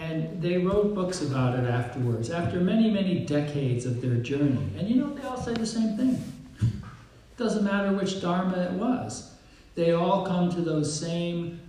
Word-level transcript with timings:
And 0.00 0.40
they 0.40 0.56
wrote 0.56 0.94
books 0.94 1.20
about 1.20 1.58
it 1.58 1.68
afterwards, 1.68 2.30
after 2.30 2.58
many, 2.58 2.90
many 2.90 3.20
decades 3.20 3.84
of 3.84 4.00
their 4.00 4.14
journey. 4.16 4.66
And 4.78 4.88
you 4.88 4.96
know, 4.96 5.12
they 5.12 5.22
all 5.22 5.40
say 5.40 5.52
the 5.52 5.66
same 5.66 5.96
thing. 5.96 6.22
Doesn't 7.36 7.64
matter 7.64 7.92
which 7.92 8.20
Dharma 8.20 8.58
it 8.58 8.72
was, 8.72 9.34
they 9.74 9.92
all 9.92 10.26
come 10.26 10.50
to 10.50 10.60
those 10.62 10.98
same 10.98 11.60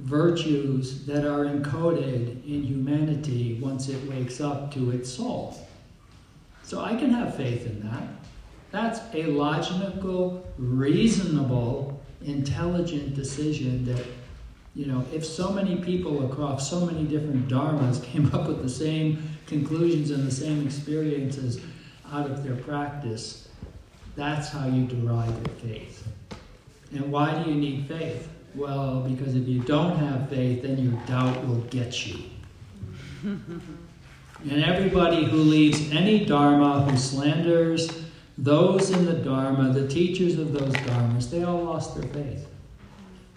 virtues 0.00 1.06
that 1.06 1.24
are 1.24 1.44
encoded 1.44 2.44
in 2.44 2.62
humanity 2.62 3.58
once 3.62 3.88
it 3.88 4.02
wakes 4.08 4.40
up 4.40 4.72
to 4.74 4.90
its 4.90 5.10
soul. 5.10 5.56
So 6.62 6.80
I 6.80 6.96
can 6.96 7.10
have 7.10 7.36
faith 7.36 7.66
in 7.66 7.82
that. 7.88 8.08
That's 8.70 9.00
a 9.14 9.26
logical, 9.26 10.44
reasonable, 10.58 12.02
intelligent 12.24 13.14
decision 13.14 13.84
that, 13.84 14.04
you 14.74 14.86
know, 14.86 15.04
if 15.12 15.24
so 15.24 15.52
many 15.52 15.76
people 15.76 16.30
across 16.30 16.68
so 16.68 16.84
many 16.84 17.04
different 17.04 17.48
dharmas 17.48 18.02
came 18.12 18.34
up 18.34 18.48
with 18.48 18.62
the 18.62 18.68
same 18.68 19.30
conclusions 19.46 20.10
and 20.10 20.26
the 20.26 20.34
same 20.34 20.66
experiences 20.66 21.60
out 22.12 22.30
of 22.30 22.42
their 22.42 22.56
practice, 22.56 23.48
that's 24.16 24.48
how 24.48 24.66
you 24.66 24.86
derive 24.86 25.30
your 25.30 25.56
faith. 25.56 26.06
And 26.92 27.10
why 27.10 27.42
do 27.42 27.50
you 27.50 27.56
need 27.56 27.86
faith? 27.86 28.28
Well, 28.54 29.00
because 29.00 29.34
if 29.34 29.48
you 29.48 29.60
don't 29.60 29.96
have 29.96 30.28
faith, 30.28 30.62
then 30.62 30.78
your 30.78 31.00
doubt 31.06 31.46
will 31.46 31.62
get 31.62 32.06
you. 32.06 32.18
and 33.24 34.64
everybody 34.64 35.24
who 35.24 35.38
leaves 35.38 35.90
any 35.90 36.24
Dharma, 36.24 36.82
who 36.82 36.96
slanders 36.96 38.04
those 38.38 38.90
in 38.90 39.06
the 39.06 39.14
Dharma, 39.14 39.72
the 39.72 39.88
teachers 39.88 40.38
of 40.38 40.52
those 40.52 40.72
Dharmas, 40.72 41.30
they 41.30 41.42
all 41.42 41.64
lost 41.64 41.96
their 41.96 42.08
faith. 42.10 42.46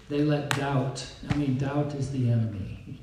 They 0.09 0.23
let 0.23 0.49
doubt, 0.51 1.05
I 1.29 1.35
mean, 1.35 1.57
doubt 1.57 1.93
is 1.95 2.11
the 2.11 2.29
enemy. 2.29 2.99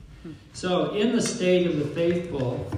So, 0.54 0.92
in 0.94 1.14
the 1.14 1.20
state 1.20 1.66
of 1.66 1.78
the 1.78 1.84
faithful, 1.86 2.70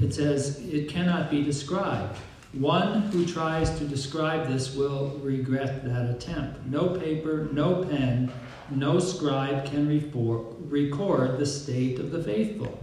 it 0.00 0.14
says 0.14 0.60
it 0.60 0.88
cannot 0.88 1.30
be 1.30 1.42
described. 1.42 2.16
One 2.52 3.02
who 3.02 3.26
tries 3.26 3.76
to 3.78 3.84
describe 3.84 4.46
this 4.46 4.76
will 4.76 5.18
regret 5.22 5.84
that 5.84 6.08
attempt. 6.08 6.64
No 6.66 6.90
paper, 6.90 7.48
no 7.52 7.84
pen, 7.84 8.30
no 8.70 9.00
scribe 9.00 9.64
can 9.64 9.88
record 9.88 11.38
the 11.38 11.46
state 11.46 11.98
of 11.98 12.12
the 12.12 12.22
faithful. 12.22 12.78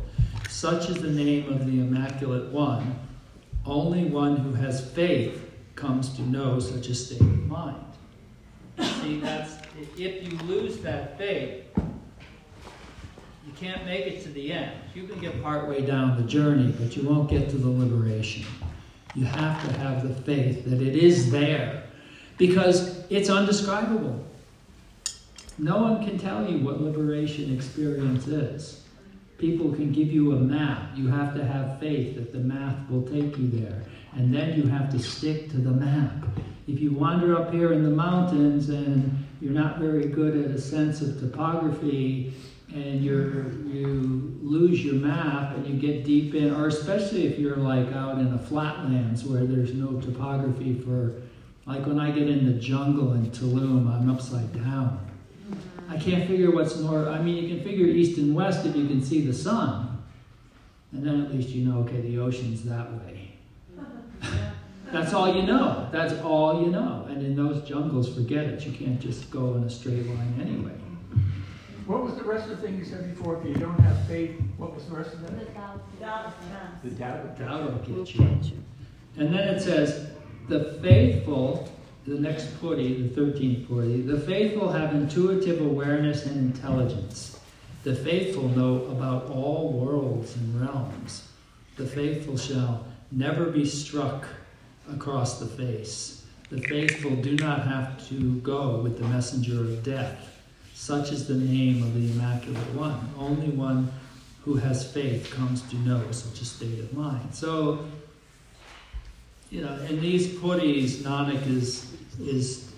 Such 0.49 0.89
is 0.89 1.01
the 1.01 1.09
name 1.09 1.51
of 1.51 1.65
the 1.65 1.79
Immaculate 1.79 2.51
One. 2.51 2.99
Only 3.65 4.05
one 4.05 4.35
who 4.37 4.53
has 4.53 4.91
faith 4.91 5.49
comes 5.75 6.13
to 6.17 6.21
know 6.21 6.59
such 6.59 6.89
a 6.89 6.95
state 6.95 7.21
of 7.21 7.47
mind. 7.47 7.85
See, 8.79 9.21
that's 9.21 9.60
if 9.97 10.31
you 10.31 10.37
lose 10.39 10.77
that 10.79 11.17
faith, 11.17 11.65
you 13.45 13.53
can't 13.55 13.85
make 13.85 14.05
it 14.05 14.23
to 14.23 14.29
the 14.29 14.51
end. 14.51 14.71
You 14.93 15.07
can 15.07 15.19
get 15.19 15.41
partway 15.41 15.85
down 15.85 16.21
the 16.21 16.27
journey, 16.27 16.73
but 16.79 16.95
you 16.95 17.07
won't 17.07 17.29
get 17.29 17.49
to 17.49 17.57
the 17.57 17.69
liberation. 17.69 18.45
You 19.15 19.25
have 19.25 19.65
to 19.67 19.73
have 19.79 20.07
the 20.07 20.13
faith 20.23 20.65
that 20.65 20.81
it 20.81 20.95
is 20.95 21.31
there 21.31 21.83
because 22.37 23.03
it's 23.09 23.29
undescribable. 23.29 24.25
No 25.57 25.77
one 25.77 26.05
can 26.05 26.17
tell 26.17 26.49
you 26.49 26.59
what 26.59 26.81
liberation 26.81 27.53
experience 27.53 28.27
is. 28.27 28.83
People 29.37 29.73
can 29.73 29.91
give 29.91 30.11
you 30.11 30.33
a 30.33 30.39
map. 30.39 30.95
You 30.95 31.07
have 31.07 31.35
to 31.35 31.43
have 31.43 31.79
faith 31.79 32.15
that 32.15 32.31
the 32.31 32.39
map 32.39 32.89
will 32.89 33.03
take 33.03 33.37
you 33.37 33.49
there. 33.49 33.83
And 34.13 34.33
then 34.33 34.57
you 34.57 34.67
have 34.67 34.91
to 34.91 34.99
stick 34.99 35.49
to 35.51 35.57
the 35.57 35.71
map. 35.71 36.13
If 36.67 36.79
you 36.79 36.93
wander 36.93 37.35
up 37.35 37.51
here 37.51 37.73
in 37.73 37.83
the 37.83 37.89
mountains 37.89 38.69
and 38.69 39.20
you're 39.41 39.51
not 39.51 39.79
very 39.79 40.05
good 40.05 40.45
at 40.45 40.51
a 40.51 40.61
sense 40.61 41.01
of 41.01 41.19
topography 41.19 42.33
and 42.73 43.03
you're, 43.03 43.51
you 43.65 44.39
lose 44.41 44.85
your 44.85 44.93
map 44.93 45.55
and 45.55 45.67
you 45.67 45.75
get 45.75 46.05
deep 46.05 46.35
in, 46.35 46.53
or 46.53 46.67
especially 46.67 47.25
if 47.25 47.37
you're 47.37 47.57
like 47.57 47.91
out 47.91 48.19
in 48.19 48.31
the 48.31 48.37
flatlands 48.37 49.25
where 49.25 49.43
there's 49.43 49.73
no 49.73 49.99
topography 49.99 50.79
for, 50.79 51.21
like 51.65 51.85
when 51.85 51.99
I 51.99 52.11
get 52.11 52.29
in 52.29 52.45
the 52.45 52.59
jungle 52.59 53.13
in 53.13 53.29
Tulum, 53.31 53.91
I'm 53.91 54.09
upside 54.09 54.53
down. 54.53 55.05
I 55.89 55.97
can't 55.97 56.25
figure 56.27 56.51
what's 56.51 56.77
north. 56.77 57.07
I 57.07 57.21
mean, 57.21 57.43
you 57.43 57.53
can 57.53 57.63
figure 57.63 57.87
east 57.87 58.17
and 58.19 58.33
west 58.33 58.65
if 58.65 58.75
you 58.75 58.87
can 58.87 59.03
see 59.03 59.25
the 59.25 59.33
sun. 59.33 60.01
And 60.93 61.05
then 61.05 61.21
at 61.25 61.33
least 61.33 61.49
you 61.49 61.65
know, 61.65 61.79
okay, 61.79 61.99
the 61.99 62.19
ocean's 62.19 62.63
that 62.63 62.91
way. 62.93 63.20
That's 64.91 65.13
all 65.13 65.33
you 65.33 65.43
know. 65.43 65.87
That's 65.91 66.13
all 66.21 66.63
you 66.63 66.71
know. 66.71 67.07
And 67.09 67.25
in 67.25 67.35
those 67.35 67.67
jungles, 67.67 68.13
forget 68.13 68.45
it. 68.45 68.65
You 68.65 68.71
can't 68.71 68.99
just 68.99 69.29
go 69.31 69.55
in 69.55 69.63
a 69.63 69.69
straight 69.69 70.05
line 70.07 70.39
anyway. 70.41 70.73
What 71.85 72.03
was 72.03 72.15
the 72.15 72.23
rest 72.23 72.49
of 72.49 72.61
the 72.61 72.67
thing 72.67 72.77
you 72.77 72.85
said 72.85 73.15
before? 73.15 73.41
If 73.41 73.47
you 73.47 73.55
don't 73.55 73.79
have 73.79 74.07
faith, 74.07 74.39
what 74.57 74.73
was 74.73 74.85
the 74.85 74.95
rest 74.95 75.13
of 75.13 75.21
that? 75.21 75.39
The 75.39 75.45
doubt. 75.53 76.83
The 76.83 76.89
doubt. 76.91 77.39
Doubt 77.39 77.87
will 77.87 78.03
get 78.03 78.15
you. 78.15 78.63
And 79.17 79.33
then 79.33 79.47
it 79.47 79.61
says, 79.61 80.11
the 80.47 80.79
faithful 80.81 81.69
the 82.05 82.19
next 82.19 82.59
pauri, 82.59 83.01
the 83.01 83.21
13th 83.21 83.67
pauri, 83.67 84.01
the 84.01 84.19
faithful 84.19 84.71
have 84.71 84.93
intuitive 84.93 85.61
awareness 85.61 86.25
and 86.25 86.37
intelligence. 86.37 87.39
The 87.83 87.95
faithful 87.95 88.47
know 88.49 88.85
about 88.85 89.29
all 89.29 89.71
worlds 89.71 90.35
and 90.35 90.61
realms. 90.61 91.27
The 91.77 91.85
faithful 91.85 92.37
shall 92.37 92.85
never 93.11 93.45
be 93.45 93.65
struck 93.65 94.25
across 94.89 95.39
the 95.39 95.45
face. 95.45 96.25
The 96.49 96.61
faithful 96.61 97.15
do 97.15 97.35
not 97.35 97.65
have 97.67 98.07
to 98.09 98.35
go 98.41 98.77
with 98.77 98.97
the 98.97 99.05
messenger 99.05 99.61
of 99.61 99.83
death. 99.83 100.29
Such 100.73 101.11
is 101.11 101.27
the 101.27 101.35
name 101.35 101.83
of 101.83 101.93
the 101.93 102.11
Immaculate 102.11 102.73
One. 102.73 103.09
Only 103.17 103.49
one 103.49 103.91
who 104.43 104.55
has 104.55 104.91
faith 104.91 105.31
comes 105.31 105.61
to 105.69 105.75
know 105.77 106.11
such 106.11 106.41
a 106.41 106.45
state 106.45 106.79
of 106.79 106.93
mind. 106.93 107.33
So 107.33 107.85
you 109.51 109.61
know, 109.61 109.77
in 109.89 109.99
these 109.99 110.29
pauris, 110.29 111.01
Nanak 111.01 111.45
is, 111.45 111.93
is 112.19 112.71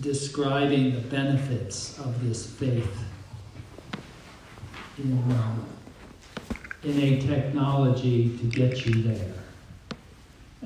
describing 0.00 0.92
the 0.92 1.00
benefits 1.00 1.96
of 2.00 2.26
this 2.26 2.50
faith 2.50 2.98
in, 4.98 5.18
uh, 5.30 5.56
in 6.82 6.98
a 7.00 7.20
technology 7.20 8.36
to 8.38 8.44
get 8.46 8.84
you 8.84 9.02
there. 9.02 9.34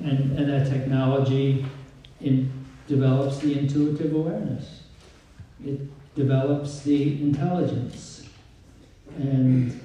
And, 0.03 0.37
and 0.37 0.49
that 0.49 0.69
technology 0.69 1.65
in, 2.21 2.51
develops 2.87 3.39
the 3.39 3.57
intuitive 3.57 4.13
awareness. 4.15 4.83
It 5.65 5.79
develops 6.15 6.81
the 6.81 7.21
intelligence. 7.21 8.27
And 9.17 9.79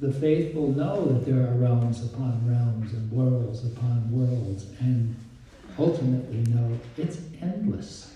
the 0.00 0.12
faithful 0.12 0.68
know 0.68 1.12
that 1.12 1.26
there 1.26 1.46
are 1.46 1.54
realms 1.54 2.04
upon 2.04 2.48
realms 2.48 2.92
and 2.92 3.10
worlds 3.12 3.64
upon 3.64 4.10
worlds, 4.10 4.66
and 4.80 5.14
ultimately 5.78 6.38
know 6.52 6.78
it's 6.96 7.18
endless. 7.42 8.14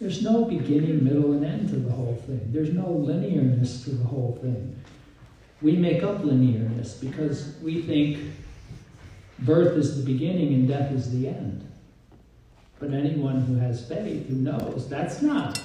There's 0.00 0.22
no 0.22 0.44
beginning, 0.44 1.04
middle, 1.04 1.32
and 1.32 1.44
end 1.44 1.68
to 1.68 1.76
the 1.76 1.92
whole 1.92 2.20
thing. 2.26 2.40
There's 2.52 2.72
no 2.72 2.82
linearness 2.82 3.84
to 3.84 3.90
the 3.90 4.04
whole 4.04 4.38
thing. 4.42 4.76
We 5.64 5.76
make 5.76 6.02
up 6.02 6.18
linearness 6.18 7.00
because 7.00 7.56
we 7.62 7.80
think 7.80 8.18
birth 9.38 9.78
is 9.78 9.96
the 9.96 10.12
beginning 10.12 10.52
and 10.52 10.68
death 10.68 10.92
is 10.92 11.10
the 11.10 11.26
end. 11.26 11.66
But 12.78 12.92
anyone 12.92 13.40
who 13.40 13.54
has 13.54 13.88
faith, 13.88 14.28
who 14.28 14.34
knows, 14.34 14.86
that's 14.90 15.22
not 15.22 15.58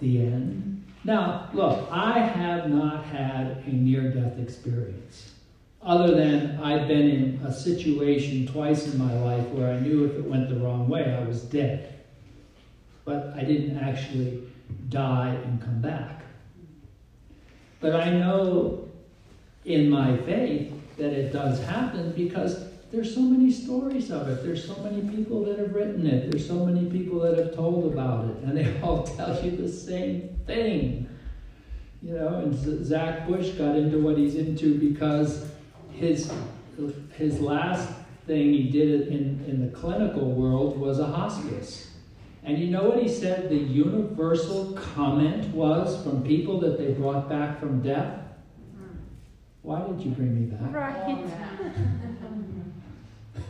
the 0.00 0.20
end. 0.20 0.84
Now, 1.02 1.50
look, 1.52 1.88
I 1.90 2.20
have 2.20 2.70
not 2.70 3.04
had 3.06 3.64
a 3.66 3.70
near 3.70 4.12
death 4.12 4.38
experience. 4.38 5.32
Other 5.82 6.14
than 6.14 6.60
I've 6.62 6.86
been 6.86 7.10
in 7.10 7.40
a 7.44 7.52
situation 7.52 8.46
twice 8.46 8.86
in 8.86 8.96
my 9.00 9.18
life 9.18 9.48
where 9.48 9.72
I 9.72 9.80
knew 9.80 10.04
if 10.04 10.12
it 10.12 10.24
went 10.26 10.48
the 10.48 10.60
wrong 10.60 10.88
way, 10.88 11.12
I 11.12 11.26
was 11.26 11.42
dead. 11.42 11.92
But 13.04 13.34
I 13.36 13.42
didn't 13.42 13.78
actually 13.78 14.44
die 14.90 15.34
and 15.44 15.60
come 15.60 15.80
back. 15.80 16.23
But 17.84 17.96
I 17.96 18.08
know 18.08 18.88
in 19.66 19.90
my 19.90 20.16
faith 20.16 20.72
that 20.96 21.12
it 21.12 21.34
does 21.34 21.62
happen 21.64 22.12
because 22.12 22.66
there's 22.90 23.14
so 23.14 23.20
many 23.20 23.52
stories 23.52 24.10
of 24.10 24.26
it. 24.26 24.42
There's 24.42 24.66
so 24.66 24.74
many 24.76 25.06
people 25.14 25.44
that 25.44 25.58
have 25.58 25.74
written 25.74 26.06
it. 26.06 26.30
There's 26.30 26.48
so 26.48 26.64
many 26.64 26.88
people 26.88 27.20
that 27.20 27.36
have 27.36 27.54
told 27.54 27.92
about 27.92 28.30
it. 28.30 28.36
And 28.38 28.56
they 28.56 28.80
all 28.82 29.02
tell 29.02 29.38
you 29.44 29.50
the 29.58 29.68
same 29.68 30.34
thing. 30.46 31.10
You 32.02 32.14
know, 32.14 32.36
and 32.36 32.86
Zach 32.86 33.28
Bush 33.28 33.50
got 33.50 33.76
into 33.76 33.98
what 33.98 34.16
he's 34.16 34.36
into 34.36 34.78
because 34.78 35.44
his, 35.92 36.32
his 37.18 37.38
last 37.38 37.86
thing 38.26 38.54
he 38.54 38.70
did 38.70 39.08
in, 39.08 39.44
in 39.46 39.60
the 39.60 39.76
clinical 39.78 40.30
world 40.30 40.80
was 40.80 41.00
a 41.00 41.06
hospice. 41.06 41.90
And 42.44 42.58
you 42.58 42.66
know 42.68 42.84
what 42.84 43.02
he 43.02 43.08
said 43.08 43.48
the 43.48 43.56
universal 43.56 44.74
comment 44.74 45.54
was 45.54 46.02
from 46.02 46.22
people 46.22 46.60
that 46.60 46.78
they 46.78 46.92
brought 46.92 47.28
back 47.28 47.58
from 47.58 47.82
death? 47.82 48.20
Why 49.62 49.80
did 49.80 50.00
you 50.00 50.10
bring 50.10 50.34
me 50.34 50.46
back? 50.54 50.74
Right. 50.74 51.26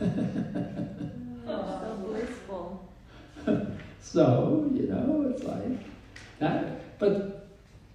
so 1.45 2.03
blissful. 2.05 2.89
so, 4.01 4.71
you 4.73 4.83
know, 4.87 5.29
it's 5.29 5.43
like 5.43 5.79
that 6.39 6.97
But 6.99 7.47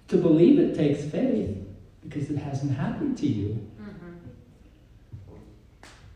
to 0.08 0.16
believe 0.18 0.58
it 0.58 0.74
takes 0.74 1.04
faith 1.04 1.56
because 2.02 2.30
it 2.30 2.36
hasn't 2.36 2.72
happened 2.72 3.16
to 3.18 3.26
you. 3.26 3.66
Mhm. 3.80 3.89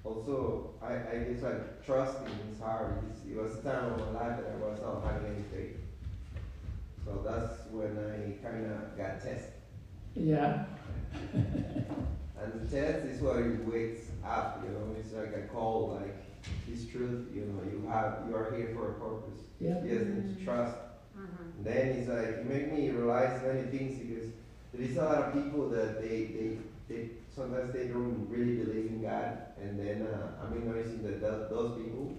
Also, 0.05 0.71
I, 0.83 0.93
I 0.95 1.19
guess 1.19 1.43
like 1.43 1.85
trusting 1.85 2.29
is 2.51 2.61
hard. 2.61 2.93
It's, 3.11 3.25
it 3.25 3.37
was 3.37 3.55
a 3.55 3.63
time 3.63 3.85
of 3.87 3.99
my 3.99 4.11
life 4.11 4.37
that 4.37 4.47
I 4.53 4.57
was 4.57 4.79
not 4.81 5.03
having 5.03 5.25
any 5.27 5.43
faith. 5.53 5.77
So 7.05 7.21
that's 7.25 7.67
when 7.71 7.99
I 7.99 8.33
kind 8.47 8.67
of 8.67 8.97
got 8.97 9.21
tested. 9.21 9.53
Yeah. 10.15 10.55
And 12.37 12.53
the 12.53 12.61
test 12.67 13.05
is 13.05 13.21
what 13.21 13.39
you 13.39 13.57
wakes 13.63 14.11
up, 14.25 14.59
you 14.63 14.69
know. 14.69 14.93
It's 14.99 15.13
like 15.13 15.33
a 15.33 15.41
call, 15.41 15.87
like 16.01 16.15
it's 16.67 16.85
truth, 16.85 17.21
you 17.33 17.43
know. 17.43 17.63
You 17.63 17.81
have, 17.89 18.11
you 18.27 18.35
are 18.35 18.45
here 18.45 18.67
for 18.75 18.87
a 18.89 18.91
purpose. 18.91 19.39
Yeah. 19.61 19.77
You 19.83 19.89
just 19.89 20.07
need 20.07 20.25
to 20.27 20.35
trust. 20.35 20.75
Mhm. 21.17 21.49
Then 21.63 21.89
it's 21.89 22.07
like 22.07 22.29
it 22.29 22.45
made 22.45 22.67
me 22.67 22.89
realize 22.89 23.33
many 23.41 23.63
things 23.63 23.95
because 23.95 24.27
there 24.73 24.83
is 24.83 24.97
a 24.97 25.03
lot 25.03 25.19
of 25.19 25.33
people 25.33 25.65
that 25.69 25.97
they 25.97 26.25
they, 26.35 26.51
they 26.89 27.01
sometimes 27.35 27.73
they 27.73 27.89
don't 27.89 28.27
really 28.29 28.57
believe 28.57 28.87
in 28.91 29.03
God, 29.03 29.39
and 29.61 29.79
then 29.79 30.07
uh, 30.07 30.43
I've 30.43 30.53
been 30.53 30.67
noticing 30.67 31.03
that 31.05 31.21
th- 31.21 31.51
those 31.51 31.77
people 31.83 32.13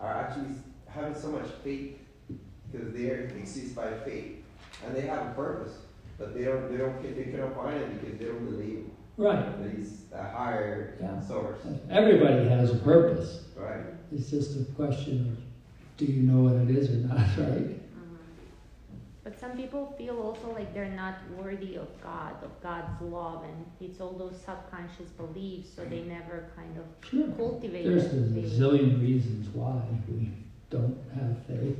are 0.00 0.12
actually 0.12 0.54
having 0.86 1.14
so 1.14 1.28
much 1.28 1.46
faith 1.62 1.98
because 2.70 2.92
they 2.92 3.10
are 3.10 3.24
exist 3.36 3.74
by 3.74 3.92
faith, 4.04 4.36
and 4.84 4.94
they 4.94 5.02
have 5.02 5.26
a 5.26 5.30
purpose, 5.34 5.72
but 6.18 6.34
they 6.34 6.44
don't 6.44 6.70
they 6.70 6.78
don't 6.78 7.02
they 7.02 7.24
cannot 7.24 7.54
find 7.54 7.76
it 7.80 8.00
because 8.00 8.18
they 8.18 8.26
don't 8.26 8.44
believe 8.44 8.84
Right. 9.18 9.46
is 9.78 10.02
a 10.12 10.22
higher 10.22 10.94
Yeah. 11.00 11.20
source, 11.20 11.58
Everybody 11.90 12.48
has 12.48 12.72
a 12.74 12.76
purpose. 12.78 13.44
right? 13.56 13.80
It's 14.12 14.30
just 14.30 14.60
a 14.60 14.64
question 14.72 15.32
of 15.32 15.38
do 15.96 16.04
you 16.04 16.22
know 16.22 16.42
what 16.42 16.56
it 16.56 16.70
is 16.76 16.90
or 16.90 17.08
not, 17.08 17.16
right? 17.38 17.80
But 19.38 19.48
some 19.48 19.56
people 19.56 19.94
feel 19.98 20.18
also 20.20 20.52
like 20.54 20.72
they're 20.72 20.86
not 20.88 21.16
worthy 21.36 21.76
of 21.76 21.88
God, 22.02 22.42
of 22.42 22.50
God's 22.62 23.00
love, 23.02 23.44
and 23.44 23.66
it's 23.80 24.00
all 24.00 24.12
those 24.12 24.36
subconscious 24.44 25.10
beliefs, 25.16 25.68
so 25.76 25.84
they 25.84 26.02
never 26.02 26.48
kind 26.56 26.76
of 26.78 26.84
Sure. 27.08 27.28
cultivate 27.36 27.84
There's 27.84 28.04
a 28.06 28.08
faith. 28.08 28.52
zillion 28.52 29.00
reasons 29.00 29.48
why 29.54 29.82
we 30.08 30.30
don't 30.70 30.96
have 31.14 31.36
faith. 31.46 31.76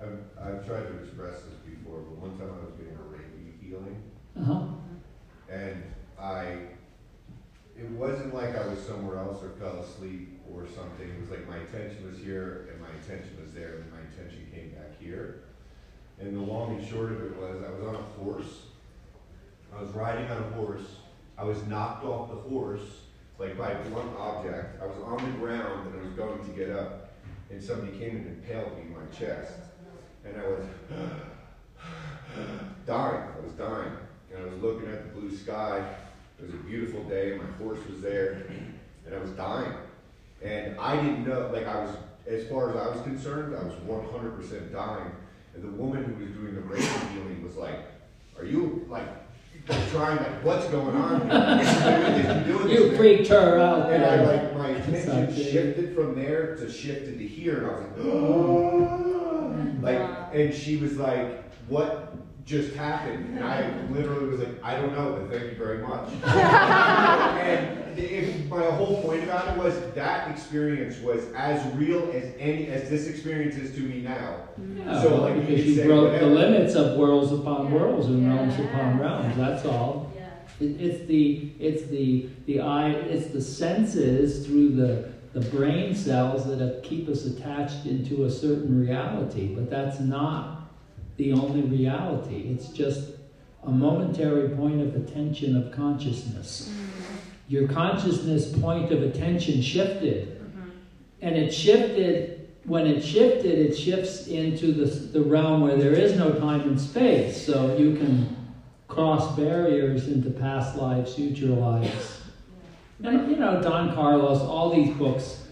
I've, 0.00 0.18
I've 0.40 0.66
tried 0.66 0.82
to 0.88 0.98
express 1.02 1.42
this 1.42 1.54
before, 1.64 2.00
but 2.00 2.18
one 2.18 2.38
time 2.38 2.48
I 2.60 2.64
was 2.64 2.74
getting 2.74 2.94
a 2.94 2.98
Reiki 2.98 3.60
healing, 3.62 4.02
Uh 4.36 4.42
huh. 4.44 4.62
and 5.50 5.82
I, 6.18 6.56
it 7.78 7.88
wasn't 7.90 8.34
like 8.34 8.56
I 8.56 8.66
was 8.66 8.80
somewhere 8.80 9.18
else 9.18 9.42
or 9.44 9.50
fell 9.60 9.78
asleep 9.82 10.40
or 10.52 10.66
something. 10.74 11.08
It 11.08 11.20
was 11.20 11.30
like 11.30 11.46
my 11.48 11.58
attention 11.58 12.08
was 12.10 12.18
here 12.18 12.68
and 12.72 12.80
my 12.80 12.88
attention 13.04 13.36
was 13.40 13.52
there, 13.52 13.76
and 13.76 13.92
my 13.92 14.00
attention 14.12 14.46
came 14.52 14.70
back 14.70 14.98
here. 14.98 15.44
And 16.20 16.36
the 16.36 16.40
long 16.40 16.76
and 16.76 16.86
short 16.86 17.12
of 17.12 17.22
it 17.22 17.36
was, 17.36 17.64
I 17.64 17.70
was 17.70 17.88
on 17.88 17.94
a 17.94 18.22
horse. 18.22 18.62
I 19.74 19.80
was 19.80 19.90
riding 19.92 20.26
on 20.30 20.36
a 20.36 20.50
horse. 20.56 20.96
I 21.38 21.44
was 21.44 21.64
knocked 21.66 22.04
off 22.04 22.28
the 22.28 22.36
horse, 22.36 22.82
like 23.38 23.56
by 23.56 23.72
one 23.88 24.08
object. 24.18 24.82
I 24.82 24.86
was 24.86 24.96
on 25.02 25.32
the 25.32 25.38
ground 25.38 25.86
and 25.86 26.00
I 26.00 26.04
was 26.04 26.12
going 26.12 26.44
to 26.44 26.50
get 26.50 26.70
up, 26.70 27.12
and 27.50 27.62
somebody 27.62 27.96
came 27.98 28.16
and 28.16 28.26
impaled 28.26 28.76
me 28.76 28.82
in 28.82 28.92
my 28.92 29.06
chest. 29.18 29.54
And 30.24 30.36
I 30.36 30.46
was 30.46 30.66
dying. 32.86 33.22
I 33.36 33.40
was 33.42 33.52
dying. 33.52 33.92
And 34.34 34.42
I 34.42 34.46
was 34.46 34.62
looking 34.62 34.90
at 34.90 35.02
the 35.02 35.20
blue 35.20 35.34
sky. 35.34 35.82
It 36.38 36.44
was 36.44 36.54
a 36.54 36.58
beautiful 36.58 37.02
day. 37.04 37.38
My 37.38 37.64
horse 37.64 37.80
was 37.90 38.02
there, 38.02 38.46
and 39.06 39.14
I 39.14 39.18
was 39.18 39.30
dying. 39.30 39.72
And 40.42 40.78
I 40.78 40.96
didn't 40.96 41.26
know, 41.26 41.50
like 41.52 41.66
I 41.66 41.84
was, 41.84 41.96
as 42.26 42.46
far 42.48 42.70
as 42.70 42.76
I 42.76 42.94
was 42.94 43.02
concerned, 43.02 43.56
I 43.56 43.62
was 43.62 43.74
100% 43.74 44.72
dying. 44.72 45.10
And 45.60 45.72
the 45.74 45.76
woman 45.76 46.04
who 46.04 46.24
was 46.24 46.32
doing 46.32 46.54
the 46.54 46.62
Reiki 46.62 47.12
healing 47.12 47.42
was 47.44 47.56
like, 47.56 47.80
"Are 48.38 48.44
you 48.44 48.86
like 48.88 49.06
trying? 49.90 50.16
Like, 50.16 50.44
what's 50.44 50.66
going 50.68 50.96
on? 50.96 51.28
here? 51.28 52.46
You 52.46 52.52
doing 52.52 52.68
this, 52.68 52.78
You 52.78 52.86
man?" 52.88 52.96
freaked 52.96 53.28
her 53.28 53.58
out. 53.58 53.92
And 53.92 54.04
I 54.04 54.24
like 54.24 54.56
my 54.56 54.68
attention 54.70 55.34
shifted 55.34 55.94
from 55.94 56.14
there 56.14 56.56
to 56.56 56.70
shifted 56.70 57.18
to 57.18 57.26
here, 57.26 57.58
and 57.58 57.66
I 57.66 57.70
was 57.70 57.80
like, 57.82 58.06
"Oh!" 58.06 59.66
like, 59.82 60.34
and 60.34 60.54
she 60.54 60.78
was 60.78 60.96
like, 60.96 61.44
"What 61.68 62.09
just 62.50 62.74
happened?" 62.74 63.36
And 63.36 63.44
I 63.44 63.70
literally 63.90 64.26
was 64.28 64.40
like, 64.40 64.62
"I 64.62 64.74
don't 64.76 64.92
know, 64.92 65.12
but 65.18 65.30
thank 65.30 65.52
you 65.52 65.56
very 65.56 65.78
much." 65.78 66.08
and 66.24 67.98
if, 67.98 68.46
my 68.48 68.62
whole 68.64 69.02
point 69.02 69.22
about 69.24 69.48
it 69.48 69.62
was 69.62 69.74
that 69.94 70.30
experience 70.30 70.98
was 71.00 71.24
as 71.34 71.64
real 71.76 72.10
as 72.12 72.32
any 72.38 72.66
as 72.68 72.90
this 72.90 73.06
experience 73.06 73.56
is 73.56 73.74
to 73.76 73.80
me 73.80 74.00
now. 74.00 74.48
Yeah, 74.76 75.02
So, 75.02 75.10
well, 75.10 75.20
like, 75.22 75.34
you 75.36 75.40
because 75.42 75.56
could 75.56 75.66
you 75.66 75.74
say 75.76 75.86
broke 75.86 76.20
the 76.20 76.26
limits 76.26 76.74
of 76.74 76.98
worlds 76.98 77.32
upon 77.32 77.66
Yeah. 77.66 77.74
worlds 77.78 78.06
and 78.06 78.22
Yeah. 78.22 78.34
realms 78.36 78.58
upon 78.58 78.98
realms. 78.98 79.36
That's 79.36 79.64
all. 79.64 80.12
Yeah. 80.16 80.66
It, 80.66 80.80
it's 80.80 81.06
the 81.06 81.52
it's 81.58 81.84
the 81.88 82.28
the 82.46 82.60
eye. 82.60 82.90
It's 82.90 83.28
the 83.28 83.40
senses 83.40 84.46
through 84.46 84.70
the 84.70 85.08
the 85.32 85.40
brain 85.50 85.94
cells 85.94 86.44
that 86.46 86.60
uh, 86.60 86.80
keep 86.82 87.08
us 87.08 87.24
attached 87.24 87.86
into 87.86 88.24
a 88.24 88.30
certain 88.30 88.80
reality. 88.80 89.54
But 89.54 89.70
that's 89.70 90.00
not 90.00 90.59
the 91.20 91.34
only 91.34 91.60
reality. 91.60 92.48
It's 92.48 92.68
just 92.68 93.10
a 93.64 93.70
momentary 93.70 94.48
point 94.56 94.80
of 94.80 94.96
attention 94.96 95.54
of 95.54 95.70
consciousness. 95.70 96.72
Your 97.46 97.68
consciousness 97.68 98.50
point 98.58 98.90
of 98.90 99.02
attention 99.02 99.60
shifted. 99.60 100.28
Mhm. 100.28 100.70
And 101.20 101.36
it 101.36 101.52
shifted, 101.52 102.48
when 102.64 102.86
it 102.86 103.04
shifted, 103.04 103.58
it 103.58 103.76
shifts 103.76 104.28
into 104.28 104.72
the, 104.72 104.86
the 104.86 105.20
realm 105.20 105.60
where 105.60 105.76
there 105.76 105.92
is 105.92 106.16
no 106.16 106.32
time 106.32 106.62
and 106.62 106.80
space. 106.80 107.44
So 107.44 107.76
you 107.76 107.96
can 107.96 108.34
cross 108.88 109.36
barriers 109.36 110.08
into 110.08 110.30
past 110.30 110.78
lives, 110.78 111.14
future 111.14 111.48
lives. 111.48 112.22
And, 113.04 113.30
you 113.30 113.36
know, 113.36 113.62
Don 113.62 113.94
Carlos, 113.94 114.40
all 114.40 114.70
these 114.74 114.96
books, 114.96 115.42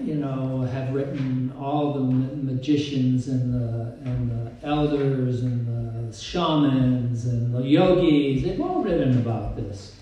you 0.00 0.14
know, 0.14 0.60
have 0.72 0.94
written 0.94 1.52
all 1.58 1.94
the 1.94 2.00
magicians 2.00 3.26
and 3.28 3.54
the, 3.54 3.96
and 4.04 4.30
the 4.30 4.51
elders 4.62 5.42
and 5.42 5.66
the 5.66 6.16
shamans 6.16 7.26
and 7.26 7.54
the 7.54 7.62
yogis, 7.62 8.42
they've 8.42 8.60
all 8.60 8.82
written 8.82 9.18
about 9.18 9.56
this. 9.56 9.96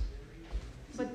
But 0.97 1.09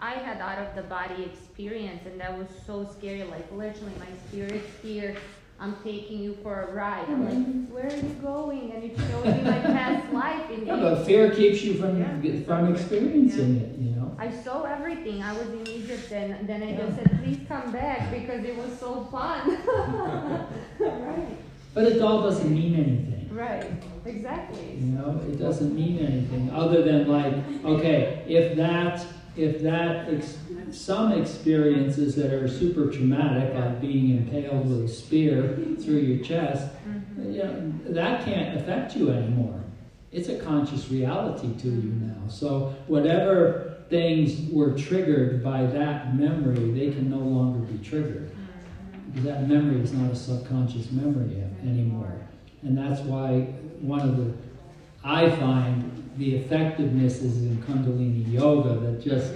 I 0.00 0.12
had 0.12 0.40
out 0.40 0.58
of 0.58 0.74
the 0.76 0.82
body 0.82 1.24
experience, 1.24 2.02
and 2.06 2.20
that 2.20 2.36
was 2.36 2.48
so 2.66 2.88
scary. 2.98 3.24
Like 3.24 3.50
literally, 3.52 3.92
my 3.98 4.06
spirit's 4.28 4.68
here. 4.82 5.16
I'm 5.60 5.76
taking 5.84 6.18
you 6.18 6.36
for 6.42 6.62
a 6.62 6.72
ride. 6.72 7.04
I'm 7.08 7.24
like, 7.24 7.68
where 7.70 7.86
are 7.86 7.96
you 7.96 8.14
going? 8.20 8.72
And 8.72 8.82
it 8.82 8.98
showed 8.98 9.24
me 9.24 9.42
my 9.42 9.60
past 9.60 10.12
life. 10.12 10.50
And 10.50 10.66
Yeah, 10.66 10.76
but 10.76 11.06
fear 11.06 11.30
keeps 11.30 11.62
you 11.62 11.74
from 11.74 12.00
Yeah. 12.00 12.42
from 12.44 12.74
experiencing 12.74 13.58
it, 13.58 13.78
you 13.78 13.90
know. 13.92 14.12
I 14.18 14.28
saw 14.28 14.64
everything. 14.64 15.22
I 15.22 15.32
was 15.32 15.48
in 15.48 15.68
Egypt, 15.68 16.10
and 16.10 16.48
then 16.48 16.64
I 16.64 16.74
just 16.74 16.96
said, 16.96 17.22
please 17.22 17.38
come 17.46 17.70
back 17.70 18.10
because 18.10 18.44
it 18.44 18.56
was 18.56 18.76
so 18.76 19.06
fun. 19.12 19.56
right. 20.80 21.36
But 21.74 21.84
it 21.84 22.02
all 22.02 22.22
doesn't 22.22 22.52
mean 22.52 22.74
anything. 22.74 23.28
Right. 23.32 23.64
Exactly. 24.04 24.76
You 24.78 24.86
know, 24.86 25.20
it 25.26 25.38
doesn't 25.38 25.74
mean 25.74 25.98
anything 26.00 26.50
other 26.50 26.82
than 26.82 27.08
like, 27.08 27.34
okay, 27.64 28.24
if 28.28 28.56
that 28.56 29.04
if 29.34 29.62
that 29.62 30.12
ex- 30.12 30.36
some 30.70 31.12
experiences 31.12 32.14
that 32.16 32.32
are 32.34 32.46
super 32.46 32.90
traumatic, 32.90 33.54
like 33.54 33.80
being 33.80 34.10
impaled 34.18 34.68
with 34.68 34.84
a 34.84 34.88
spear 34.88 35.56
through 35.80 36.00
your 36.00 36.22
chest, 36.22 36.68
Mhm. 36.86 37.32
you 37.32 37.38
know, 37.42 37.72
that 37.94 38.24
can't 38.26 38.58
affect 38.58 38.94
you 38.94 39.08
anymore. 39.10 39.60
It's 40.12 40.28
a 40.28 40.36
conscious 40.36 40.90
reality 40.90 41.48
to 41.60 41.68
you 41.68 41.92
now. 42.02 42.28
So 42.28 42.74
whatever 42.88 43.76
things 43.88 44.50
were 44.52 44.72
triggered 44.72 45.42
by 45.42 45.64
that 45.64 46.14
memory, 46.18 46.70
they 46.72 46.90
can 46.90 47.08
no 47.10 47.18
longer 47.18 47.60
be 47.60 47.78
triggered. 47.82 48.28
Because 49.12 49.24
that 49.24 49.48
memory 49.48 49.80
is 49.82 49.92
not 49.92 50.10
a 50.10 50.16
subconscious 50.16 50.90
memory 50.90 51.44
anymore. 51.62 52.12
And 52.62 52.76
that's 52.76 53.00
why 53.02 53.40
one 53.80 54.00
of 54.00 54.16
the, 54.16 54.32
I 55.04 55.30
find 55.30 56.12
the 56.16 56.36
effectiveness 56.36 57.20
is 57.22 57.42
in 57.42 57.62
Kundalini 57.62 58.32
Yoga, 58.32 58.78
that 58.80 59.02
just 59.02 59.34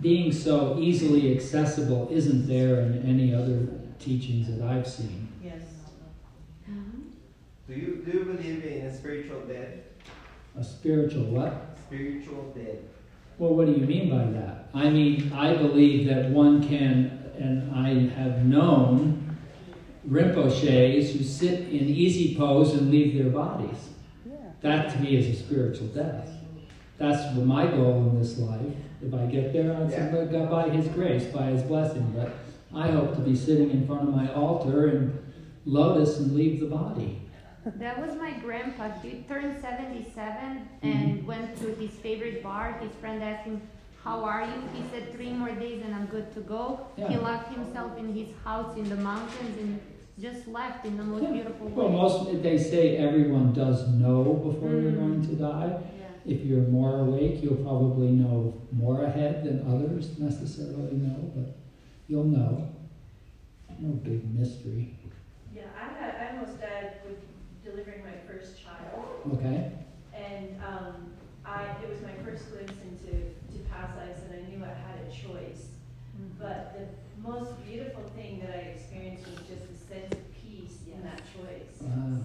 being 0.00 0.32
so 0.32 0.78
easily 0.78 1.34
accessible 1.36 2.08
isn't 2.10 2.46
there 2.46 2.80
in 2.80 3.02
any 3.08 3.34
other 3.34 3.66
teachings 3.98 4.48
that 4.48 4.66
I've 4.66 4.86
seen. 4.86 5.28
Yes. 5.42 5.62
Do 7.66 7.74
you 7.74 8.02
do 8.04 8.18
you 8.18 8.24
believe 8.24 8.64
in 8.64 8.86
a 8.86 8.94
spiritual 8.94 9.40
death? 9.40 9.70
A 10.56 10.62
spiritual 10.62 11.24
what? 11.24 11.78
Spiritual 11.86 12.52
death. 12.54 12.78
Well, 13.38 13.54
what 13.54 13.66
do 13.66 13.72
you 13.72 13.86
mean 13.86 14.10
by 14.10 14.30
that? 14.38 14.68
I 14.74 14.90
mean, 14.90 15.32
I 15.32 15.56
believe 15.56 16.06
that 16.08 16.30
one 16.30 16.66
can, 16.66 17.23
and 17.38 17.74
I 17.74 18.14
have 18.20 18.44
known 18.44 19.36
Rinpoches 20.08 21.12
who 21.12 21.24
sit 21.24 21.60
in 21.60 21.88
easy 21.88 22.36
pose 22.36 22.74
and 22.74 22.90
leave 22.90 23.16
their 23.16 23.30
bodies. 23.30 23.90
That 24.60 24.90
to 24.92 25.00
me 25.00 25.16
is 25.16 25.28
a 25.28 25.42
spiritual 25.42 25.88
death. 25.88 26.28
That's 26.96 27.36
what 27.36 27.46
my 27.46 27.66
goal 27.66 28.08
in 28.10 28.18
this 28.18 28.38
life. 28.38 28.60
If 29.02 29.12
I 29.12 29.26
get 29.26 29.52
there, 29.52 29.74
I'll 29.74 29.90
Yeah. 29.90 30.10
say, 30.10 30.26
"God, 30.30 30.50
by 30.50 30.70
His 30.70 30.88
grace, 30.88 31.24
by 31.26 31.50
His 31.50 31.62
blessing. 31.62 32.12
But 32.14 32.30
I 32.74 32.90
hope 32.90 33.14
to 33.16 33.20
be 33.20 33.36
sitting 33.36 33.70
in 33.70 33.86
front 33.86 34.08
of 34.08 34.14
my 34.14 34.32
altar 34.32 34.86
and 34.86 35.18
lotus 35.66 36.18
and 36.18 36.34
leave 36.34 36.60
the 36.60 36.66
body. 36.66 37.20
That 37.64 38.00
was 38.06 38.16
my 38.16 38.32
grandpa. 38.40 38.90
He 39.02 39.24
turned 39.26 39.60
77 39.60 40.68
mm-hmm. 40.82 40.86
and 40.86 41.26
went 41.26 41.56
to 41.58 41.74
his 41.74 41.90
favorite 41.90 42.42
bar. 42.42 42.78
His 42.80 42.92
friend 43.00 43.22
asked 43.22 43.46
him, 43.46 43.62
How 44.04 44.22
are 44.24 44.42
you? 44.44 44.52
He 44.74 44.82
said, 44.90 45.12
Three 45.14 45.30
more 45.32 45.50
days 45.52 45.82
and 45.84 45.94
I'm 45.94 46.06
good 46.06 46.32
to 46.34 46.40
go. 46.40 46.86
He 46.96 47.16
locked 47.16 47.52
himself 47.54 47.96
in 47.98 48.14
his 48.14 48.28
house 48.44 48.76
in 48.76 48.88
the 48.88 48.96
mountains 48.96 49.56
and 49.58 49.80
just 50.20 50.46
left 50.46 50.84
in 50.84 50.96
the 50.96 51.02
most 51.02 51.22
Yeah. 51.22 51.32
beautiful 51.32 51.66
way. 51.68 51.72
Well, 51.72 51.88
way. 51.88 51.92
most 51.92 52.42
they 52.42 52.58
say 52.58 52.96
everyone 52.98 53.52
does 53.54 53.88
know 53.88 54.34
before 54.34 54.68
they're 54.68 54.92
Mm. 54.92 54.96
going 54.98 55.22
to 55.26 55.34
die. 55.36 55.68
Yeah. 55.98 56.32
If 56.34 56.44
you're 56.44 56.68
more 56.68 57.00
awake, 57.00 57.42
you'll 57.42 57.56
probably 57.70 58.10
know 58.10 58.54
more 58.72 59.04
ahead 59.04 59.42
than 59.44 59.66
others 59.72 60.18
necessarily 60.18 60.96
know, 60.96 61.32
but 61.34 61.56
you'll 62.06 62.24
know. 62.38 62.68
No 63.80 63.88
big 64.10 64.22
mystery. 64.38 64.94
Yeah, 65.54 65.62
I 65.76 65.86
had, 65.98 66.14
I 66.22 66.36
almost 66.36 66.60
died 66.60 66.92
with 67.06 67.18
delivering 67.64 68.02
my 68.04 68.16
first 68.28 68.62
child, 68.62 69.04
Okay? 69.34 69.72
and, 70.14 70.48
um, 70.62 71.10
I, 71.44 71.64
it 71.82 71.88
was 71.90 72.00
my 72.00 72.14
first 72.24 72.50
glimpse 72.52 72.72
into, 72.88 73.10
to 73.52 73.58
past 73.68 73.96
lives, 73.98 74.20
and 74.24 74.32
I 74.32 74.48
knew 74.48 74.64
I 74.64 74.68
had 74.72 74.96
a 75.06 75.10
choice. 75.12 75.68
But 76.38 76.72
the 76.78 76.86
most 77.28 77.50
beautiful 77.66 78.02
thing 78.16 78.40
that 78.40 78.50
I 78.50 78.60
experienced 78.72 79.26
was 79.26 79.40
just 79.40 79.64
a 79.68 79.76
sense 79.76 80.12
of 80.12 80.22
peace 80.34 80.78
in 81.48 81.56
that 81.56 81.60
choice. 81.60 81.80
Wow. 81.80 82.24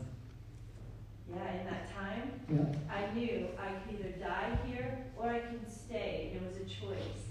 Yeah, 1.36 1.60
in 1.60 1.66
that 1.66 1.94
time, 1.94 2.32
Yeah. 2.50 2.94
I 2.94 3.14
knew 3.14 3.48
I 3.60 3.74
could 3.74 4.00
either 4.00 4.12
die 4.18 4.58
here 4.66 5.06
or 5.18 5.30
I 5.30 5.40
can 5.40 5.70
stay. 5.70 6.32
It 6.36 6.42
was 6.42 6.58
a 6.58 6.66
choice. 6.66 7.30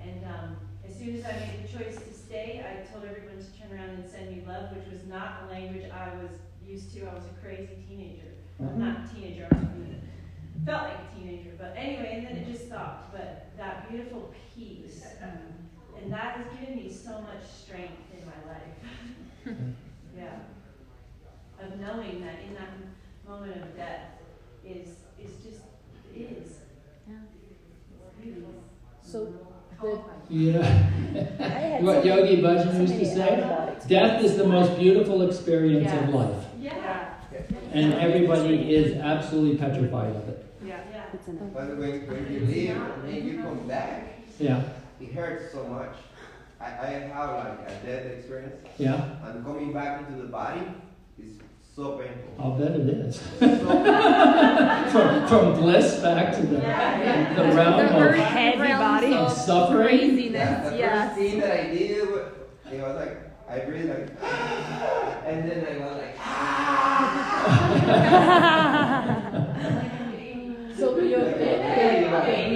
And 0.00 0.24
um, 0.24 0.56
as 0.88 0.96
soon 0.96 1.16
as 1.16 1.24
I 1.24 1.32
made 1.32 1.64
the 1.68 1.78
choice 1.78 1.96
to 1.96 2.14
stay, 2.14 2.64
I 2.64 2.90
told 2.90 3.04
everyone 3.04 3.38
to 3.38 3.60
turn 3.60 3.76
around 3.76 3.90
and 3.90 4.08
send 4.08 4.30
me 4.30 4.42
love, 4.46 4.74
which 4.74 4.90
was 4.90 5.04
not 5.06 5.42
a 5.44 5.52
language 5.52 5.90
I 5.90 6.14
was 6.16 6.38
used 6.66 6.94
to. 6.94 7.06
I 7.06 7.14
was 7.14 7.24
a 7.24 7.40
crazy 7.44 7.76
teenager. 7.88 8.22
Uh-huh. 8.58 8.74
not 8.76 9.04
a 9.04 9.14
teenager, 9.14 9.46
I 9.52 9.54
was, 9.54 9.66
felt 10.64 10.84
like 10.84 10.96
a 10.96 11.14
teenager. 11.20 11.50
But 11.58 11.74
anyway, 11.76 12.12
and 12.16 12.26
then 12.26 12.36
it 12.36 12.50
just 12.50 12.68
stopped. 12.68 13.12
But 13.12 13.50
that 13.58 13.90
beautiful 13.90 14.32
peace, 14.54 15.04
and 16.02 16.12
that 16.12 16.36
has 16.36 16.46
given 16.58 16.76
me 16.76 16.90
so 16.90 17.20
much 17.20 17.42
strength 17.44 18.00
in 18.16 18.24
my 18.24 18.52
life. 18.52 19.56
yeah. 20.16 20.38
Of 21.60 21.80
knowing 21.80 22.20
that 22.24 22.36
in 22.46 22.54
that 22.54 22.70
moment 23.26 23.62
of 23.62 23.76
death 23.76 24.00
is 24.64 24.88
is 25.18 25.30
just 25.44 25.62
is. 26.14 26.58
Yeah. 27.08 27.14
Really. 28.20 28.44
So 29.02 29.32
How 29.80 30.02
Yeah. 30.28 31.80
what 31.82 32.04
Yogi 32.04 32.42
Bhajan 32.42 32.80
used 32.80 32.98
to 32.98 33.04
say? 33.06 33.76
Death 33.88 34.22
is 34.24 34.36
the 34.36 34.46
most 34.46 34.78
beautiful 34.78 35.22
experience 35.28 35.92
of 35.92 36.08
life. 36.14 36.44
Yeah. 36.60 37.14
And 37.72 37.94
everybody 37.94 38.74
is 38.74 38.96
absolutely 38.96 39.56
petrified 39.58 40.16
of 40.16 40.28
it. 40.28 40.44
Yeah. 40.64 40.80
Yeah. 40.90 41.04
It's 41.12 41.28
enough. 41.28 41.52
But 41.54 41.76
when, 41.76 42.06
when 42.06 42.32
you 42.32 42.40
leave 42.40 42.70
and 42.70 43.04
then 43.08 43.26
you 43.26 43.42
come 43.42 43.68
back, 43.68 44.18
Yeah. 44.38 44.62
it 45.00 45.12
hurts 45.12 45.52
so 45.52 45.64
much. 45.68 45.94
I, 46.58 46.64
I 46.64 46.86
have 47.12 47.30
like 47.36 47.68
a 47.68 47.86
death 47.86 48.06
experience, 48.06 48.56
Yeah. 48.78 48.96
and 49.26 49.44
coming 49.44 49.72
back 49.74 50.08
into 50.08 50.22
the 50.22 50.28
body 50.28 50.62
is 51.22 51.32
so 51.76 51.98
painful. 51.98 52.32
I'll 52.38 52.52
bet 52.58 52.70
it 52.72 52.88
is. 52.88 53.16
So, 53.16 53.22
from, 54.92 55.26
from 55.28 55.60
bliss 55.60 56.00
back 56.00 56.34
to 56.36 56.42
the, 56.46 56.56
Yeah. 56.56 57.34
the 57.34 57.54
realm 57.54 57.76
The 57.76 58.08
of 58.08 58.14
Heavy 58.14 58.72
body. 58.72 59.12
of 59.12 59.26
Of 59.26 59.32
suffering? 59.36 59.98
Craziness, 59.98 60.32
yeah, 60.34 60.70
the 60.70 60.76
yes. 60.78 61.08
first 61.08 61.20
thing 61.20 61.40
that 61.40 61.50
I 61.60 61.64
did, 61.70 62.08
was, 62.08 62.32
it 62.72 62.80
was 62.80 62.96
like 62.96 63.14
I 63.48 63.58
breathed 63.66 63.88
like, 63.90 64.08
and 65.26 65.50
then 65.50 65.58
I 65.66 65.70
was 65.84 65.96
like, 66.00 66.16
So 70.78 70.98
your 70.98 71.24
the, 71.24 71.30
the, 71.30 71.44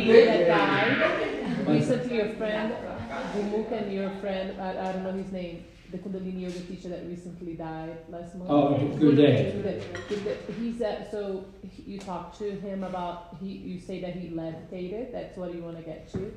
the 0.06 0.24
that 0.24 0.46
died 0.48 1.68
recently, 1.68 2.16
your 2.16 2.30
friend 2.36 2.72
Gumuk 3.34 3.70
and 3.72 3.92
your 3.92 4.10
friend 4.20 4.60
I, 4.60 4.70
I 4.88 4.92
don't 4.92 5.04
know 5.04 5.12
his 5.12 5.30
name, 5.30 5.64
the 5.90 5.98
Kundalini 5.98 6.42
yoga 6.42 6.60
teacher 6.60 6.88
that 6.88 7.04
recently 7.06 7.54
died 7.54 7.96
last 8.08 8.34
month. 8.36 8.50
Oh, 8.50 8.76
good 8.98 9.16
day. 9.16 9.82
He's 10.58 10.80
at, 10.82 11.10
so 11.10 11.44
you 11.86 11.98
talked 11.98 12.38
to 12.38 12.50
him 12.50 12.84
about 12.84 13.36
he. 13.40 13.48
You 13.48 13.80
say 13.80 14.00
that 14.00 14.14
he 14.14 14.30
levitated. 14.30 15.12
That's 15.12 15.36
what 15.36 15.54
you 15.54 15.62
want 15.62 15.76
to 15.78 15.82
get 15.82 16.10
to. 16.12 16.32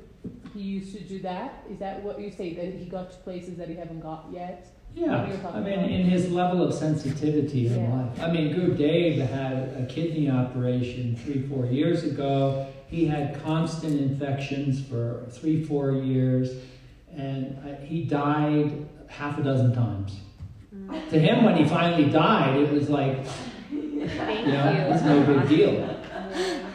He 0.53 0.62
used 0.62 0.95
to 0.95 1.03
do 1.03 1.19
that. 1.19 1.63
Is 1.69 1.79
that 1.79 2.01
what 2.03 2.19
you 2.19 2.31
say 2.31 2.53
that 2.53 2.65
he 2.74 2.86
got 2.86 3.12
to 3.12 3.17
places 3.19 3.57
that 3.57 3.69
he 3.69 3.75
haven't 3.75 4.00
got 4.01 4.27
yet? 4.31 4.67
Yeah, 4.95 5.15
I 5.17 5.27
mean, 5.27 5.39
about- 5.79 5.89
in 5.89 6.03
his 6.03 6.31
level 6.31 6.62
of 6.62 6.74
sensitivity 6.74 7.67
in 7.67 7.81
Yeah. 7.81 7.95
life. 7.95 8.22
I 8.22 8.31
mean, 8.31 8.53
Guru 8.53 8.75
Dev 8.75 9.27
had 9.29 9.53
a 9.79 9.86
kidney 9.88 10.29
operation 10.29 11.15
three, 11.15 11.41
four 11.41 11.65
years 11.65 12.03
ago. 12.03 12.67
He 12.88 13.05
had 13.07 13.41
constant 13.43 14.00
infections 14.00 14.79
for 14.81 15.25
three, 15.31 15.63
four 15.63 15.93
years, 15.93 16.53
and 17.12 17.57
uh, 17.65 17.83
he 17.83 18.03
died 18.03 18.86
half 19.17 19.38
a 19.38 19.43
dozen 19.43 19.74
times. 19.74 20.20
Mm. 20.75 21.10
To 21.10 21.20
him, 21.20 21.43
when 21.43 21.55
he 21.55 21.65
finally 21.65 22.10
died, 22.10 22.58
it 22.58 22.72
was 22.72 22.89
like, 22.89 23.25
you 23.72 24.08
know, 24.08 24.89
it's 24.91 25.03
no 25.03 25.24
big 25.24 25.48
deal. 25.48 26.00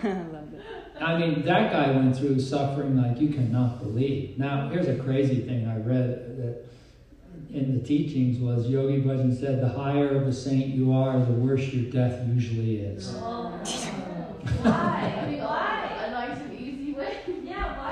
I 1.00 1.16
mean, 1.16 1.44
that 1.44 1.72
guy 1.72 1.90
went 1.92 2.16
through 2.16 2.40
suffering 2.40 2.96
like 2.96 3.20
you 3.20 3.28
cannot 3.28 3.80
believe. 3.80 4.38
Now, 4.38 4.68
here's 4.68 4.88
a 4.88 4.96
crazy 4.96 5.42
thing 5.42 5.66
I 5.68 5.76
read 5.76 6.38
that 6.38 6.66
in 7.52 7.72
the 7.78 7.80
teachings 7.86 8.38
was 8.38 8.68
Yogi 8.68 9.02
Bhajan 9.02 9.38
said, 9.38 9.60
the 9.62 9.68
higher 9.68 10.16
of 10.16 10.26
a 10.26 10.32
saint 10.32 10.66
you 10.66 10.92
are, 10.92 11.18
the 11.18 11.32
worse 11.32 11.72
your 11.72 11.90
death 11.90 12.26
usually 12.28 12.80
is. 12.80 13.14
Why? 13.14 13.58
Why? 14.62 15.18
A 15.20 15.26
nice 15.26 15.26
and 15.26 15.34
easy 15.34 15.40
way. 15.40 15.77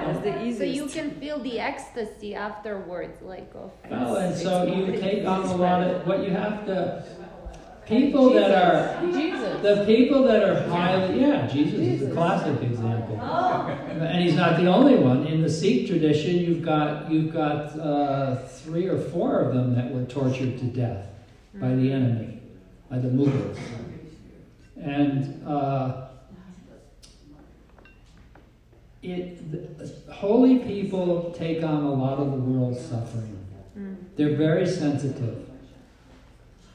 Yeah. 0.07 0.13
Why? 0.13 0.23
That's 0.23 0.59
the 0.59 0.59
So 0.59 0.65
you 0.65 0.87
can 0.87 1.11
feel 1.13 1.39
the 1.39 1.59
ecstasy 1.61 2.35
afterwards, 2.35 3.23
like 3.23 3.51
of. 3.55 3.73
Well, 3.91 4.17
and 4.17 4.37
so 4.37 4.65
you 4.65 4.99
take 4.99 5.27
on 5.27 5.43
a 5.43 5.57
lot 5.57 5.83
of 5.83 6.07
what 6.07 6.23
you 6.25 6.31
have 6.31 6.67
to. 6.67 7.05
People 7.87 8.31
that 8.31 8.51
are 8.51 9.13
Jesus. 9.13 9.63
the 9.63 9.85
people 9.87 10.25
that 10.25 10.43
are 10.43 10.69
highly 10.69 11.21
yeah, 11.21 11.47
Jesus 11.47 11.79
is 11.79 12.03
a 12.03 12.13
classic 12.13 12.61
example. 12.61 13.17
Oh. 13.23 13.69
And 13.69 14.25
he's 14.25 14.35
not 14.35 14.59
the 14.59 14.67
only 14.67 14.97
one. 14.97 15.25
In 15.29 15.41
the 15.41 15.49
Sikh 15.49 15.87
tradition, 15.87 16.37
you've 16.37 16.65
got 16.65 17.09
you've 17.09 17.33
got 17.33 17.79
uh, 17.79 18.37
three 18.49 18.89
or 18.89 18.99
four 18.99 19.39
of 19.39 19.55
them 19.55 19.77
that 19.77 19.95
were 19.95 20.05
tortured 20.05 20.59
to 20.59 20.65
death 20.65 21.07
by 21.55 21.77
the 21.77 21.93
enemy, 21.93 22.41
by 22.91 22.99
the 22.99 23.09
Mughals. 23.09 23.57
And 24.83 25.47
uh, 25.47 26.06
it, 29.07 29.79
the, 29.79 30.13
holy 30.13 30.59
people 30.59 31.33
take 31.37 31.63
on 31.63 31.85
a 31.85 31.93
lot 31.93 32.19
of 32.19 32.33
the 32.33 32.39
world's 32.39 32.81
suffering. 32.81 33.39
Mm. 33.79 33.97
They're 34.17 34.37
very 34.37 34.67
sensitive. 34.67 35.49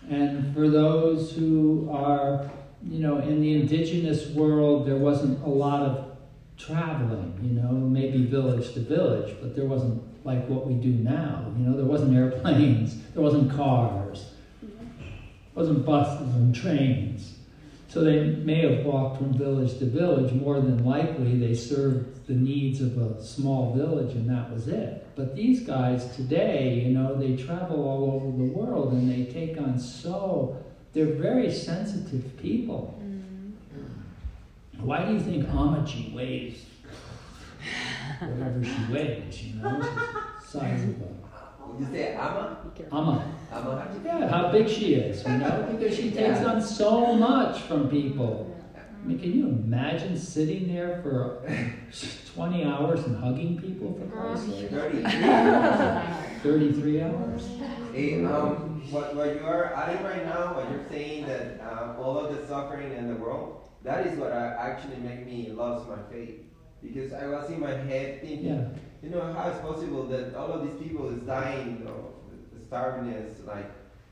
And 0.10 0.54
for 0.54 0.70
those 0.70 1.32
who 1.34 1.90
are, 1.92 2.50
you 2.84 3.00
know, 3.00 3.20
in 3.20 3.42
the 3.42 3.54
indigenous 3.54 4.28
world, 4.30 4.88
there 4.88 4.98
wasn't 4.98 5.44
a 5.44 5.50
lot 5.50 5.84
of 5.84 6.18
traveling, 6.58 7.40
you 7.42 7.62
know, 7.62 7.72
maybe 7.72 8.26
village 8.26 8.74
to 8.74 8.80
village, 8.80 9.36
but 9.42 9.56
there 9.56 9.66
wasn't 9.66 10.02
like 10.26 10.48
what 10.48 10.68
we 10.68 10.76
do 10.76 10.90
now. 10.90 11.52
You 11.58 11.66
know, 11.66 11.76
there 11.76 11.86
wasn't 11.86 12.16
airplanes, 12.16 13.02
there 13.14 13.24
wasn't 13.24 13.52
cars, 13.52 14.32
there 14.62 14.70
wasn't 15.56 15.86
buses 15.86 16.36
and 16.36 16.54
trains. 16.54 17.31
So 17.92 18.06
they 18.06 18.24
may 18.24 18.62
have 18.62 18.86
walked 18.86 19.18
from 19.18 19.34
village 19.34 19.78
to 19.80 19.86
village. 19.86 20.32
More 20.32 20.62
than 20.62 20.86
likely, 20.86 21.38
they 21.38 21.54
served 21.54 22.26
the 22.26 22.34
needs 22.34 22.80
of 22.80 22.98
a 22.98 23.22
small 23.22 23.74
village, 23.74 24.16
and 24.16 24.30
that 24.30 24.50
was 24.50 24.70
it. 24.70 25.06
But 25.18 25.36
these 25.36 25.68
guys 25.68 26.16
today, 26.16 26.76
you 26.86 26.94
know, 26.94 27.16
they 27.16 27.36
travel 27.36 27.84
all 27.84 28.16
over 28.16 28.26
the 28.38 28.50
world 28.50 28.94
and 28.94 29.12
they 29.12 29.30
take 29.30 29.60
on 29.60 29.78
so, 29.78 30.64
they're 30.94 31.16
very 31.16 31.52
sensitive 31.52 32.38
people. 32.38 32.98
Mm. 33.04 33.52
Why 34.80 35.06
do 35.06 35.14
you 35.14 35.20
think 35.20 35.48
Ammaji 35.48 36.14
weighs 36.14 36.64
whatever 38.22 38.64
she 38.64 38.94
weighs, 38.94 39.44
you 39.44 39.62
know? 39.62 39.82
Size 40.48 40.84
of 40.84 41.02
a 41.02 41.21
would 41.72 41.88
you 41.88 41.94
say 41.94 42.14
Amma? 42.14 42.58
Amma. 42.92 43.34
Amma? 43.52 43.88
Yeah, 44.04 44.28
how 44.28 44.52
big 44.52 44.68
she 44.68 44.96
is, 44.96 45.24
you 45.26 45.38
know, 45.38 45.68
because 45.78 45.96
she 45.96 46.12
takes 46.12 46.40
on 46.40 46.62
so 46.62 47.14
much 47.16 47.62
from 47.62 47.90
people. 47.90 48.48
I 48.76 49.08
mean, 49.08 49.18
can 49.20 49.34
you 49.34 49.48
imagine 49.48 50.16
sitting 50.16 50.74
there 50.74 51.02
for 51.02 51.42
20 52.36 52.64
hours 52.66 53.04
and 53.06 53.16
hugging 53.18 53.60
people 53.60 53.98
for 54.00 54.06
Christ's 54.16 54.54
sake? 54.54 54.70
33. 54.70 55.02
33 56.44 57.02
hours? 57.02 57.48
Hey, 57.94 58.24
um, 58.26 58.82
what, 58.92 59.16
what 59.16 59.36
you 59.36 59.42
are 59.46 59.74
adding 59.74 60.04
right 60.04 60.26
now, 60.26 60.54
what 60.56 60.70
you're 60.70 60.88
saying 60.90 61.26
that 61.28 61.60
um, 61.62 61.96
all 62.00 62.18
of 62.20 62.36
the 62.36 62.46
suffering 62.48 62.94
in 62.94 63.08
the 63.10 63.16
world, 63.16 63.64
that 63.84 64.06
is 64.06 64.18
what 64.20 64.32
uh, 64.32 64.56
actually 64.60 64.98
made 64.98 65.26
me 65.26 65.48
lose 65.50 65.88
my 65.88 65.98
faith. 66.12 66.40
Because 66.82 67.12
I 67.14 67.28
was 67.28 67.50
in 67.50 67.60
my 67.60 67.72
head 67.74 68.22
thinking, 68.22 68.46
Yeah. 68.46 68.68
You 69.02 69.10
know, 69.10 69.34
how 69.34 69.50
it's 69.50 69.60
possible 69.60 70.06
that 70.08 70.36
all 70.36 70.52
of 70.52 70.64
these 70.64 70.88
people 70.88 71.10
is 71.10 71.22
dying, 71.24 71.88
of 71.88 72.14
starvingness, 72.70 73.46
like, 73.46 73.70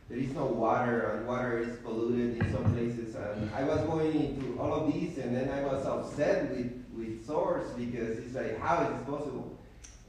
there 0.10 0.18
is 0.18 0.32
no 0.32 0.46
water, 0.46 1.12
and 1.12 1.28
water 1.28 1.60
is 1.60 1.78
polluted 1.84 2.42
in 2.42 2.52
some 2.52 2.74
places. 2.74 3.16
And 3.16 3.50
I 3.54 3.64
was 3.64 3.80
going 3.82 4.12
into 4.12 4.60
all 4.60 4.74
of 4.74 4.92
these, 4.92 5.20
and 5.20 5.36
then 5.36 5.50
I 5.50 5.64
was 5.64 5.86
upset 5.86 6.50
with, 6.50 6.74
with 6.98 7.26
Source 7.28 7.70
because 7.78 8.18
it's 8.18 8.34
like, 8.34 8.60
how 8.60 8.82
is 8.84 8.90
this 8.90 9.08
possible? 9.08 9.60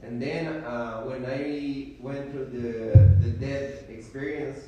And 0.01 0.19
then 0.19 0.63
uh, 0.63 1.03
when 1.03 1.23
I 1.25 1.93
went 2.01 2.31
through 2.31 2.45
the, 2.45 3.23
the 3.23 3.29
death 3.29 3.87
experience, 3.89 4.59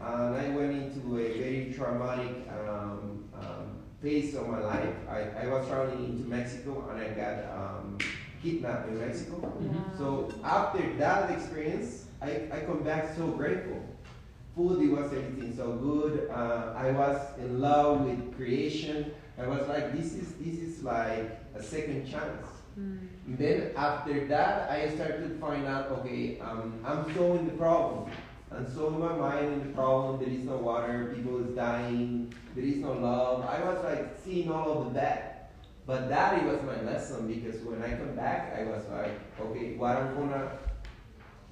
and 0.00 0.36
I 0.36 0.48
went 0.56 0.72
into 0.72 1.18
a 1.18 1.38
very 1.38 1.74
traumatic 1.76 2.48
um, 2.48 3.28
um, 3.38 3.82
phase 4.00 4.34
of 4.34 4.48
my 4.48 4.60
life. 4.60 4.94
I, 5.08 5.44
I 5.44 5.46
was 5.48 5.66
traveling 5.68 6.04
into 6.04 6.28
Mexico 6.28 6.88
and 6.90 7.00
I 7.00 7.08
got 7.10 7.44
um, 7.56 7.98
kidnapped 8.42 8.88
in 8.88 8.98
Mexico. 9.00 9.52
So 9.96 10.32
after 10.44 10.82
that 10.98 11.30
experience, 11.30 12.06
I, 12.20 12.48
I 12.52 12.60
come 12.66 12.82
back 12.82 13.14
so 13.16 13.26
grateful. 13.28 13.80
Food, 14.56 14.82
it 14.82 14.90
was 14.92 15.12
everything 15.12 15.56
so 15.56 15.72
good. 15.72 16.28
Uh, 16.30 16.74
I 16.76 16.90
was 16.90 17.18
in 17.38 17.60
love 17.60 18.02
with 18.04 18.36
creation. 18.36 19.12
I 19.38 19.46
was 19.46 19.66
like, 19.68 19.96
this 19.96 20.12
is 20.12 20.32
this 20.34 20.58
is 20.58 20.82
like 20.82 21.40
a 21.54 21.62
second 21.62 22.06
chance. 22.10 22.46
And 23.26 23.38
then 23.38 23.72
after 23.76 24.26
that, 24.28 24.70
I 24.70 24.90
started 24.94 25.28
to 25.28 25.38
find 25.38 25.66
out, 25.66 25.90
okay, 25.90 26.38
um, 26.40 26.80
I'm 26.84 27.14
so 27.14 27.34
in 27.34 27.46
the 27.46 27.52
problem. 27.54 28.10
And 28.50 28.68
so 28.68 28.88
in 28.88 28.98
my 29.00 29.14
mind, 29.16 29.52
in 29.54 29.68
the 29.68 29.74
problem, 29.74 30.20
there 30.20 30.28
is 30.28 30.44
no 30.44 30.56
water, 30.56 31.12
people 31.14 31.42
is 31.42 31.54
dying, 31.54 32.32
there 32.54 32.64
is 32.64 32.76
no 32.76 32.92
love. 32.92 33.46
I 33.46 33.62
was 33.64 33.82
like 33.84 34.16
seeing 34.22 34.50
all 34.50 34.72
of 34.72 34.84
the 34.86 34.90
bad. 35.00 35.31
But 35.84 36.08
that 36.08 36.38
it 36.38 36.44
was 36.44 36.62
my 36.62 36.80
lesson 36.82 37.26
because 37.26 37.60
when 37.62 37.82
I 37.82 37.96
come 37.96 38.14
back, 38.14 38.56
I 38.56 38.64
was 38.64 38.84
like, 38.88 39.18
okay, 39.40 39.74
what 39.74 39.96
I'm 39.96 40.14
gonna 40.14 40.52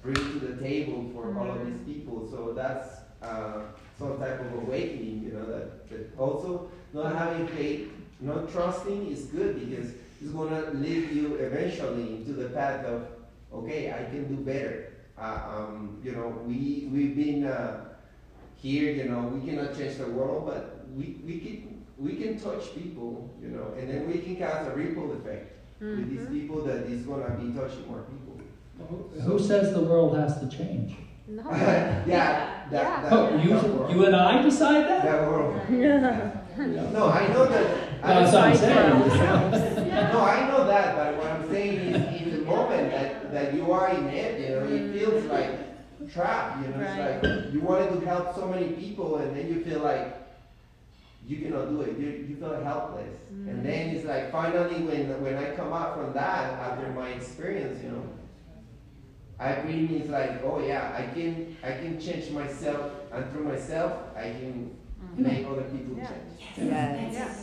bring 0.01 0.15
to 0.15 0.39
the 0.39 0.61
table 0.61 1.11
for 1.13 1.37
all 1.37 1.51
of 1.51 1.65
these 1.65 1.79
people. 1.81 2.29
So 2.31 2.53
that's 2.53 2.87
uh, 3.21 3.63
some 3.99 4.17
type 4.19 4.39
of 4.39 4.53
awakening, 4.53 5.23
you 5.23 5.33
know, 5.33 5.45
that, 5.45 5.89
that 5.89 6.17
also 6.17 6.71
not 6.93 7.15
having 7.15 7.47
faith, 7.49 7.91
not 8.19 8.51
trusting 8.51 9.11
is 9.11 9.25
good 9.25 9.59
because 9.59 9.91
it's 10.21 10.31
gonna 10.31 10.71
lead 10.75 11.11
you 11.11 11.35
eventually 11.35 12.15
into 12.15 12.33
the 12.33 12.49
path 12.49 12.85
of, 12.85 13.07
okay, 13.53 13.91
I 13.91 14.09
can 14.09 14.33
do 14.33 14.41
better. 14.41 14.93
Uh, 15.17 15.39
um, 15.49 15.99
you 16.03 16.13
know, 16.13 16.29
we 16.47 16.89
we've 16.91 17.15
been 17.15 17.45
uh, 17.45 17.85
here. 18.55 18.91
You 18.91 19.09
know, 19.09 19.21
we 19.27 19.47
cannot 19.47 19.77
change 19.77 19.97
the 19.97 20.07
world, 20.07 20.45
but 20.47 20.87
we 20.95 21.21
we 21.23 21.39
can 21.39 21.70
we 22.01 22.15
can 22.15 22.39
touch 22.39 22.73
people. 22.75 23.33
You 23.41 23.49
know, 23.49 23.73
and 23.77 23.89
then 23.89 24.07
we 24.07 24.19
can 24.19 24.35
cause 24.35 24.67
a 24.67 24.71
ripple 24.71 25.13
effect 25.13 25.57
with 25.79 26.09
these 26.09 26.21
mm-hmm. 26.21 26.33
people 26.33 26.61
that 26.63 26.83
is 26.85 27.03
gonna 27.03 27.29
be 27.39 27.51
touching 27.53 27.87
more 27.87 28.03
people. 28.03 28.31
Who 29.23 29.39
says 29.39 29.73
the 29.73 29.81
world 29.81 30.17
has 30.17 30.39
to 30.39 30.47
change? 30.47 30.95
No. 31.27 31.43
yeah, 31.51 32.05
that, 32.07 32.07
Yeah. 32.07 33.01
that, 33.01 33.13
Oh, 33.13 33.37
that 33.37 33.43
you, 33.43 33.51
world. 33.51 33.91
you 33.91 34.05
and 34.05 34.15
I 34.15 34.41
decide 34.41 34.85
that? 34.87 35.03
That 35.03 35.27
world. 35.27 35.61
Yeah. 36.57 36.91
No, 36.91 37.07
I 37.07 37.27
know 37.27 37.45
that. 37.45 38.01
That's 38.01 38.33
what 38.33 38.43
I'm 38.43 38.55
saying. 38.55 39.89
No, 40.11 40.21
I 40.21 40.47
know 40.49 40.67
that, 40.67 40.95
but 40.95 41.17
what 41.17 41.27
I'm 41.27 41.49
saying 41.49 41.79
is, 41.79 42.21
in 42.21 42.31
the 42.31 42.45
moment 42.45 42.91
that, 42.91 43.31
that 43.31 43.53
you 43.53 43.71
are 43.71 43.89
in 43.89 44.07
it, 44.09 44.39
you 44.41 44.49
know, 44.49 44.63
it 44.63 44.69
mm-hmm. 44.69 44.97
feels 44.97 45.25
like 45.25 46.11
trapped. 46.11 46.61
You 46.61 46.73
know, 46.73 46.81
it's 46.81 47.23
like 47.23 47.53
you 47.53 47.61
wanted 47.61 47.99
to 47.99 48.05
help 48.05 48.35
so 48.35 48.47
many 48.47 48.73
people, 48.73 49.17
and 49.17 49.35
then 49.35 49.47
you 49.47 49.63
feel 49.63 49.79
like 49.79 50.20
you 51.25 51.37
cannot 51.37 51.69
do 51.69 51.81
it. 51.81 51.97
You, 51.97 52.25
you 52.27 52.35
feel 52.35 52.61
helpless, 52.63 53.19
and 53.29 53.47
mm-hmm. 53.47 53.63
then 53.63 53.89
it's 53.95 54.05
like 54.05 54.31
finally 54.31 54.81
when 54.81 55.21
when 55.21 55.37
I 55.37 55.55
come 55.55 55.71
out 55.73 55.95
from 55.95 56.13
that 56.13 56.53
after 56.53 56.89
my 56.91 57.09
experience, 57.09 57.83
you 57.83 57.91
know, 57.91 58.03
I 59.39 59.61
really 59.61 59.97
it's 59.97 60.09
like, 60.09 60.43
oh 60.43 60.59
yeah, 60.65 60.95
I 60.97 61.13
can 61.13 61.57
I 61.63 61.71
can 61.71 61.99
change 61.99 62.31
myself, 62.31 62.91
and 63.11 63.31
through 63.31 63.45
myself, 63.45 63.93
I 64.15 64.23
can 64.23 64.77
mm-hmm. 65.03 65.23
make 65.23 65.45
other 65.47 65.63
people 65.63 65.97
Yeah. 65.97 66.07
change. 66.55 67.13
Yeah. 67.13 67.33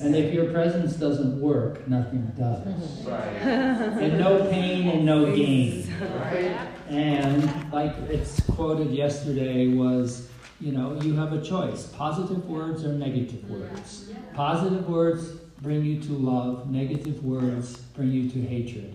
And 0.00 0.16
if 0.16 0.34
your 0.34 0.50
presence 0.50 0.94
doesn't 0.94 1.40
work, 1.40 1.86
nothing 1.86 2.32
does. 2.36 3.06
Right. 3.06 3.20
And 4.02 4.18
no 4.18 4.50
pain 4.50 4.88
and 4.88 5.06
no 5.06 5.34
gain. 5.34 5.86
Right. 6.00 6.56
And 6.88 7.72
like 7.72 7.94
it's 8.08 8.40
quoted 8.40 8.90
yesterday 8.90 9.68
was, 9.68 10.28
you 10.64 10.72
know, 10.72 10.98
you 11.02 11.14
have 11.14 11.34
a 11.34 11.42
choice. 11.42 11.88
Positive 11.88 12.48
words 12.48 12.84
or 12.84 12.94
negative 12.94 13.48
words. 13.50 14.10
Positive 14.32 14.88
words 14.88 15.32
bring 15.60 15.84
you 15.84 16.00
to 16.00 16.12
love, 16.12 16.70
negative 16.70 17.22
words 17.22 17.76
bring 17.76 18.10
you 18.10 18.30
to 18.30 18.40
hatred. 18.40 18.94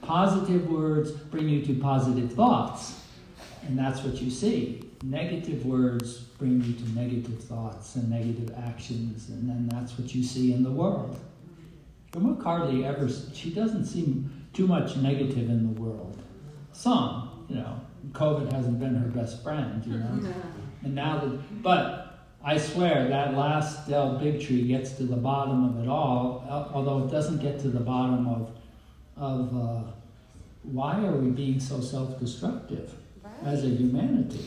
Positive 0.00 0.66
words 0.70 1.12
bring 1.12 1.46
you 1.46 1.62
to 1.66 1.74
positive 1.74 2.32
thoughts. 2.32 3.02
And 3.66 3.78
that's 3.78 4.02
what 4.02 4.14
you 4.22 4.30
see. 4.30 4.82
Negative 5.02 5.66
words 5.66 6.20
bring 6.38 6.62
you 6.62 6.72
to 6.72 6.98
negative 6.98 7.44
thoughts 7.44 7.96
and 7.96 8.08
negative 8.08 8.54
actions, 8.66 9.28
and 9.28 9.46
then 9.46 9.68
that's 9.68 9.98
what 9.98 10.14
you 10.14 10.22
see 10.22 10.54
in 10.54 10.62
the 10.62 10.70
world. 10.70 11.20
Grandma 12.12 12.34
Carly 12.34 12.86
ever, 12.86 13.10
she 13.34 13.50
doesn't 13.50 13.84
seem 13.84 14.46
too 14.54 14.66
much 14.66 14.96
negative 14.96 15.50
in 15.50 15.74
the 15.74 15.80
world. 15.80 16.18
Some, 16.72 17.44
you 17.48 17.56
know, 17.56 17.80
COVID 18.12 18.52
hasn't 18.52 18.78
been 18.78 18.94
her 18.94 19.08
best 19.08 19.42
friend, 19.42 19.84
you 19.84 19.98
know. 19.98 20.32
And 20.84 20.94
now 20.94 21.18
that, 21.20 21.62
but 21.62 22.04
I 22.44 22.58
swear 22.58 23.08
that 23.08 23.34
last 23.34 23.88
Del 23.88 24.18
Bigtree 24.18 24.68
gets 24.68 24.92
to 24.92 25.04
the 25.04 25.16
bottom 25.16 25.64
of 25.64 25.82
it 25.82 25.88
all, 25.88 26.46
although 26.74 27.06
it 27.06 27.10
doesn't 27.10 27.38
get 27.38 27.58
to 27.60 27.68
the 27.68 27.80
bottom 27.80 28.28
of, 28.28 28.50
of 29.16 29.56
uh, 29.56 29.90
why 30.62 31.02
are 31.04 31.16
we 31.16 31.30
being 31.30 31.58
so 31.58 31.80
self-destructive 31.80 32.92
as 33.44 33.64
a 33.64 33.68
humanity? 33.68 34.44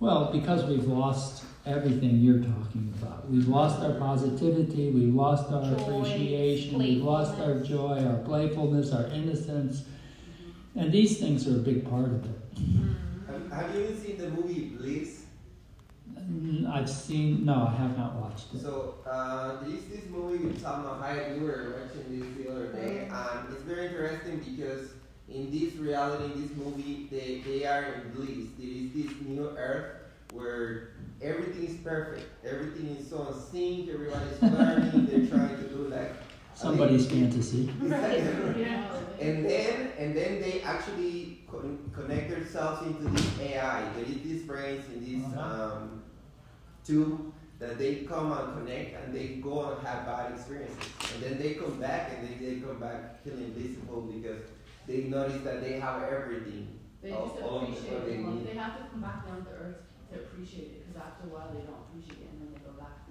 Well, 0.00 0.32
because 0.32 0.64
we've 0.64 0.86
lost 0.86 1.44
everything 1.66 2.18
you're 2.18 2.40
talking 2.40 2.92
about. 3.00 3.30
We've 3.30 3.48
lost 3.48 3.80
our 3.80 3.94
positivity, 3.94 4.90
we've 4.90 5.14
lost 5.14 5.50
our 5.50 5.62
Joy, 5.62 6.00
appreciation, 6.00 6.78
we've 6.78 7.02
lost 7.02 7.38
our 7.40 7.60
joy, 7.60 8.04
our 8.04 8.18
playfulness, 8.18 8.92
our 8.92 9.06
innocence. 9.06 9.84
And 10.76 10.92
these 10.92 11.18
things 11.18 11.48
are 11.48 11.56
a 11.56 11.62
big 11.62 11.88
part 11.88 12.06
of 12.06 12.24
it. 12.24 12.40
Have, 13.28 13.50
have 13.50 13.74
you 13.74 13.96
seen 13.96 14.18
the 14.18 14.28
movie 14.30 14.53
Bliss? 14.84 15.22
Mm, 16.18 16.70
I've 16.70 16.88
seen, 16.88 17.44
no, 17.46 17.66
I 17.66 17.74
have 17.76 17.96
not 17.96 18.16
watched 18.16 18.54
it. 18.54 18.60
So 18.60 18.96
uh, 19.10 19.60
there 19.62 19.74
is 19.74 19.84
this 19.86 20.04
movie 20.10 20.44
with 20.44 20.62
Salma 20.62 21.00
Hayek. 21.00 21.40
We 21.40 21.46
were 21.46 21.80
watching 21.80 22.20
this 22.20 22.28
the 22.36 22.52
other 22.52 22.66
day, 22.66 23.08
and 23.10 23.52
it's 23.52 23.62
very 23.62 23.86
interesting 23.86 24.38
because 24.38 24.90
in 25.28 25.50
this 25.50 25.74
reality, 25.76 26.32
in 26.34 26.42
this 26.42 26.56
movie, 26.56 27.08
they, 27.10 27.40
they 27.40 27.64
are 27.64 27.84
in 27.84 28.12
bliss. 28.12 28.48
There 28.58 28.68
is 28.68 28.92
this 28.92 29.26
new 29.26 29.48
earth 29.56 30.02
where 30.32 30.90
everything 31.22 31.64
is 31.64 31.76
perfect. 31.78 32.26
Everything 32.44 32.96
is 32.96 33.08
so 33.08 33.26
in 33.28 33.40
sync. 33.40 33.88
Everybody's 33.88 34.42
learning. 34.42 35.06
They're 35.06 35.26
trying 35.26 35.56
to 35.56 35.68
do 35.68 35.88
like 35.88 36.12
Somebody's 36.54 37.06
fantasy. 37.10 37.68
and 39.20 39.44
then 39.44 39.92
and 39.98 40.16
then 40.16 40.40
they 40.40 40.60
actually 40.62 41.44
con- 41.50 41.90
connect 41.92 42.30
themselves 42.30 42.86
into 42.86 43.04
this 43.10 43.40
AI. 43.40 43.88
There 43.96 44.04
is 44.04 44.22
these 44.22 44.42
brains 44.42 44.84
in 44.94 45.00
this 45.04 45.24
Uh-huh. 45.34 45.72
um, 45.76 46.02
tube 46.84 47.32
that 47.58 47.78
they 47.78 47.96
come 48.06 48.32
and 48.32 48.58
connect 48.58 48.94
and 49.04 49.14
they 49.14 49.40
go 49.42 49.70
and 49.72 49.86
have 49.86 50.04
bad 50.06 50.32
experiences. 50.32 50.90
And 51.14 51.22
then 51.22 51.38
they 51.38 51.54
come 51.54 51.78
back 51.80 52.12
and 52.12 52.28
they, 52.28 52.34
they 52.44 52.60
come 52.60 52.78
back 52.78 53.22
feeling 53.24 53.50
blissful 53.52 54.02
because 54.02 54.42
they 54.86 55.04
notice 55.04 55.42
that 55.42 55.60
they 55.62 55.78
have 55.80 56.02
everything. 56.02 56.78
They 57.02 57.10
just 57.10 57.36
appreciate 57.36 57.92
what 57.92 58.06
they 58.06 58.14
it. 58.14 58.46
They 58.46 58.58
have 58.58 58.78
to 58.78 58.84
come 58.90 59.00
back 59.00 59.26
down 59.26 59.44
to 59.44 59.50
earth 59.50 59.76
to 60.12 60.18
appreciate 60.20 60.70
it, 60.72 60.86
because 60.88 61.02
after 61.02 61.28
a 61.28 61.30
while 61.32 61.48
they 61.52 61.60
don't 61.66 61.82
appreciate 61.88 62.24
it, 62.24 62.28
and 62.32 62.40
then 62.42 62.48
they 62.54 62.60
go 62.64 62.72
back. 62.78 63.04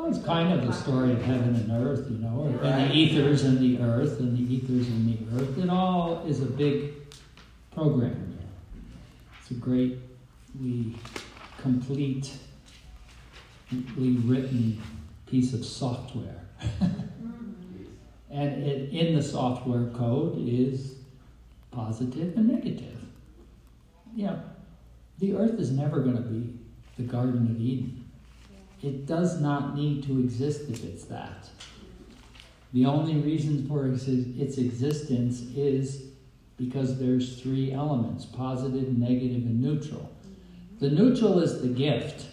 Well, 0.00 0.08
it's 0.08 0.24
kind 0.24 0.50
of 0.50 0.66
the 0.66 0.72
story 0.72 1.12
of 1.12 1.20
heaven 1.20 1.54
and 1.54 1.70
earth, 1.72 2.10
you 2.10 2.16
know, 2.16 2.44
and 2.62 2.90
the 2.90 2.94
ethers 2.94 3.44
and 3.44 3.58
the 3.58 3.82
earth, 3.82 4.18
and 4.18 4.34
the 4.34 4.54
ethers 4.54 4.88
and 4.88 5.06
the 5.06 5.36
earth. 5.36 5.58
It 5.58 5.68
all 5.68 6.24
is 6.26 6.40
a 6.40 6.46
big 6.46 6.94
program. 7.70 8.38
It's 9.38 9.50
a 9.50 9.54
greatly 9.54 10.96
complete, 11.58 12.32
completely 13.68 14.16
written 14.26 14.80
piece 15.26 15.52
of 15.52 15.64
software. 15.64 16.46
And 18.32 18.62
it, 18.62 18.90
in 18.90 19.16
the 19.16 19.22
software 19.24 19.88
code 19.88 20.36
is 20.38 20.94
positive 21.72 22.36
and 22.36 22.46
negative. 22.46 22.96
Yeah, 24.14 24.36
the 25.18 25.34
earth 25.34 25.58
is 25.58 25.72
never 25.72 25.98
going 25.98 26.14
to 26.14 26.22
be 26.22 26.54
the 26.96 27.02
Garden 27.02 27.50
of 27.50 27.60
Eden. 27.60 27.99
It 28.82 29.06
does 29.06 29.40
not 29.40 29.74
need 29.74 30.04
to 30.04 30.18
exist 30.20 30.70
if 30.70 30.84
it's 30.84 31.04
that. 31.04 31.50
The 32.72 32.86
only 32.86 33.16
reason 33.16 33.66
for 33.68 33.86
its 33.86 34.58
existence 34.58 35.42
is 35.54 36.04
because 36.56 36.98
there's 36.98 37.40
three 37.42 37.72
elements 37.72 38.24
positive, 38.24 38.96
negative, 38.96 39.44
and 39.44 39.60
neutral. 39.60 40.10
The 40.78 40.90
neutral 40.90 41.40
is 41.40 41.60
the 41.60 41.68
gift. 41.68 42.26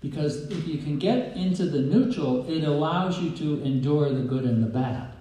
Because 0.00 0.50
if 0.50 0.66
you 0.66 0.78
can 0.78 0.98
get 0.98 1.36
into 1.36 1.66
the 1.66 1.80
neutral, 1.80 2.44
it 2.50 2.64
allows 2.64 3.20
you 3.20 3.30
to 3.36 3.62
endure 3.62 4.12
the 4.12 4.22
good 4.22 4.44
and 4.44 4.62
the 4.62 4.66
bad 4.66 5.12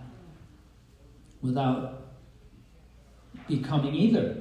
without 1.41 2.01
becoming 3.47 3.93
either. 3.93 4.37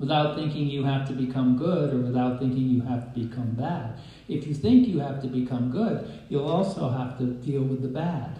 without 0.00 0.34
thinking 0.34 0.66
you 0.66 0.82
have 0.82 1.06
to 1.06 1.12
become 1.12 1.56
good 1.58 1.92
or 1.92 1.98
without 1.98 2.40
thinking 2.40 2.68
you 2.70 2.80
have 2.80 3.12
to 3.12 3.20
become 3.20 3.50
bad. 3.50 3.98
If 4.30 4.46
you 4.46 4.54
think 4.54 4.86
you 4.86 5.00
have 5.00 5.20
to 5.22 5.26
become 5.26 5.72
good, 5.72 6.08
you'll 6.28 6.48
also 6.48 6.88
have 6.88 7.18
to 7.18 7.24
deal 7.24 7.62
with 7.62 7.82
the 7.82 7.88
bad. 7.88 8.38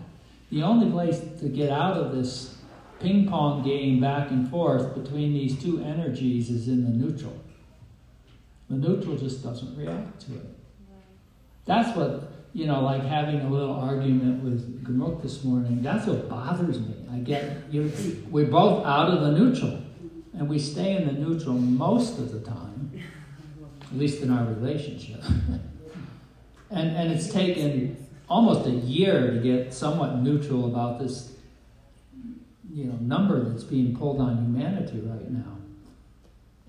The 0.52 0.62
only 0.62 0.88
place 0.88 1.20
to 1.40 1.48
get 1.48 1.70
out 1.70 1.96
of 1.96 2.14
this 2.14 2.58
ping 3.00 3.28
pong 3.28 3.64
game 3.64 4.00
back 4.00 4.30
and 4.30 4.48
forth 4.48 4.94
between 4.94 5.32
these 5.32 5.60
two 5.60 5.82
energies 5.82 6.48
is 6.48 6.68
in 6.68 6.84
the 6.84 6.90
neutral. 6.90 7.36
The 8.68 8.76
neutral 8.76 9.16
just 9.16 9.42
doesn't 9.42 9.76
react 9.76 10.20
to 10.26 10.36
it. 10.36 10.46
That's 11.64 11.96
what, 11.96 12.30
you 12.52 12.66
know, 12.66 12.82
like 12.82 13.02
having 13.02 13.40
a 13.40 13.50
little 13.50 13.74
argument 13.74 14.44
with 14.44 14.84
Gurmukh 14.84 15.22
this 15.22 15.42
morning, 15.42 15.82
that's 15.82 16.06
what 16.06 16.28
bothers 16.28 16.78
me. 16.78 16.94
I 17.12 17.18
get, 17.18 17.64
you, 17.68 17.92
we're 18.30 18.46
both 18.46 18.86
out 18.86 19.08
of 19.08 19.22
the 19.22 19.32
neutral, 19.32 19.82
and 20.34 20.48
we 20.48 20.60
stay 20.60 20.94
in 20.94 21.06
the 21.06 21.12
neutral 21.12 21.54
most 21.54 22.20
of 22.20 22.30
the 22.30 22.40
time, 22.40 22.92
at 23.82 23.98
least 23.98 24.22
in 24.22 24.30
our 24.30 24.44
relationship. 24.44 25.20
and, 26.70 26.96
and 26.96 27.12
it's 27.12 27.28
taken 27.28 27.96
almost 28.28 28.66
a 28.66 28.70
year 28.70 29.32
to 29.32 29.40
get 29.40 29.74
somewhat 29.74 30.16
neutral 30.16 30.66
about 30.66 31.00
this, 31.00 31.32
you 32.72 32.84
know, 32.84 32.96
number 33.00 33.48
that's 33.48 33.64
being 33.64 33.96
pulled 33.96 34.20
on 34.20 34.36
humanity 34.36 35.00
right 35.00 35.30
now. 35.30 35.56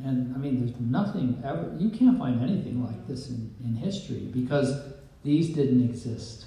And 0.03 0.35
I 0.35 0.39
mean, 0.39 0.65
there's 0.65 0.79
nothing 0.79 1.41
ever, 1.45 1.75
you 1.77 1.89
can't 1.89 2.17
find 2.17 2.41
anything 2.41 2.83
like 2.83 3.07
this 3.07 3.29
in, 3.29 3.53
in 3.63 3.75
history 3.75 4.27
because 4.33 4.81
these 5.23 5.49
didn't 5.49 5.83
exist. 5.87 6.45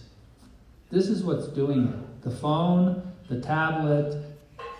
This 0.90 1.08
is 1.08 1.22
what's 1.22 1.46
doing 1.48 1.88
it. 1.88 2.22
The 2.22 2.30
phone, 2.30 3.12
the 3.28 3.40
tablet, 3.40 4.20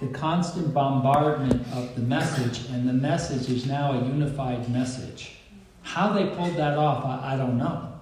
the 0.01 0.09
constant 0.09 0.75
bombardment 0.75 1.65
of 1.75 1.95
the 1.95 2.03
message, 2.03 2.69
and 2.71 2.89
the 2.89 2.93
message 2.93 3.49
is 3.49 3.67
now 3.67 3.93
a 3.93 4.05
unified 4.05 4.69
message. 4.69 5.37
How 5.83 6.13
they 6.13 6.27
pulled 6.35 6.57
that 6.57 6.77
off, 6.77 7.05
I, 7.05 7.35
I 7.35 7.37
don't 7.37 7.57
know. 7.57 7.94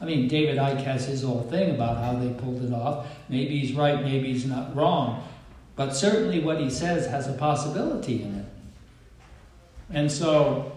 I 0.00 0.06
mean, 0.06 0.28
David 0.28 0.56
Icke 0.56 0.82
has 0.84 1.06
his 1.06 1.22
whole 1.22 1.42
thing 1.42 1.74
about 1.74 2.02
how 2.02 2.18
they 2.18 2.30
pulled 2.32 2.62
it 2.64 2.72
off. 2.72 3.06
Maybe 3.28 3.58
he's 3.58 3.74
right, 3.74 4.02
maybe 4.02 4.32
he's 4.32 4.46
not 4.46 4.74
wrong. 4.74 5.26
But 5.76 5.94
certainly 5.94 6.40
what 6.40 6.58
he 6.58 6.70
says 6.70 7.06
has 7.06 7.28
a 7.28 7.32
possibility 7.34 8.22
in 8.22 8.34
it. 8.34 8.46
And 9.90 10.10
so, 10.10 10.72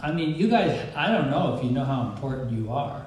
I 0.00 0.10
mean, 0.10 0.34
you 0.34 0.48
guys, 0.48 0.88
I 0.96 1.12
don't 1.12 1.30
know 1.30 1.56
if 1.56 1.64
you 1.64 1.70
know 1.70 1.84
how 1.84 2.10
important 2.10 2.52
you 2.52 2.72
are. 2.72 3.06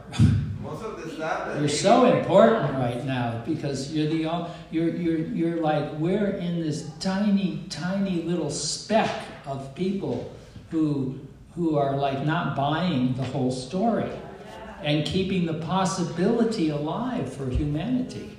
Most 0.62 0.84
of 0.84 1.04
the 1.04 1.10
stuff 1.10 1.48
that 1.48 1.60
You're 1.60 1.68
so 1.68 2.06
important 2.06 2.74
right 2.76 3.04
now 3.04 3.42
because 3.46 3.94
you're 3.94 4.08
the 4.08 4.48
you're 4.72 4.96
you're 4.96 5.20
you're 5.28 5.62
like 5.62 5.92
we're 5.96 6.38
in 6.38 6.62
this 6.62 6.90
tiny 7.02 7.66
tiny 7.70 8.22
little 8.22 8.50
speck 8.50 9.24
of 9.46 9.76
people 9.76 10.34
who 10.72 11.20
who 11.56 11.76
are 11.78 11.98
like 11.98 12.26
not 12.26 12.56
buying 12.56 13.14
the 13.16 13.24
whole 13.24 13.52
story 13.52 14.10
and 14.84 15.06
keeping 15.06 15.46
the 15.46 15.54
possibility 15.54 16.70
alive 16.70 17.32
for 17.32 17.50
humanity. 17.50 18.38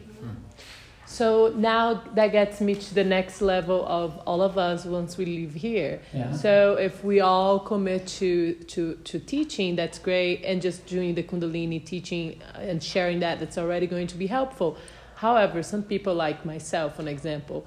So 1.07 1.55
now 1.57 2.03
that 2.17 2.33
gets 2.33 2.61
me 2.61 2.75
to 2.75 2.95
the 2.95 3.05
next 3.05 3.41
level 3.41 3.87
of 3.87 4.19
all 4.27 4.43
of 4.43 4.59
us 4.59 4.85
once 4.85 5.17
we 5.17 5.25
leave 5.27 5.55
here. 5.55 6.01
Yeah. 6.13 6.33
So 6.33 6.75
if 6.75 7.05
we 7.05 7.21
all 7.21 7.61
commit 7.61 8.09
to, 8.19 8.55
to, 8.55 8.97
to 8.97 9.21
teaching, 9.21 9.77
that's 9.77 10.01
great, 10.01 10.43
and 10.45 10.61
just 10.61 10.87
doing 10.87 11.15
the 11.15 11.23
Kundalini 11.23 11.85
teaching 11.87 12.43
and 12.57 12.83
sharing 12.83 13.21
that, 13.21 13.39
that's 13.39 13.59
already 13.59 13.87
going 13.87 14.09
to 14.09 14.17
be 14.17 14.27
helpful. 14.27 14.77
However, 15.15 15.63
some 15.63 15.85
people 15.85 16.17
like 16.17 16.45
myself, 16.45 16.99
an 16.99 17.07
example, 17.07 17.65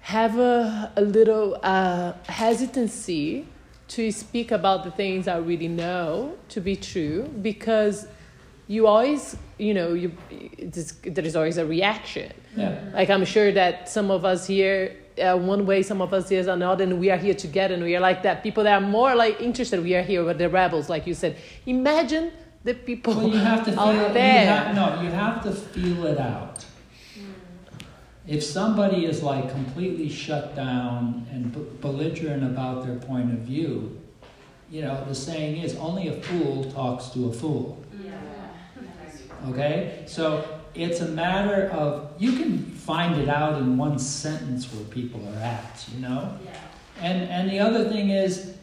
have 0.00 0.38
a, 0.38 0.90
a 0.96 1.02
little 1.02 1.58
uh, 1.62 2.14
hesitancy 2.28 3.46
to 3.88 4.10
speak 4.10 4.50
about 4.50 4.84
the 4.84 4.90
things 4.90 5.28
I 5.28 5.38
really 5.38 5.68
know 5.68 6.34
to 6.50 6.60
be 6.60 6.74
true 6.76 7.22
because 7.42 8.06
you 8.68 8.86
always, 8.88 9.36
you 9.58 9.72
know, 9.74 9.94
you, 9.94 10.10
there 11.04 11.24
is 11.24 11.36
always 11.36 11.56
a 11.56 11.64
reaction. 11.64 12.32
Yeah. 12.56 12.80
Like 12.92 13.10
I'm 13.10 13.24
sure 13.24 13.52
that 13.52 13.88
some 13.88 14.10
of 14.10 14.24
us 14.24 14.46
here, 14.46 14.96
uh, 15.22 15.36
one 15.38 15.66
way, 15.66 15.82
some 15.82 16.00
of 16.02 16.12
us 16.12 16.28
here 16.28 16.48
another, 16.50 16.82
and 16.84 16.98
we 16.98 17.10
are 17.10 17.16
here 17.16 17.34
together, 17.34 17.74
and 17.74 17.82
we 17.84 17.94
are 17.96 18.00
like 18.00 18.22
that. 18.24 18.42
People 18.42 18.64
that 18.64 18.82
are 18.82 18.86
more 18.86 19.14
like 19.14 19.40
interested, 19.40 19.82
we 19.82 19.94
are 19.94 20.02
here 20.02 20.24
with 20.24 20.38
the 20.38 20.48
rebels, 20.48 20.88
like 20.90 21.06
you 21.06 21.14
said. 21.14 21.36
Imagine 21.66 22.32
the 22.64 22.74
people 22.74 23.14
Well, 23.14 23.28
you 23.28 23.38
have 23.38 23.64
to 23.66 23.70
feel. 23.76 23.80
out 23.80 24.08
You 24.08 24.14
there. 24.14 24.46
have, 24.46 24.74
no, 24.74 25.00
you 25.02 25.10
have 25.10 25.42
to 25.44 25.52
feel 25.52 26.04
it 26.06 26.18
out. 26.18 26.64
If 28.26 28.42
somebody 28.42 29.06
is 29.06 29.22
like 29.22 29.50
completely 29.50 30.08
shut 30.08 30.56
down 30.56 31.26
and 31.30 31.52
b- 31.52 31.64
belligerent 31.80 32.42
about 32.42 32.84
their 32.84 32.96
point 32.96 33.32
of 33.32 33.40
view, 33.40 34.00
you 34.70 34.82
know, 34.82 35.04
the 35.06 35.14
saying 35.14 35.62
is 35.62 35.76
only 35.76 36.08
a 36.08 36.20
fool 36.20 36.64
talks 36.72 37.08
to 37.10 37.28
a 37.28 37.32
fool. 37.32 37.82
Okay? 39.50 40.02
So 40.06 40.44
it's 40.74 41.00
a 41.00 41.08
matter 41.08 41.68
of, 41.70 42.10
you 42.18 42.32
can 42.32 42.58
find 42.64 43.20
it 43.20 43.28
out 43.28 43.60
in 43.60 43.76
one 43.76 43.98
sentence 43.98 44.72
where 44.72 44.82
people 44.84 45.20
are 45.28 45.40
at, 45.40 45.86
you 45.94 46.00
know? 46.00 46.36
And, 47.00 47.28
and 47.30 47.48
the 47.50 47.60
other 47.60 47.88
thing 47.88 48.10
is, 48.10 48.54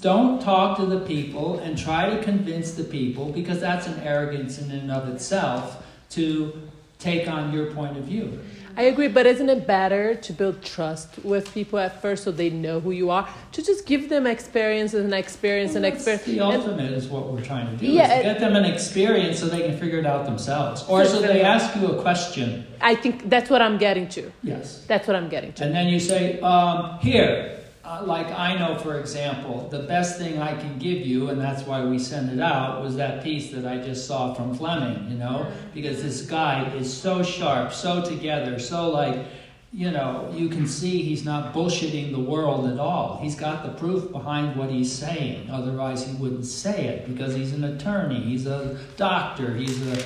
don't 0.00 0.40
talk 0.40 0.76
to 0.78 0.86
the 0.86 1.00
people 1.00 1.58
and 1.60 1.76
try 1.76 2.14
to 2.14 2.22
convince 2.22 2.72
the 2.72 2.84
people 2.84 3.32
because 3.32 3.60
that's 3.60 3.86
an 3.88 3.98
arrogance 4.00 4.58
in 4.58 4.70
and 4.70 4.90
of 4.90 5.08
itself 5.08 5.84
to 6.10 6.69
take 7.00 7.28
on 7.28 7.52
your 7.52 7.72
point 7.72 7.96
of 7.96 8.04
view. 8.04 8.38
I 8.76 8.84
agree, 8.84 9.08
but 9.08 9.26
isn't 9.26 9.48
it 9.48 9.66
better 9.66 10.14
to 10.14 10.32
build 10.32 10.62
trust 10.62 11.18
with 11.24 11.52
people 11.52 11.78
at 11.78 12.00
first 12.00 12.24
so 12.24 12.30
they 12.30 12.50
know 12.50 12.78
who 12.80 12.92
you 12.92 13.10
are? 13.10 13.28
To 13.52 13.62
just 13.62 13.84
give 13.84 14.08
them 14.08 14.26
experience 14.26 14.94
and 14.94 15.12
experience 15.12 15.74
and 15.74 15.84
experience. 15.84 16.24
the 16.24 16.38
and- 16.38 16.62
ultimate 16.62 16.92
is 16.92 17.08
what 17.08 17.32
we're 17.32 17.42
trying 17.42 17.66
to 17.66 17.76
do. 17.76 17.86
Yeah, 17.86 18.18
is 18.18 18.22
get 18.22 18.38
them 18.38 18.54
an 18.54 18.64
experience 18.64 19.40
so 19.40 19.46
they 19.48 19.62
can 19.62 19.76
figure 19.76 19.98
it 19.98 20.06
out 20.06 20.24
themselves. 20.24 20.84
Or 20.88 21.04
so 21.04 21.20
they 21.20 21.42
ask 21.42 21.74
you 21.76 21.88
a 21.88 22.00
question. 22.00 22.66
I 22.80 22.94
think 22.94 23.28
that's 23.28 23.50
what 23.50 23.60
I'm 23.60 23.76
getting 23.76 24.08
to. 24.10 24.32
Yes. 24.42 24.84
That's 24.86 25.06
what 25.06 25.16
I'm 25.16 25.28
getting 25.28 25.52
to. 25.54 25.64
And 25.64 25.74
then 25.74 25.88
you 25.88 25.98
say, 25.98 26.40
um, 26.40 26.98
here, 27.00 27.59
uh, 27.90 28.04
like 28.04 28.28
I 28.28 28.56
know, 28.56 28.78
for 28.78 29.00
example, 29.00 29.68
the 29.68 29.80
best 29.80 30.16
thing 30.16 30.38
I 30.38 30.56
can 30.56 30.78
give 30.78 31.04
you, 31.04 31.30
and 31.30 31.40
that's 31.40 31.66
why 31.66 31.84
we 31.84 31.98
sent 31.98 32.30
it 32.30 32.40
out, 32.40 32.82
was 32.82 32.94
that 32.96 33.24
piece 33.24 33.50
that 33.50 33.66
I 33.66 33.78
just 33.78 34.06
saw 34.06 34.32
from 34.32 34.54
Fleming, 34.54 35.10
you 35.10 35.18
know? 35.18 35.50
Because 35.74 36.00
this 36.00 36.22
guy 36.22 36.68
is 36.74 36.92
so 36.92 37.22
sharp, 37.22 37.72
so 37.72 38.04
together, 38.04 38.60
so 38.60 38.90
like, 38.90 39.26
you 39.72 39.90
know, 39.90 40.32
you 40.32 40.48
can 40.48 40.66
see 40.66 41.02
he's 41.02 41.24
not 41.24 41.52
bullshitting 41.52 42.12
the 42.12 42.20
world 42.20 42.68
at 42.68 42.78
all. 42.78 43.18
He's 43.22 43.34
got 43.34 43.64
the 43.64 43.70
proof 43.70 44.10
behind 44.12 44.56
what 44.56 44.70
he's 44.70 44.92
saying. 44.92 45.50
Otherwise, 45.50 46.06
he 46.06 46.14
wouldn't 46.14 46.46
say 46.46 46.86
it 46.86 47.06
because 47.06 47.34
he's 47.34 47.52
an 47.52 47.64
attorney, 47.64 48.20
he's 48.20 48.46
a 48.46 48.78
doctor, 48.96 49.54
he's 49.54 49.80
a 49.88 50.04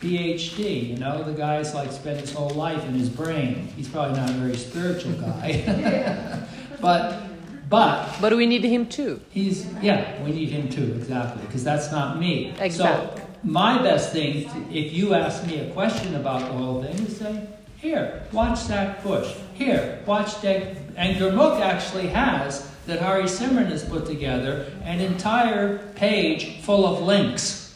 PhD. 0.00 0.88
You 0.88 0.96
know, 0.96 1.22
the 1.22 1.32
guy's 1.32 1.74
like 1.74 1.90
spent 1.92 2.20
his 2.20 2.32
whole 2.32 2.50
life 2.50 2.84
in 2.84 2.94
his 2.94 3.08
brain. 3.08 3.68
He's 3.76 3.88
probably 3.88 4.18
not 4.18 4.30
a 4.30 4.34
very 4.34 4.56
spiritual 4.56 5.12
guy, 5.12 5.64
but 6.80 7.22
but 7.68 8.20
But 8.20 8.36
we 8.36 8.46
need 8.46 8.62
him 8.64 8.86
too. 8.86 9.20
He's 9.30 9.66
yeah, 9.82 10.22
we 10.22 10.30
need 10.30 10.50
him 10.50 10.68
too 10.68 10.94
exactly 10.96 11.42
because 11.46 11.64
that's 11.64 11.90
not 11.90 12.18
me. 12.18 12.54
Exactly. 12.60 13.20
So 13.20 13.28
my 13.42 13.82
best 13.82 14.12
thing, 14.12 14.48
if 14.72 14.92
you 14.92 15.14
ask 15.14 15.46
me 15.46 15.60
a 15.60 15.70
question 15.72 16.14
about 16.14 16.40
the 16.40 16.52
whole 16.52 16.82
thing, 16.82 16.94
is 17.06 17.18
say, 17.18 17.46
here, 17.78 18.22
watch 18.32 18.66
that 18.66 19.02
Bush. 19.02 19.34
Here, 19.54 20.00
watch 20.06 20.40
that. 20.40 20.76
And 20.96 21.16
Gurmukh 21.18 21.60
actually 21.60 22.08
has 22.08 22.70
that 22.86 23.00
Hari 23.00 23.24
Simran 23.24 23.66
has 23.66 23.84
put 23.84 24.06
together 24.06 24.72
an 24.84 25.00
entire 25.00 25.78
page 25.94 26.60
full 26.62 26.86
of 26.86 27.02
links, 27.02 27.74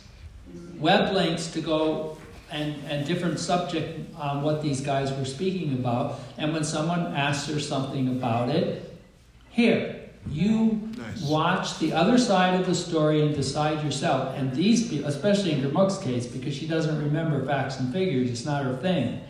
web 0.78 1.12
links 1.12 1.48
to 1.52 1.60
go 1.60 2.16
and, 2.50 2.74
and 2.86 3.06
different 3.06 3.38
subject 3.38 4.14
on 4.16 4.42
what 4.42 4.62
these 4.62 4.80
guys 4.80 5.12
were 5.12 5.24
speaking 5.24 5.74
about. 5.74 6.20
And 6.38 6.52
when 6.52 6.64
someone 6.64 7.14
asks 7.14 7.48
her 7.48 7.60
something 7.60 8.08
about 8.08 8.48
it, 8.48 8.89
here, 9.50 10.00
you 10.28 10.88
watch 11.24 11.78
the 11.78 11.92
other 11.92 12.18
side 12.18 12.58
of 12.60 12.66
the 12.66 12.74
story 12.74 13.22
and 13.22 13.34
decide 13.34 13.84
yourself. 13.84 14.36
And 14.36 14.54
these 14.54 14.88
people, 14.88 15.08
especially 15.08 15.52
in 15.52 15.62
Gurmukh's 15.62 15.98
case, 15.98 16.26
because 16.26 16.54
she 16.54 16.66
doesn't 16.66 17.02
remember 17.02 17.44
facts 17.44 17.78
and 17.78 17.92
figures, 17.92 18.30
it's 18.30 18.44
not 18.44 18.64
her 18.64 18.76
thing. 18.76 19.20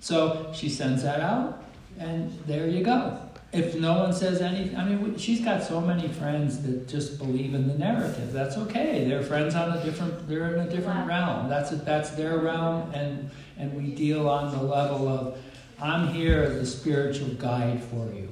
So 0.00 0.50
she 0.54 0.68
sends 0.68 1.02
that 1.02 1.20
out, 1.20 1.64
and 1.98 2.30
there 2.46 2.68
you 2.68 2.84
go. 2.84 3.18
If 3.52 3.76
no 3.76 3.98
one 4.00 4.12
says 4.12 4.42
anything, 4.42 4.76
I 4.76 4.84
mean, 4.84 5.16
she's 5.16 5.40
got 5.40 5.62
so 5.62 5.80
many 5.80 6.08
friends 6.08 6.62
that 6.62 6.88
just 6.88 7.18
believe 7.18 7.54
in 7.54 7.68
the 7.68 7.74
narrative. 7.74 8.32
That's 8.32 8.56
okay. 8.58 9.08
They're 9.08 9.22
friends 9.22 9.54
on 9.54 9.78
a 9.78 9.82
different. 9.82 10.28
They're 10.28 10.54
in 10.54 10.66
a 10.66 10.70
different 10.70 11.06
realm. 11.06 11.48
That's 11.48 11.72
a, 11.72 11.76
that's 11.76 12.10
their 12.10 12.38
realm, 12.38 12.92
and 12.92 13.30
and 13.56 13.74
we 13.74 13.94
deal 13.94 14.28
on 14.28 14.52
the 14.52 14.62
level 14.62 15.08
of, 15.08 15.38
I'm 15.80 16.08
here 16.08 16.42
as 16.42 16.56
a 16.56 16.66
spiritual 16.66 17.28
guide 17.34 17.82
for 17.84 18.12
you. 18.12 18.25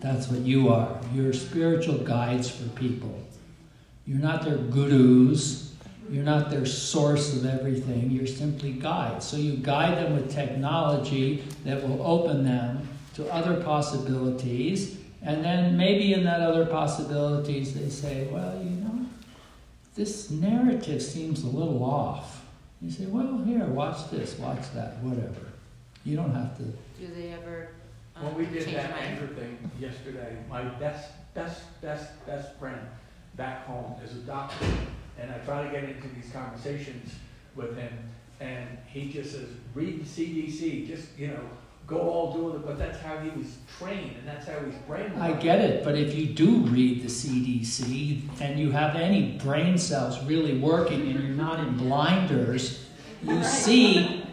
That's 0.00 0.28
what 0.28 0.40
you 0.40 0.68
are. 0.70 0.98
You're 1.14 1.32
spiritual 1.32 1.98
guides 1.98 2.50
for 2.50 2.68
people. 2.70 3.22
You're 4.06 4.18
not 4.18 4.44
their 4.44 4.56
gurus. 4.56 5.74
You're 6.10 6.24
not 6.24 6.50
their 6.50 6.66
source 6.66 7.36
of 7.36 7.46
everything. 7.46 8.10
You're 8.10 8.26
simply 8.26 8.72
guides. 8.72 9.26
So 9.26 9.36
you 9.36 9.56
guide 9.56 9.98
them 9.98 10.16
with 10.16 10.32
technology 10.32 11.44
that 11.64 11.86
will 11.86 12.02
open 12.04 12.44
them 12.44 12.88
to 13.14 13.32
other 13.32 13.62
possibilities 13.62 14.96
And 15.22 15.44
then 15.44 15.76
maybe 15.76 16.14
in 16.14 16.24
that 16.24 16.40
other 16.40 16.64
possibilities, 16.64 17.74
they 17.74 17.88
say, 17.90 18.26
well, 18.30 18.56
you 18.62 18.70
know, 18.70 19.06
this 19.94 20.30
narrative 20.30 21.02
seems 21.02 21.42
a 21.42 21.46
little 21.46 21.84
off. 21.84 22.42
You 22.80 22.90
say, 22.90 23.04
well, 23.06 23.38
here, 23.44 23.64
watch 23.66 24.10
this, 24.10 24.38
watch 24.38 24.72
that, 24.74 24.96
whatever. 25.02 25.48
You 26.04 26.16
don't 26.16 26.34
have 26.34 26.56
to. 26.56 26.62
Do 26.62 27.14
they 27.14 27.32
ever, 27.32 27.69
um, 28.20 28.26
When 28.26 28.34
we 28.36 28.46
did 28.46 28.64
change 28.64 28.76
that 28.76 28.90
mind? 28.90 29.04
anger 29.04 29.26
thing 29.34 29.58
yesterday, 29.80 30.36
my 30.48 30.62
best, 30.62 31.10
best, 31.34 31.62
best, 31.80 32.26
best 32.26 32.56
friend 32.58 32.80
back 33.36 33.66
home 33.66 33.94
is 34.04 34.12
a 34.12 34.20
doctor. 34.20 34.66
And 35.18 35.30
I 35.30 35.38
try 35.38 35.64
to 35.64 35.70
get 35.70 35.84
into 35.84 36.08
these 36.08 36.30
conversations 36.32 37.14
with 37.54 37.76
him, 37.76 37.92
and 38.40 38.66
he 38.86 39.10
just 39.10 39.32
says, 39.32 39.48
read 39.74 40.04
the 40.04 40.08
CDC, 40.08 40.86
just, 40.86 41.18
you 41.18 41.28
know, 41.28 41.40
go 41.86 41.98
all 41.98 42.32
doing 42.32 42.54
it, 42.54 42.64
but 42.64 42.78
that's 42.78 43.00
how 43.00 43.18
he 43.18 43.28
was 43.30 43.56
trained, 43.78 44.16
and 44.16 44.26
that's 44.26 44.46
how 44.46 44.58
he's 44.64 44.74
brainwashed. 44.88 45.20
I 45.20 45.32
get 45.32 45.58
it, 45.60 45.84
but 45.84 45.96
if 45.96 46.14
you 46.14 46.26
do 46.26 46.58
read 46.60 47.02
the 47.02 47.08
CDC 47.08 48.40
and 48.40 48.58
you 48.58 48.70
have 48.70 48.94
any 48.94 49.32
brain 49.38 49.76
cells 49.76 50.22
really 50.24 50.56
working 50.58 51.00
and 51.02 51.12
you're 51.20 51.34
not 51.34 51.58
in 51.58 51.76
blinders, 51.76 52.86
you 53.22 53.42
see, 53.64 54.24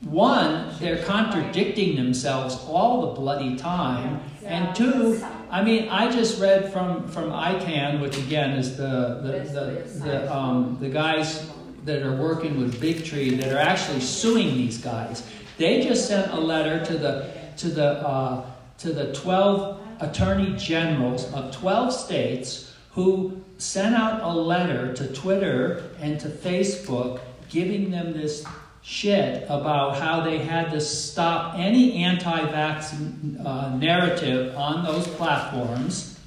one, 0.00 0.61
they're 0.82 1.02
contradicting 1.04 1.96
themselves 1.96 2.56
all 2.68 3.08
the 3.08 3.20
bloody 3.20 3.56
time, 3.56 4.20
and 4.44 4.74
two, 4.74 5.24
I 5.50 5.62
mean, 5.62 5.88
I 5.88 6.10
just 6.10 6.40
read 6.40 6.72
from 6.72 7.08
from 7.08 7.30
ICAN, 7.30 8.00
which 8.00 8.18
again 8.18 8.50
is 8.50 8.76
the 8.76 9.20
the 9.22 9.32
the, 9.52 10.04
the, 10.04 10.34
um, 10.34 10.76
the 10.80 10.88
guys 10.88 11.50
that 11.84 12.02
are 12.02 12.16
working 12.16 12.60
with 12.60 12.80
Bigtree 12.80 13.40
that 13.40 13.52
are 13.52 13.58
actually 13.58 14.00
suing 14.00 14.54
these 14.56 14.78
guys. 14.78 15.26
They 15.58 15.82
just 15.82 16.08
sent 16.08 16.32
a 16.32 16.40
letter 16.40 16.84
to 16.84 16.98
the 16.98 17.30
to 17.58 17.68
the 17.68 18.06
uh, 18.06 18.44
to 18.78 18.92
the 18.92 19.12
12 19.12 19.80
attorney 20.00 20.56
generals 20.56 21.32
of 21.32 21.54
12 21.54 21.92
states 21.92 22.74
who 22.90 23.40
sent 23.58 23.94
out 23.94 24.22
a 24.22 24.32
letter 24.32 24.92
to 24.92 25.06
Twitter 25.12 25.90
and 26.00 26.18
to 26.18 26.28
Facebook 26.28 27.20
giving 27.48 27.90
them 27.90 28.12
this 28.12 28.44
shit 28.82 29.44
about 29.44 29.96
how 29.98 30.20
they 30.20 30.38
had 30.38 30.70
to 30.72 30.80
stop 30.80 31.54
any 31.56 32.02
anti-vax 32.04 33.46
uh, 33.46 33.76
narrative 33.76 34.56
on 34.56 34.84
those 34.84 35.06
platforms. 35.08 36.18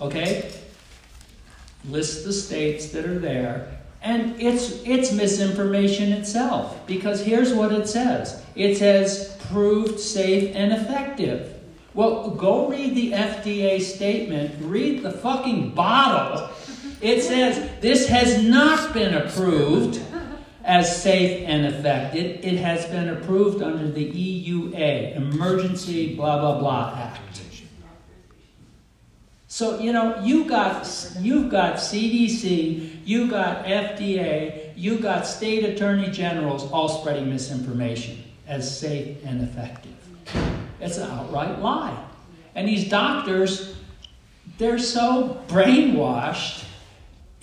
Okay, 0.00 0.50
list 1.88 2.24
the 2.24 2.32
states 2.32 2.88
that 2.88 3.04
are 3.04 3.18
there, 3.18 3.78
and 4.00 4.40
it's 4.40 4.82
it's 4.84 5.12
misinformation 5.12 6.12
itself 6.12 6.84
because 6.86 7.20
here's 7.20 7.52
what 7.52 7.72
it 7.72 7.86
says: 7.86 8.42
it 8.56 8.76
says 8.78 9.36
proved 9.50 10.00
safe 10.00 10.56
and 10.56 10.72
effective. 10.72 11.60
Well, 11.94 12.30
go 12.30 12.68
read 12.68 12.94
the 12.96 13.12
FDA 13.12 13.80
statement. 13.80 14.54
Read 14.62 15.02
the 15.02 15.12
fucking 15.12 15.74
bottle. 15.74 16.48
It 17.02 17.22
says 17.22 17.68
this 17.80 18.08
has 18.08 18.42
not 18.42 18.94
been 18.94 19.14
approved 19.14 20.00
as 20.64 21.02
safe 21.02 21.44
and 21.46 21.66
effective. 21.66 22.44
It 22.44 22.58
has 22.58 22.86
been 22.86 23.08
approved 23.08 23.62
under 23.62 23.90
the 23.90 24.10
EUA, 24.10 25.16
Emergency 25.16 26.14
Blah 26.14 26.38
Blah 26.38 26.58
Blah 26.58 26.94
Act. 26.96 27.22
So 29.52 29.78
you 29.80 29.92
know 29.92 30.18
you 30.24 30.46
got 30.46 30.88
you've 31.20 31.50
got 31.50 31.74
CDC, 31.74 33.00
you've 33.04 33.28
got 33.28 33.66
FDA, 33.66 34.72
you've 34.76 35.02
got 35.02 35.26
state 35.26 35.62
attorney 35.62 36.10
generals 36.10 36.72
all 36.72 36.88
spreading 36.88 37.28
misinformation 37.28 38.24
as 38.46 38.64
safe 38.80 39.18
and 39.26 39.42
effective. 39.42 39.92
It's 40.80 40.96
an 40.96 41.10
outright 41.10 41.60
lie. 41.60 42.02
And 42.54 42.66
these 42.66 42.88
doctors, 42.88 43.76
they're 44.56 44.78
so 44.78 45.42
brainwashed 45.48 46.64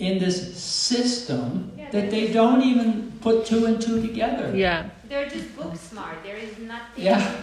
in 0.00 0.18
this 0.18 0.60
system 0.60 1.70
that 1.92 2.10
they 2.10 2.32
don't 2.32 2.62
even 2.62 3.09
put 3.20 3.46
two 3.46 3.66
and 3.66 3.80
two 3.80 4.00
together. 4.00 4.54
Yeah. 4.54 4.90
They're 5.08 5.28
just 5.28 5.56
book 5.56 5.74
smart. 5.76 6.22
There 6.22 6.36
is 6.36 6.56
nothing. 6.58 7.04
Yeah. 7.04 7.34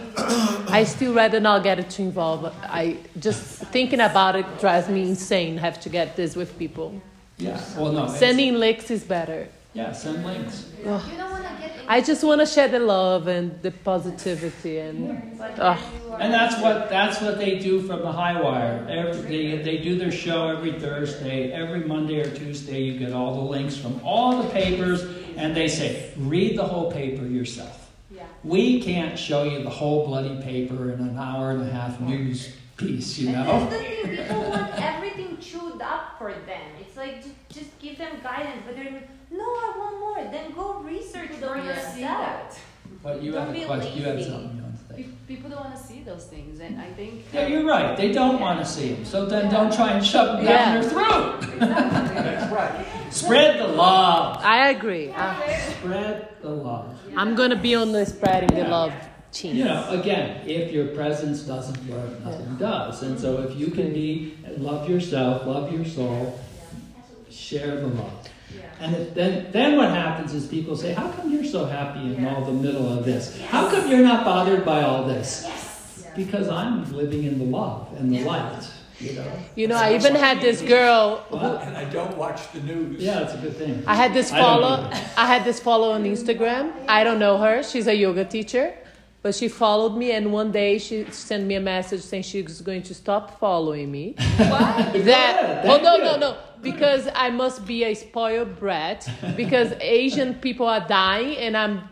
I 0.70 0.84
still 0.84 1.13
rather 1.13 1.40
not 1.40 1.63
get 1.63 1.80
it 1.80 1.90
too 1.90 2.04
involved. 2.04 2.54
I 2.63 2.98
just 3.20 3.42
thinking 3.44 4.00
about 4.00 4.36
it 4.36 4.46
drives 4.60 4.88
me 4.90 5.02
insane. 5.04 5.58
Have 5.58 5.80
to 5.82 5.90
get 5.90 6.16
this 6.16 6.36
with 6.36 6.58
people. 6.58 7.02
Yeah. 7.38 7.62
Well, 7.78 7.92
no. 7.92 8.08
Sending 8.08 8.56
links 8.56 8.90
is 8.90 9.04
better. 9.04 9.50
Yeah, 9.78 9.92
send 9.92 10.26
links. 10.26 10.72
You 10.80 10.86
don't 10.86 10.94
want 11.32 11.44
to 11.46 11.54
get 11.62 11.72
into 11.78 11.92
I 11.92 12.02
just 12.02 12.24
want 12.24 12.42
to 12.42 12.48
share 12.48 12.68
the 12.68 12.80
love 12.80 13.28
and 13.28 13.62
the 13.62 13.70
positivity 13.70 14.80
and 14.80 15.38
but 15.38 15.52
Ugh. 15.60 15.78
then 15.78 16.02
you 16.02 16.13
are- 16.13 16.20
And 16.22 16.34
that's 16.34 16.60
what 16.63 16.90
that's 16.90 17.22
what 17.22 17.38
they 17.38 17.60
do 17.60 17.82
from 17.84 18.00
the 18.00 18.12
HighWire. 18.12 18.90
Every, 18.90 19.22
they, 19.22 19.62
they 19.62 19.78
do 19.78 19.96
their 19.96 20.12
show 20.12 20.48
every 20.48 20.74
Thursday. 20.80 21.52
Every 21.52 21.82
Monday 21.82 22.20
or 22.22 22.30
Tuesday, 22.36 22.82
you 22.82 22.98
get 22.98 23.13
all 23.13 23.36
the 23.36 23.42
links 23.56 23.78
from 23.78 24.02
all 24.04 24.42
the 24.42 24.50
papers, 24.50 25.04
and 25.36 25.56
they 25.56 25.68
say, 25.68 26.12
read 26.18 26.58
the 26.58 26.63
whole 26.63 26.92
paper 26.92 27.24
yourself. 27.28 27.92
Yeah. 28.10 28.24
We 28.44 28.82
can't 28.82 29.18
show 29.20 29.44
you 29.44 29.62
the 29.62 29.70
whole 29.70 30.08
bloody 30.08 30.42
paper 30.42 30.92
in 30.92 31.00
an 31.02 31.20
hour 31.20 31.52
and 31.52 31.62
a 31.62 31.72
half 31.72 32.00
news 32.02 32.56
piece, 32.78 33.20
you 33.20 33.28
And 33.30 33.36
know? 33.38 33.46
that's 33.46 33.74
the 33.74 33.80
thing. 33.80 34.18
People 34.18 34.42
want 34.50 34.72
everything 34.82 35.38
chewed 35.40 35.82
up 35.84 36.18
for 36.18 36.32
them. 36.34 36.68
It's 36.82 36.98
like 36.98 37.22
just, 37.24 37.36
just 37.50 37.72
give 37.80 37.98
them 38.00 38.13
guidance, 38.24 38.63
but 38.66 38.76
they're 38.76 39.04
no, 39.32 39.44
I 39.44 39.74
want 39.78 40.00
more. 40.00 40.32
Then 40.32 40.52
go 40.54 40.80
research 40.82 41.30
People 41.30 41.50
for 41.50 41.56
don't 41.56 41.66
wanna 41.66 41.92
see 41.94 42.02
that. 42.02 42.58
But 43.04 43.22
you 43.22 43.32
Don't 43.34 43.46
had 43.48 43.54
be 43.54 43.63
a 43.63 43.66
question. 43.68 43.98
You 43.98 44.04
had 44.06 44.16
lazy. 44.16 44.30
something 44.30 44.56
you 44.58 44.63
wanted 44.63 44.78
to 44.88 44.94
say. 44.96 45.04
Pe- 45.04 45.36
People 45.36 45.50
don't 45.50 45.63
wanna 45.66 45.78
see 45.78 46.02
those 46.04 46.26
things, 46.26 46.60
and 46.60 46.80
I 46.82 46.88
think. 46.94 47.26
Yeah, 47.34 47.48
you're 47.48 47.66
right. 47.66 47.96
They 47.96 48.12
don't 48.12 48.40
want 48.42 48.60
to 48.60 48.66
see 48.66 48.94
them, 48.94 49.06
so 49.06 49.26
then 49.26 49.52
don't 49.52 49.74
try 49.74 49.92
and 49.92 50.06
shove 50.06 50.38
them 50.38 50.46
down 50.46 50.76
Yeah. 50.76 50.82
their 50.82 50.90
throat. 50.90 51.44
Exactly. 51.44 51.60
That's 52.16 52.52
right. 52.54 52.86
Spread 53.12 53.60
the 53.60 53.68
love. 53.68 54.40
I 54.44 54.70
agree. 54.70 55.12
Uh, 55.12 55.36
Spread 55.72 56.28
the 56.42 56.50
love. 56.50 56.96
I'm 57.16 57.36
gonna 57.36 57.56
be 57.56 57.76
on 57.76 57.92
the 57.92 58.06
spreading 58.06 58.58
the 58.58 58.68
love 58.68 58.94
team. 59.32 59.56
You 59.56 59.66
know, 59.66 59.88
again, 59.90 60.42
if 60.48 60.72
your 60.72 60.88
presence 60.88 61.42
doesn't 61.42 61.88
work, 61.88 62.24
nothing 62.26 62.56
does. 62.58 63.04
And 63.04 63.20
so 63.20 63.42
if 63.42 63.56
you 63.58 63.68
can 63.68 63.94
be, 63.94 64.38
love 64.58 64.90
yourself, 64.90 65.46
love 65.46 65.72
your 65.72 65.86
soul, 65.86 66.40
share 67.30 67.80
the 67.82 67.88
love. 67.88 68.12
And 68.80 68.96
if, 68.96 69.13
then, 69.15 69.52
then 69.52 69.76
what 69.76 69.89
happens 69.89 70.34
is 70.34 70.46
people 70.48 70.76
say, 70.76 70.93
how 70.93 71.12
come 71.12 71.32
you're 71.32 71.43
so 71.46 71.65
happy 71.65 72.15
in 72.15 72.26
all 72.28 72.46
the 72.46 72.52
middle 72.52 72.91
of 72.91 73.06
this? 73.06 73.39
How 73.41 73.70
come 73.70 73.89
you're 73.89 74.04
not 74.04 74.24
bothered 74.24 74.63
by 74.63 74.84
all 74.84 75.06
this? 75.06 75.48
Because 76.15 76.48
I'm 76.50 76.91
living 76.96 77.24
in 77.24 77.39
the 77.39 77.46
love 77.46 77.91
and 77.98 78.12
the 78.12 78.24
light, 78.24 78.67
you 79.00 79.13
know? 79.13 79.32
You 79.56 79.67
know, 79.67 79.76
I 79.76 79.96
even 79.96 80.15
had 80.15 80.41
this 80.41 80.62
girl. 80.62 81.17
Who, 81.30 81.38
And 81.38 81.76
I 81.78 81.86
don't 81.86 82.15
watch 82.17 82.52
the 82.54 82.62
news. 82.62 83.02
Yeah, 83.02 83.22
it's 83.22 83.34
a 83.34 83.38
good 83.38 83.56
thing. 83.56 83.84
I 83.88 83.96
had 83.96 84.13
this 84.13 84.32
I 84.32 84.39
follow. 84.41 84.74
either. 84.84 84.96
I 85.17 85.26
had 85.28 85.43
this 85.43 85.60
follow 85.60 85.91
on 85.91 86.04
Instagram. 86.04 86.72
I 86.88 87.04
don't 87.04 87.20
know 87.20 87.38
her. 87.38 87.63
She's 87.63 87.88
a 87.88 87.96
yoga 87.96 88.26
teacher, 88.26 88.74
but 89.22 89.36
she 89.36 89.48
followed 89.48 89.96
me, 89.96 90.12
and 90.12 90.32
one 90.34 90.52
day 90.52 90.78
she 90.80 91.06
sent 91.12 91.46
me 91.46 91.56
a 91.56 91.60
message 91.62 92.02
saying 92.02 92.24
she's 92.24 92.62
going 92.62 92.82
to 92.84 92.93
stop 92.93 93.39
following 93.39 93.91
me. 93.91 94.15
What? 94.38 94.93
Good, 94.93 95.06
That 95.06 95.65
oh 95.65 95.70
thank 95.70 95.84
no 95.84 95.98
no 95.98 96.17
no 96.17 96.38
because 96.62 97.08
I 97.13 97.30
must 97.30 97.65
be 97.65 97.84
a 97.86 97.93
spoiled 97.93 98.60
brat 98.60 99.10
because 99.36 99.74
Asian 99.82 100.34
people 100.36 100.67
are 100.67 100.86
dying 100.88 101.38
and 101.38 101.56
I'm 101.58 101.84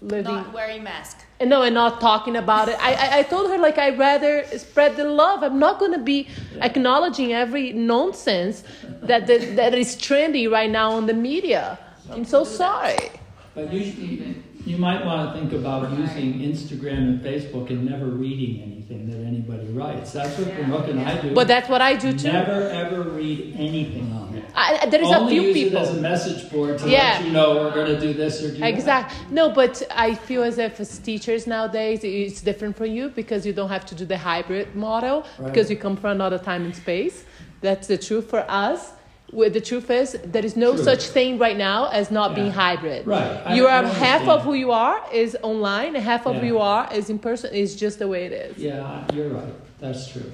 living 0.00 0.34
Not 0.34 0.52
wearing 0.52 0.82
mask. 0.82 1.24
and 1.40 1.48
no 1.50 1.62
and 1.62 1.74
not 1.74 2.00
talking 2.00 2.36
about 2.36 2.68
it. 2.68 2.76
I, 2.80 2.92
I 2.94 3.18
I 3.18 3.22
told 3.22 3.50
her 3.50 3.58
like 3.58 3.78
I'd 3.78 3.98
rather 3.98 4.44
spread 4.58 4.96
the 4.96 5.04
love. 5.04 5.42
I'm 5.42 5.58
not 5.58 5.80
gonna 5.80 5.98
be 6.14 6.28
acknowledging 6.60 7.32
every 7.32 7.72
nonsense 7.72 8.64
that 9.02 9.26
that, 9.26 9.56
that 9.56 9.74
is 9.74 9.96
trendy 9.96 10.50
right 10.50 10.70
now 10.70 10.92
on 10.92 11.06
the 11.06 11.14
media. 11.14 11.78
I'm 12.10 12.24
so 12.24 12.44
sorry. 12.44 13.10
But 13.54 13.72
you, 13.72 14.34
you, 14.64 14.76
might 14.78 15.04
want 15.04 15.32
to 15.34 15.40
think 15.40 15.52
about 15.52 15.90
using 15.98 16.40
Instagram 16.40 16.98
and 16.98 17.20
Facebook 17.20 17.70
and 17.70 17.84
never 17.88 18.06
reading 18.06 18.62
anything 18.62 19.08
that 19.10 19.18
anybody 19.26 19.66
writes. 19.72 20.12
That's 20.12 20.36
what 20.38 20.54
Brooke 20.66 20.88
and 20.88 21.00
I 21.00 21.20
do. 21.20 21.34
But 21.34 21.48
that's 21.48 21.68
what 21.68 21.80
I 21.80 21.94
do 21.96 22.12
too. 22.16 22.32
Never 22.32 22.68
ever 22.68 23.02
read 23.02 23.54
anything 23.58 24.12
on 24.12 24.34
it. 24.36 24.44
I, 24.54 24.86
there 24.86 25.00
is 25.02 25.08
a 25.10 25.16
Only 25.18 25.32
few 25.32 25.42
use 25.42 25.54
people. 25.54 25.78
it 25.78 25.82
as 25.82 25.96
a 25.96 26.00
message 26.00 26.50
board 26.50 26.78
to 26.78 26.88
Yeah. 26.88 27.16
let 27.18 27.24
you 27.24 27.32
know 27.32 27.54
we're 27.56 27.74
going 27.74 27.86
to 27.94 28.00
do 28.00 28.12
this 28.12 28.42
or 28.42 28.50
do 28.52 28.58
that. 28.58 28.68
Exactly. 28.68 29.16
No, 29.30 29.50
but 29.50 29.82
I 29.90 30.14
feel 30.14 30.42
as 30.42 30.58
if 30.58 30.78
as 30.78 30.98
teachers 30.98 31.46
nowadays 31.46 32.00
it's 32.04 32.40
different 32.42 32.76
for 32.76 32.84
you 32.86 33.08
because 33.08 33.46
you 33.46 33.52
don't 33.52 33.70
have 33.70 33.86
to 33.86 33.94
do 33.94 34.04
the 34.04 34.18
hybrid 34.18 34.74
model 34.74 35.24
Right. 35.38 35.48
because 35.52 35.70
you 35.70 35.76
come 35.76 35.96
from 35.96 36.10
another 36.12 36.38
time 36.38 36.64
and 36.64 36.74
space. 36.76 37.24
That's 37.62 37.86
the 37.86 37.96
truth 37.98 38.28
for 38.28 38.44
us. 38.48 38.92
The 39.32 39.60
truth 39.62 39.90
is, 39.90 40.18
there 40.24 40.44
is 40.44 40.56
no 40.56 40.74
True. 40.74 40.84
such 40.84 41.04
thing 41.06 41.38
right 41.38 41.56
now 41.56 41.86
as 41.88 42.10
not 42.10 42.34
being 42.34 42.50
hybrid. 42.50 43.06
Right. 43.06 43.56
You 43.56 43.66
I 43.66 43.78
are 43.78 43.86
half 43.86 44.28
of 44.28 44.42
who 44.42 44.52
you 44.52 44.72
are 44.72 45.00
is 45.10 45.36
online, 45.42 45.96
and 45.96 46.04
half 46.04 46.26
of 46.26 46.36
who 46.36 46.46
you 46.46 46.58
are 46.58 46.86
is 46.92 47.08
in 47.08 47.18
person. 47.18 47.50
It's 47.54 47.74
just 47.74 47.98
the 47.98 48.08
way 48.08 48.26
it 48.26 48.32
is. 48.32 48.58
Yeah, 48.58 49.04
you're 49.14 49.30
right. 49.30 49.54
That's 49.80 50.06
true. 50.08 50.30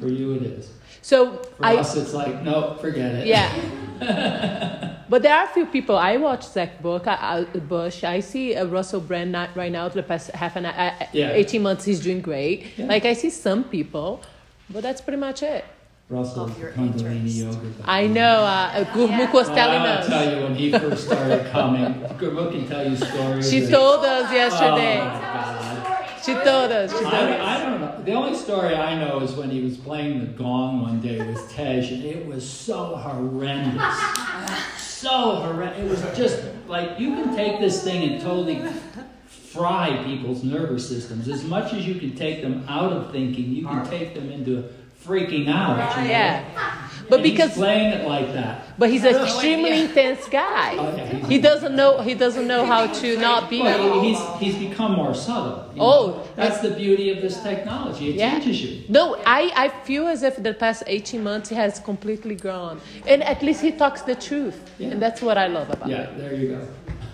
For 0.00 0.08
you, 0.08 0.32
it 0.34 0.42
is. 0.44 0.70
So 1.02 1.36
For 1.58 1.66
I, 1.66 1.76
us, 1.76 1.94
it's 1.96 2.14
like, 2.14 2.42
no, 2.42 2.78
forget 2.80 3.14
it. 3.16 3.26
Yeah. 3.26 3.50
but 5.10 5.20
there 5.22 5.34
are 5.36 5.44
a 5.44 5.48
few 5.48 5.66
people. 5.66 5.96
I 5.98 6.16
watch 6.16 6.44
Zach 6.44 6.80
Bush. 6.80 7.02
I, 7.06 7.40
I, 7.40 7.58
Bush. 7.58 8.02
I 8.02 8.20
see 8.20 8.54
uh, 8.56 8.64
Russell 8.66 9.00
Brand 9.00 9.30
not 9.30 9.54
right 9.54 9.70
now. 9.70 9.88
The 9.88 10.02
past 10.02 10.30
half 10.30 10.56
an 10.56 10.64
uh, 10.66 10.94
Yeah. 11.12 11.32
eighteen 11.32 11.62
months, 11.62 11.84
he's 11.84 12.00
doing 12.00 12.22
great. 12.22 12.66
Yeah. 12.78 12.86
Like 12.86 13.04
I 13.04 13.12
see 13.12 13.30
some 13.30 13.64
people, 13.64 14.22
But 14.70 14.82
that's 14.82 15.00
pretty 15.02 15.18
much 15.20 15.42
it. 15.42 15.64
Russell's 16.12 16.50
Of 16.50 16.58
your 16.60 16.72
Kundalini 16.72 17.16
interest. 17.36 17.36
yoga. 17.38 17.68
I 17.84 18.06
know. 18.06 18.22
Uh, 18.44 18.84
Gurmukh 18.92 19.32
was 19.32 19.48
Oh, 19.48 19.54
telling 19.54 19.80
I'll 19.80 19.98
us. 19.98 20.06
tell 20.06 20.36
you 20.36 20.42
when 20.44 20.54
he 20.54 20.70
first 20.70 21.06
started 21.06 21.50
coming. 21.50 21.94
Gurmukh 22.18 22.52
can 22.52 22.68
tell 22.68 22.88
you 22.88 22.96
stories. 22.96 23.50
She 23.50 23.60
that- 23.60 23.70
told 23.70 24.04
us 24.04 24.26
Oh, 24.30 24.34
yesterday. 24.34 24.98
my 24.98 25.20
God. 25.20 25.98
She 26.24 26.34
told 26.34 26.70
us. 26.70 26.92
She 26.92 26.98
told 27.02 27.14
I, 27.14 27.32
us. 27.32 27.40
I 27.48 27.64
don't 27.64 27.80
know. 27.80 28.02
The 28.04 28.12
only 28.12 28.36
story 28.38 28.76
I 28.76 28.94
know 29.02 29.20
is 29.20 29.32
when 29.32 29.50
he 29.50 29.60
was 29.62 29.76
playing 29.76 30.20
the 30.20 30.26
gong 30.26 30.82
one 30.82 31.00
day 31.00 31.18
with 31.26 31.50
Tej, 31.50 31.78
and 31.94 32.04
it 32.04 32.26
was 32.26 32.48
so 32.48 32.94
horrendous. 32.96 33.82
So 34.78 35.36
horrendous. 35.36 35.78
It 35.80 35.88
was 35.90 36.16
just 36.16 36.42
like 36.68 37.00
you 37.00 37.14
can 37.14 37.34
take 37.34 37.58
this 37.58 37.82
thing 37.82 38.08
and 38.12 38.22
totally 38.22 38.62
fry 39.26 40.02
people's 40.04 40.44
nervous 40.44 40.88
systems. 40.88 41.26
As 41.28 41.42
much 41.44 41.72
as 41.74 41.86
you 41.86 41.96
can 41.96 42.14
take 42.14 42.40
them 42.42 42.64
out 42.68 42.92
of 42.92 43.10
thinking, 43.10 43.50
you 43.52 43.66
can 43.66 43.84
take 43.86 44.14
them 44.14 44.30
into 44.30 44.64
freaking 45.06 45.48
out. 45.48 45.96
you 45.96 46.04
know? 46.04 46.10
Yeah. 46.10 46.78
But 47.08 47.18
And 47.18 47.26
he's 47.26 47.34
because 47.34 47.54
playing 47.54 47.92
it 47.92 48.06
like 48.08 48.32
that. 48.32 48.78
but 48.78 48.88
he's 48.88 49.04
an 49.04 49.16
extremely 49.16 49.80
intense 49.82 50.26
guy. 50.28 50.76
Oh, 50.78 50.96
yeah, 50.96 51.26
He 51.26 51.38
doesn't 51.38 51.74
know 51.76 52.00
he 52.00 52.14
doesn't 52.14 52.46
know 52.46 52.64
how 52.64 52.86
to 52.86 53.18
not 53.18 53.50
be. 53.50 53.60
Well, 53.60 54.00
he's, 54.00 54.18
he's 54.40 54.56
become 54.68 54.92
more 54.92 55.12
subtle. 55.12 55.68
you 55.74 55.80
know? 55.80 55.84
Oh, 55.84 56.28
that's 56.36 56.60
the 56.60 56.70
beauty 56.70 57.10
of 57.10 57.20
this 57.20 57.42
technology. 57.42 58.10
It 58.10 58.14
Yeah. 58.16 58.38
teaches 58.38 58.62
you. 58.62 58.84
No, 58.88 59.16
I, 59.26 59.52
I 59.64 59.68
feel 59.84 60.06
as 60.06 60.22
if 60.22 60.42
the 60.42 60.54
past 60.54 60.84
18 60.86 61.22
months 61.22 61.50
he 61.50 61.54
has 61.56 61.80
completely 61.80 62.36
grown. 62.36 62.80
And 63.06 63.22
at 63.24 63.42
least 63.42 63.60
he 63.60 63.72
talks 63.72 64.02
the 64.02 64.14
truth. 64.14 64.58
Yeah. 64.78 64.90
And 64.92 65.02
that's 65.02 65.20
what 65.20 65.36
I 65.36 65.48
love 65.48 65.68
about 65.70 65.88
Yeah, 65.90 66.06
him. 66.06 66.18
there 66.18 66.34
you 66.34 66.48
go. 66.54 66.68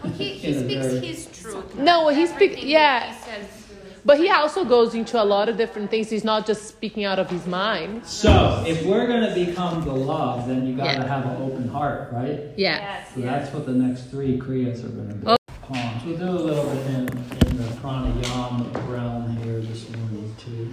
Well, 0.04 0.12
he, 0.12 0.28
he 0.44 0.52
speaks 0.52 0.86
very- 0.86 1.06
his 1.06 1.26
truth. 1.42 1.74
No, 1.74 2.08
he 2.08 2.26
speak- 2.26 2.52
Everything 2.52 2.68
yeah. 2.70 3.14
He 3.14 3.24
says. 3.24 3.57
But 4.04 4.18
he 4.18 4.30
also 4.30 4.64
goes 4.64 4.94
into 4.94 5.20
a 5.22 5.24
lot 5.24 5.48
of 5.48 5.56
different 5.56 5.90
things. 5.90 6.08
He's 6.10 6.24
not 6.24 6.46
just 6.46 6.66
speaking 6.68 7.04
out 7.04 7.18
of 7.18 7.28
his 7.30 7.46
mind. 7.46 8.06
So, 8.06 8.64
if 8.66 8.84
we're 8.84 9.06
going 9.06 9.22
to 9.28 9.34
become 9.34 9.84
the 9.84 9.92
love, 9.92 10.48
then 10.48 10.66
you 10.66 10.76
got 10.76 10.92
to 10.94 11.00
Yeah. 11.00 11.06
have 11.06 11.26
an 11.26 11.42
open 11.42 11.68
heart, 11.68 12.10
right? 12.12 12.40
Yeah. 12.56 12.78
Yes, 12.78 13.14
So 13.14 13.20
that's 13.20 13.52
what 13.52 13.66
the 13.66 13.72
next 13.72 14.04
three 14.10 14.38
kriyas 14.38 14.84
are 14.84 14.88
going 14.88 15.08
to 15.08 15.14
be. 15.14 15.26
Oh. 15.26 15.36
Palms. 15.62 16.02
We'll 16.06 16.16
do 16.16 16.24
a 16.24 16.30
little 16.30 16.64
bit 16.70 16.86
in, 16.86 16.94
in 16.96 17.56
the 17.58 17.68
pranayama 17.82 18.88
realm 18.88 19.36
here 19.36 19.60
this 19.60 19.90
morning 19.90 20.34
too. 20.38 20.70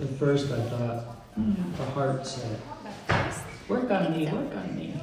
At 0.00 0.08
first, 0.16 0.52
I 0.52 0.60
thought 0.62 1.16
the 1.76 1.84
heart 1.86 2.24
said, 2.24 2.56
"Work 3.68 3.90
on 3.90 4.12
me, 4.16 4.26
work 4.26 4.54
on 4.54 4.76
me." 4.76 4.94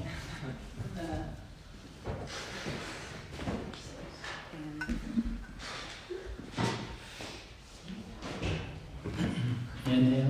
Inhale. 9.97 10.29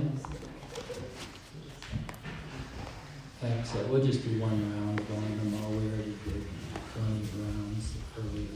Exhale. 3.44 3.86
We'll 3.88 4.02
just 4.02 4.24
do 4.24 4.40
one 4.40 4.58
round 4.72 4.98
of 4.98 5.10
on 5.10 5.38
them 5.38 5.62
all. 5.62 5.72
We 5.72 5.88
already 5.88 6.16
did 6.24 6.42
20 6.94 7.28
rounds 7.36 7.92
earlier. 8.16 8.48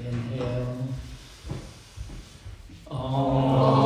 Inhale. 0.00 0.88
Okay, 2.90 3.83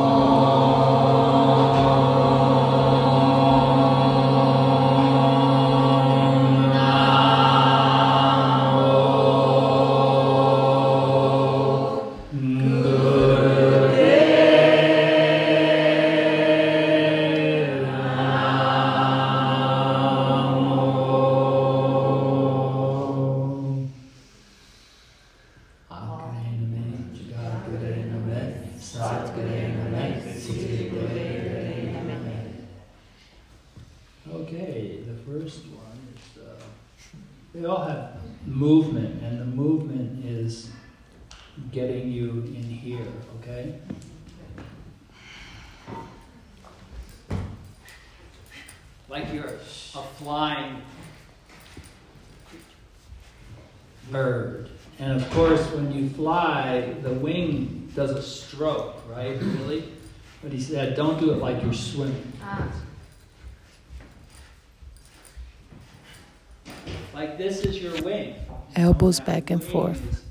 back 69.49 69.61
and 69.61 69.63
forth. 69.63 70.23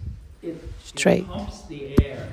Straight. 0.85 1.21
It 1.21 1.27
pumps 1.27 1.63
the 1.63 2.05
air. 2.05 2.29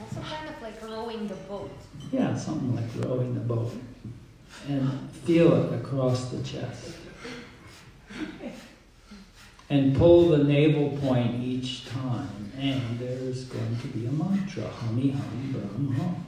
also 0.00 0.20
kind 0.20 0.48
of 0.48 0.60
like 0.60 0.82
rowing 0.82 1.28
the 1.28 1.34
boat. 1.34 1.70
Yeah, 2.12 2.36
something 2.36 2.74
like 2.74 3.06
rowing 3.06 3.34
the 3.34 3.40
boat. 3.40 3.72
And 4.68 5.10
feel 5.24 5.52
it 5.54 5.80
across 5.80 6.30
the 6.30 6.42
chest. 6.42 6.96
And 9.68 9.96
pull 9.96 10.28
the 10.28 10.44
navel 10.44 10.96
point 10.98 11.42
each 11.42 11.88
time. 11.88 12.52
And 12.58 12.98
there's 12.98 13.44
going 13.44 13.76
to 13.80 13.86
be 13.88 14.06
a 14.06 14.10
mantra. 14.10 14.64
Hum, 14.64 15.10
hum, 15.10 15.52
Brahm, 15.52 15.94
hum. 15.94 16.24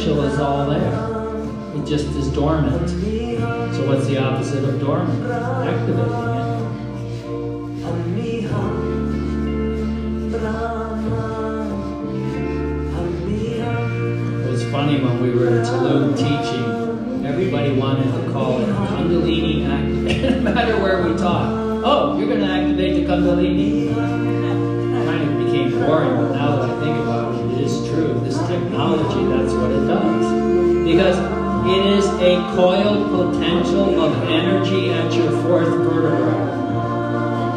Potential 0.00 0.24
is 0.24 0.38
all 0.38 0.66
there. 0.70 1.76
It 1.76 1.86
just 1.86 2.06
is 2.16 2.32
dormant. 2.32 2.88
So 2.88 3.86
what's 3.86 4.06
the 4.06 4.16
opposite 4.16 4.64
of 4.64 4.80
dormant? 4.80 5.30
Activating 5.30 6.04
it. 6.04 6.40
It 14.42 14.50
was 14.50 14.64
funny 14.70 15.00
when 15.02 15.22
we 15.22 15.30
were 15.32 15.48
in 15.48 15.64
Tulum 15.64 16.16
teaching, 16.16 17.26
everybody 17.26 17.72
wanted 17.72 18.10
to 18.10 18.32
call 18.32 18.62
it 18.62 18.68
Kundalini 18.68 19.66
activate, 19.68 20.42
no 20.42 20.52
matter 20.52 20.80
where 20.82 21.02
we 21.06 21.14
taught. 21.18 21.82
Oh, 21.84 22.18
you're 22.18 22.28
going 22.28 22.40
to 22.40 22.46
activate 22.46 23.06
the 23.06 23.12
Kundalini. 23.12 23.90
It 25.00 25.06
Kind 25.06 25.22
of 25.28 25.46
became 25.46 25.70
boring, 25.80 26.16
but 26.16 26.32
now 26.32 26.59
That's 28.80 29.52
what 29.52 29.70
it 29.70 29.86
does. 29.86 30.84
Because 30.84 31.18
it 31.68 31.86
is 31.98 32.06
a 32.06 32.36
coiled 32.56 33.10
potential 33.10 34.02
of 34.02 34.16
energy 34.24 34.90
at 34.90 35.12
your 35.12 35.30
fourth 35.42 35.68
vertebra. 35.68 36.34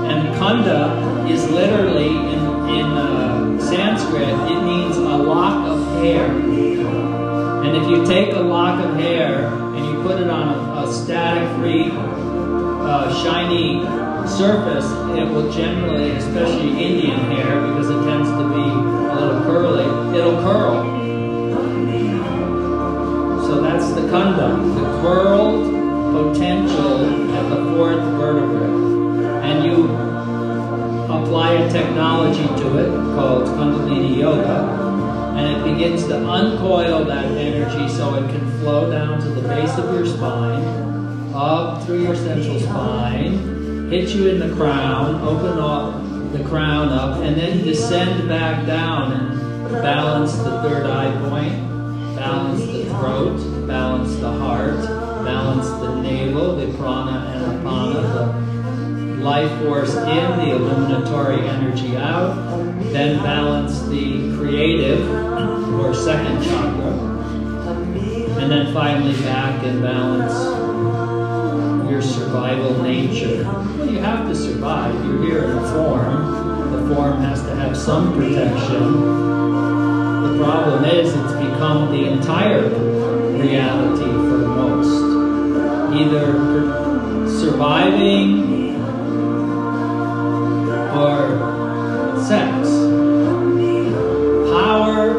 And 0.06 0.36
kunda 0.36 1.30
is 1.30 1.50
literally, 1.50 2.08
in, 2.08 2.40
in 2.70 2.86
uh, 2.86 3.60
Sanskrit, 3.60 4.28
it 4.52 4.64
means 4.64 4.98
a 4.98 5.02
lock 5.02 5.66
of 5.68 6.04
hair. 6.04 6.26
And 6.26 7.78
if 7.78 7.90
you 7.90 8.06
take 8.06 8.34
a 8.34 8.42
lock 8.42 8.84
of 8.84 8.96
hair 8.98 9.48
and 9.48 9.86
you 9.86 10.02
put 10.04 10.20
it 10.20 10.30
on 10.30 10.50
a, 10.50 10.88
a 10.88 10.94
static-free, 10.94 11.92
uh, 11.94 13.24
shiny 13.24 13.82
surface, 14.28 14.86
it 15.18 15.26
will 15.34 15.50
generally, 15.52 16.12
especially 16.12 16.70
Indian 16.84 17.20
hair, 17.32 17.62
because 17.68 17.90
it 17.90 18.04
tends 18.04 18.30
to 18.30 18.44
be 18.50 18.66
a 19.10 19.16
little 19.16 19.42
curly, 19.44 20.18
it'll 20.20 20.42
curl. 20.42 20.93
The 23.94 24.10
kunda, 24.10 24.50
the 24.74 25.02
curled 25.02 26.34
potential 26.34 27.06
at 27.36 27.50
the 27.50 27.76
fourth 27.76 28.04
vertebrae. 28.18 28.68
And 29.48 29.66
you 29.66 29.84
apply 31.06 31.54
a 31.54 31.72
technology 31.72 32.48
to 32.64 32.78
it 32.80 32.90
called 33.16 33.46
Kundalini 33.50 34.18
Yoga, 34.18 35.36
and 35.38 35.46
it 35.58 35.74
begins 35.74 36.08
to 36.08 36.16
uncoil 36.16 37.06
that 37.06 37.26
energy 37.26 37.88
so 37.88 38.16
it 38.16 38.28
can 38.30 38.60
flow 38.62 38.90
down 38.90 39.22
to 39.22 39.30
the 39.30 39.48
base 39.48 39.78
of 39.78 39.94
your 39.94 40.08
spine, 40.08 40.64
up 41.36 41.84
through 41.84 42.02
your 42.02 42.16
central 42.16 42.60
spine, 42.60 43.90
hit 43.92 44.10
you 44.10 44.28
in 44.28 44.40
the 44.40 44.56
crown, 44.56 45.22
open 45.22 45.60
up 45.60 46.34
the 46.34 46.44
crown 46.46 46.90
up, 46.90 47.20
and 47.22 47.38
then 47.38 47.64
descend 47.64 48.28
back 48.28 48.66
down 48.66 49.12
and 49.12 49.72
balance 49.84 50.36
the 50.38 50.62
third 50.64 50.88
eye 50.88 51.12
point, 51.30 51.54
balance 52.18 52.66
the 52.66 52.86
throat, 52.86 53.53
balance 53.74 54.16
the 54.18 54.32
heart, 54.32 54.78
balance 55.26 55.68
the 55.82 56.00
navel, 56.00 56.56
the 56.58 56.72
prana 56.78 57.34
and 57.34 57.66
apana, 57.66 59.18
the 59.18 59.24
life 59.24 59.50
force 59.64 59.96
in, 59.96 60.38
the 60.38 60.52
illuminatory 60.52 61.40
energy 61.50 61.98
out, 61.98 62.36
then 62.94 63.18
balance 63.24 63.82
the 63.88 64.38
creative 64.38 65.10
or 65.80 65.92
second 65.92 66.44
chakra, 66.44 66.92
and 68.38 68.52
then 68.52 68.72
finally 68.76 69.20
back 69.24 69.64
and 69.64 69.82
balance 69.82 70.38
your 71.90 72.04
survival 72.04 72.80
nature. 72.84 73.44
Well, 73.44 73.90
you 73.90 73.98
have 74.02 74.28
to 74.28 74.36
survive. 74.36 74.94
You're 75.04 75.24
here 75.24 75.44
in 75.46 75.58
a 75.58 75.74
form. 75.74 76.70
The 76.74 76.94
form 76.94 77.22
has 77.22 77.42
to 77.42 77.56
have 77.56 77.76
some 77.76 78.14
protection. 78.14 78.92
The 80.22 80.44
problem 80.44 80.86
is 80.86 81.12
it's 81.12 81.34
become 81.34 81.92
the 81.92 82.06
entire 82.12 82.93
reality 83.44 84.06
for 84.06 84.38
most. 84.48 85.04
Either 85.94 86.26
surviving 87.30 88.76
or 90.96 91.18
sex. 92.26 92.70
Power 94.56 95.18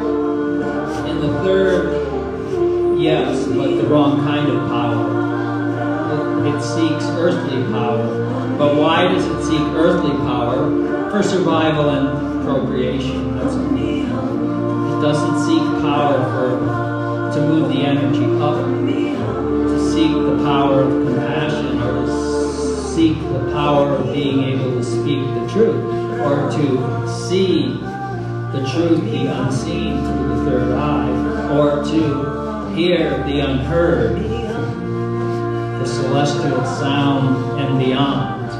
in 1.10 1.20
the 1.20 1.32
third, 1.44 2.98
yes, 2.98 3.46
but 3.48 3.76
the 3.76 3.86
wrong 3.88 4.20
kind 4.20 4.48
of 4.48 4.68
power. 4.68 5.04
It, 6.14 6.54
it 6.54 6.62
seeks 6.62 7.04
earthly 7.20 7.62
power. 7.72 8.56
But 8.56 8.76
why 8.76 9.08
does 9.08 9.26
it 9.26 9.44
seek 9.44 9.60
earthly 9.74 10.16
power? 10.18 11.10
For 11.10 11.22
survival 11.22 11.90
and 11.90 12.44
procreation. 12.44 13.23
Being 24.14 24.44
able 24.44 24.70
to 24.76 24.84
speak 24.84 25.18
the 25.34 25.48
truth 25.52 25.84
or 26.20 26.48
to 26.52 27.12
see 27.12 27.78
the 28.52 28.64
truth, 28.70 29.02
the 29.10 29.26
unseen 29.26 29.98
through 30.04 30.28
the 30.28 30.44
third 30.48 30.72
eye, 30.72 31.52
or 31.52 31.82
to 31.84 32.74
hear 32.76 33.24
the 33.24 33.40
unheard, 33.40 34.16
the 35.80 35.84
celestial 35.84 36.64
sound 36.64 37.60
and 37.60 37.78
beyond 37.84 38.50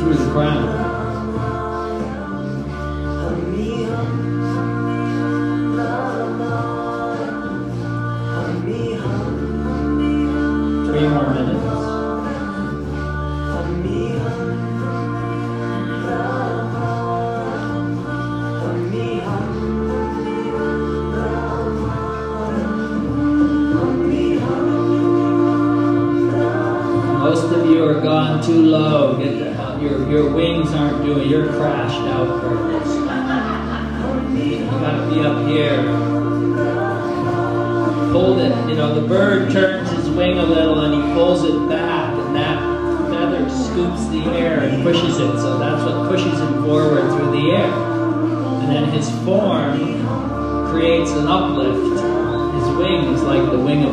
through 0.00 0.14
the 0.14 0.30
crown. 0.30 0.85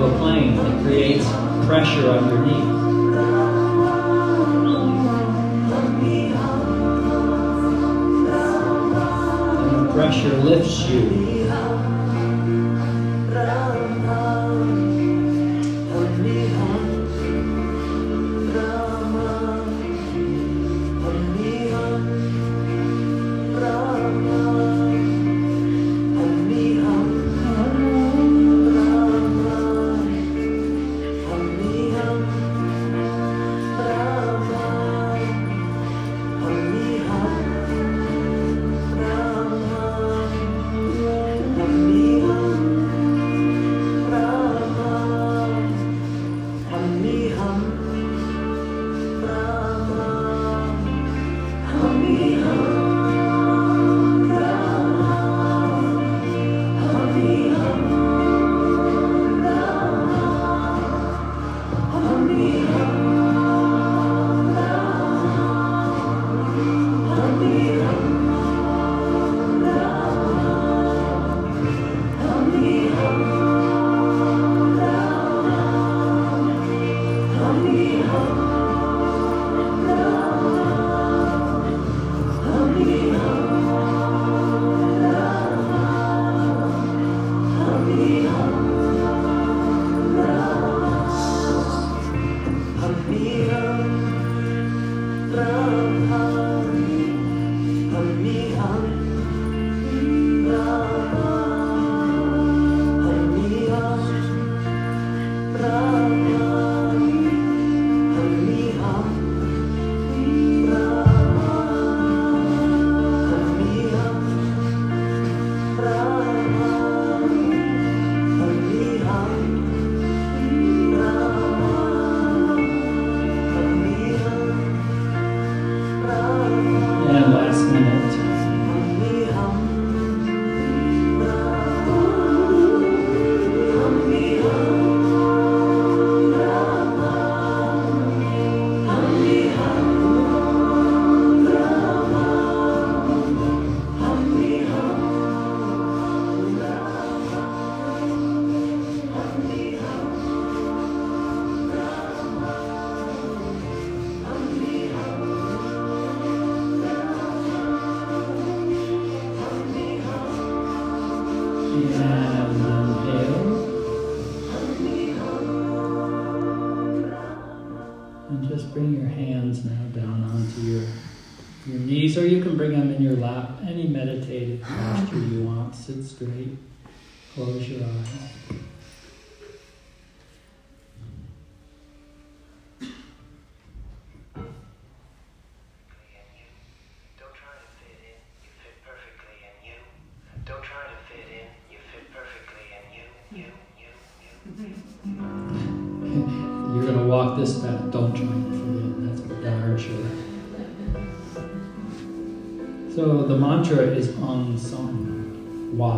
a 0.03 0.17
plane 0.17 0.57
that 0.57 0.83
creates 0.83 1.25
pressure 1.65 2.09
underneath. 2.09 2.83
and 9.59 9.87
the 9.87 9.93
pressure 9.93 10.35
lifts 10.39 10.89
you 10.89 11.12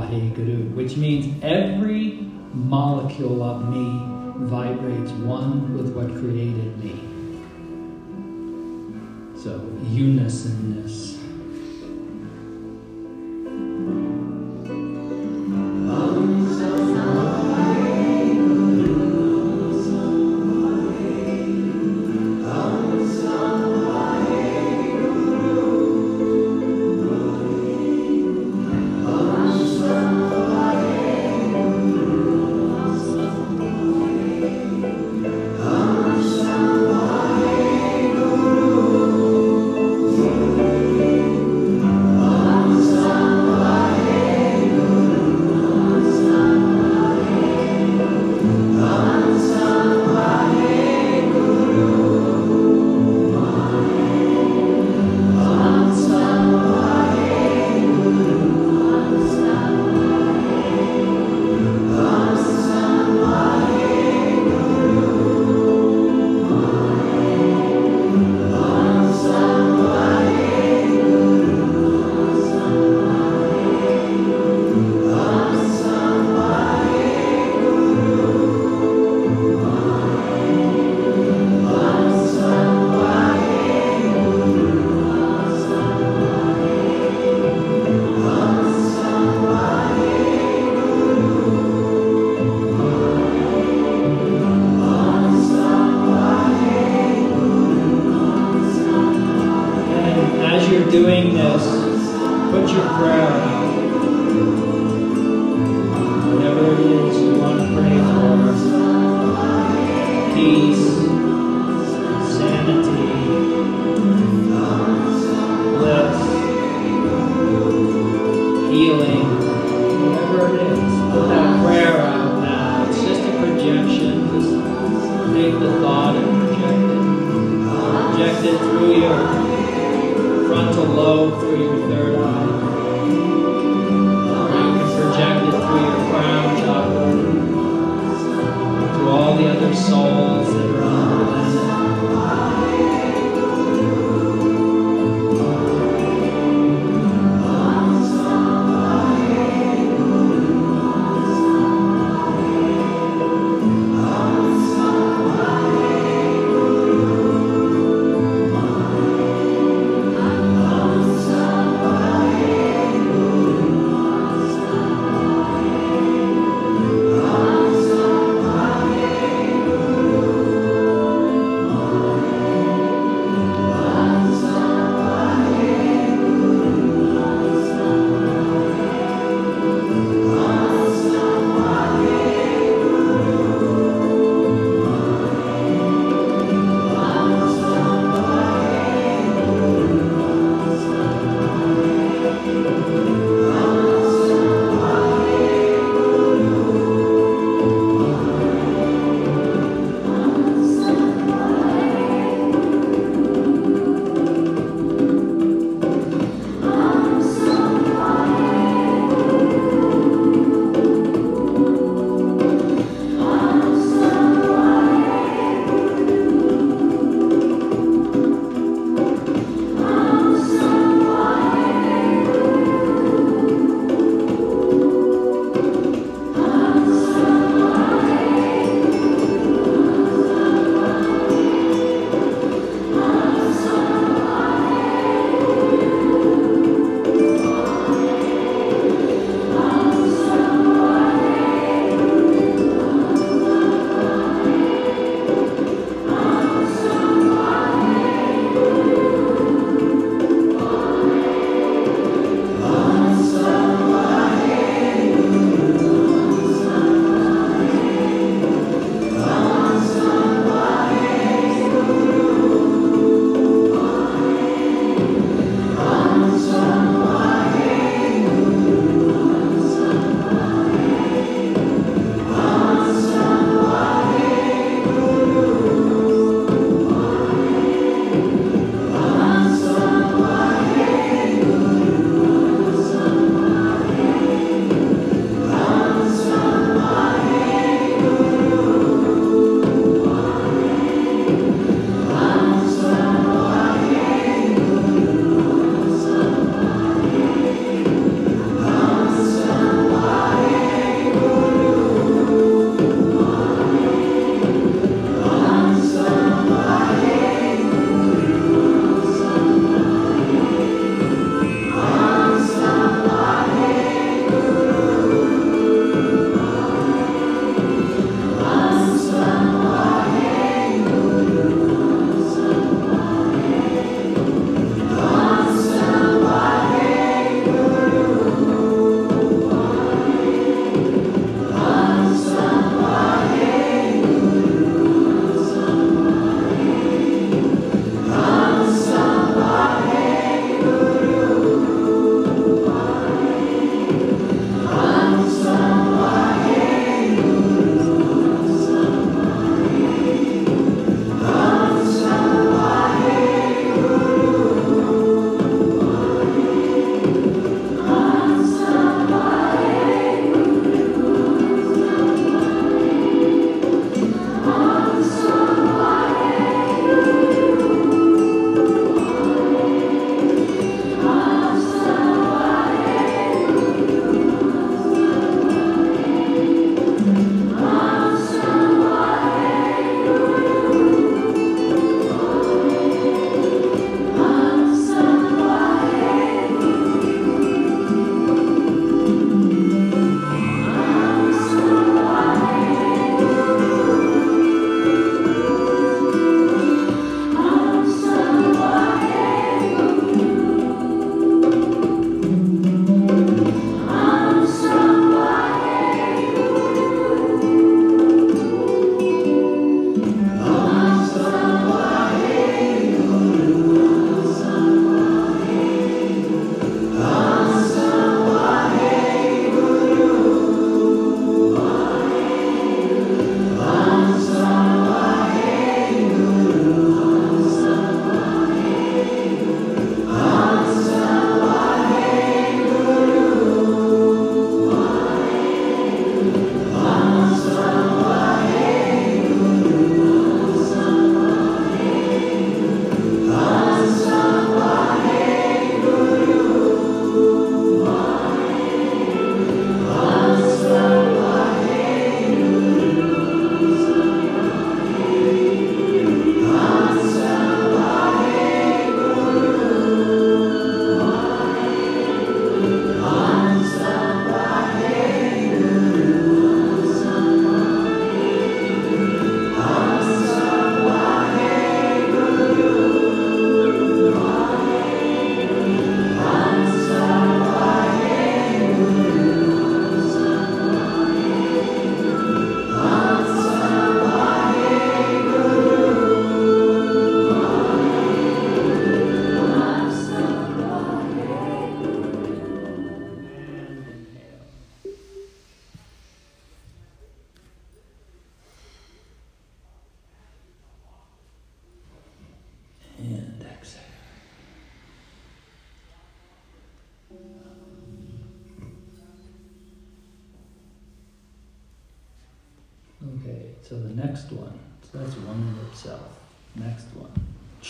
Which 0.06 0.98
means 0.98 1.44
every 1.44 2.20
molecule 2.54 3.42
of 3.42 3.68
me 3.70 4.02
vibrates 4.46 5.12
one 5.12 5.76
with 5.76 5.94
what 5.94 6.10
created. 6.10 6.35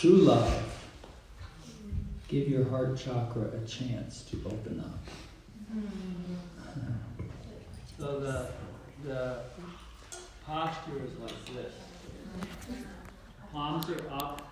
True 0.06 0.18
love. 0.18 0.84
Give 2.28 2.46
your 2.46 2.64
heart 2.68 2.96
chakra 2.96 3.42
a 3.42 3.66
chance 3.66 4.22
to 4.30 4.40
open 4.46 4.78
up. 4.78 5.00
So 7.98 8.20
the, 8.20 8.46
the 9.04 9.38
posture 10.46 11.02
is 11.04 11.18
like 11.18 11.44
this. 11.46 11.72
Palms 13.52 13.90
are 13.90 14.08
up 14.12 14.48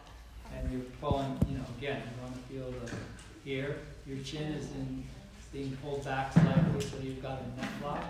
and 0.52 0.72
you're 0.72 0.90
pulling, 1.00 1.38
you 1.48 1.58
know, 1.58 1.64
again, 1.78 2.02
you 2.02 2.22
want 2.24 2.34
to 2.34 2.52
feel 2.52 2.74
the 2.84 3.48
ear. 3.48 3.76
Your 4.08 4.18
chin 4.24 4.54
is 4.54 4.72
in, 4.72 5.04
being 5.52 5.78
pulled 5.84 6.04
back 6.04 6.32
slightly 6.32 6.80
so 6.80 6.96
you've 7.00 7.22
got 7.22 7.38
a 7.40 7.60
neck 7.60 7.70
lock. 7.80 8.04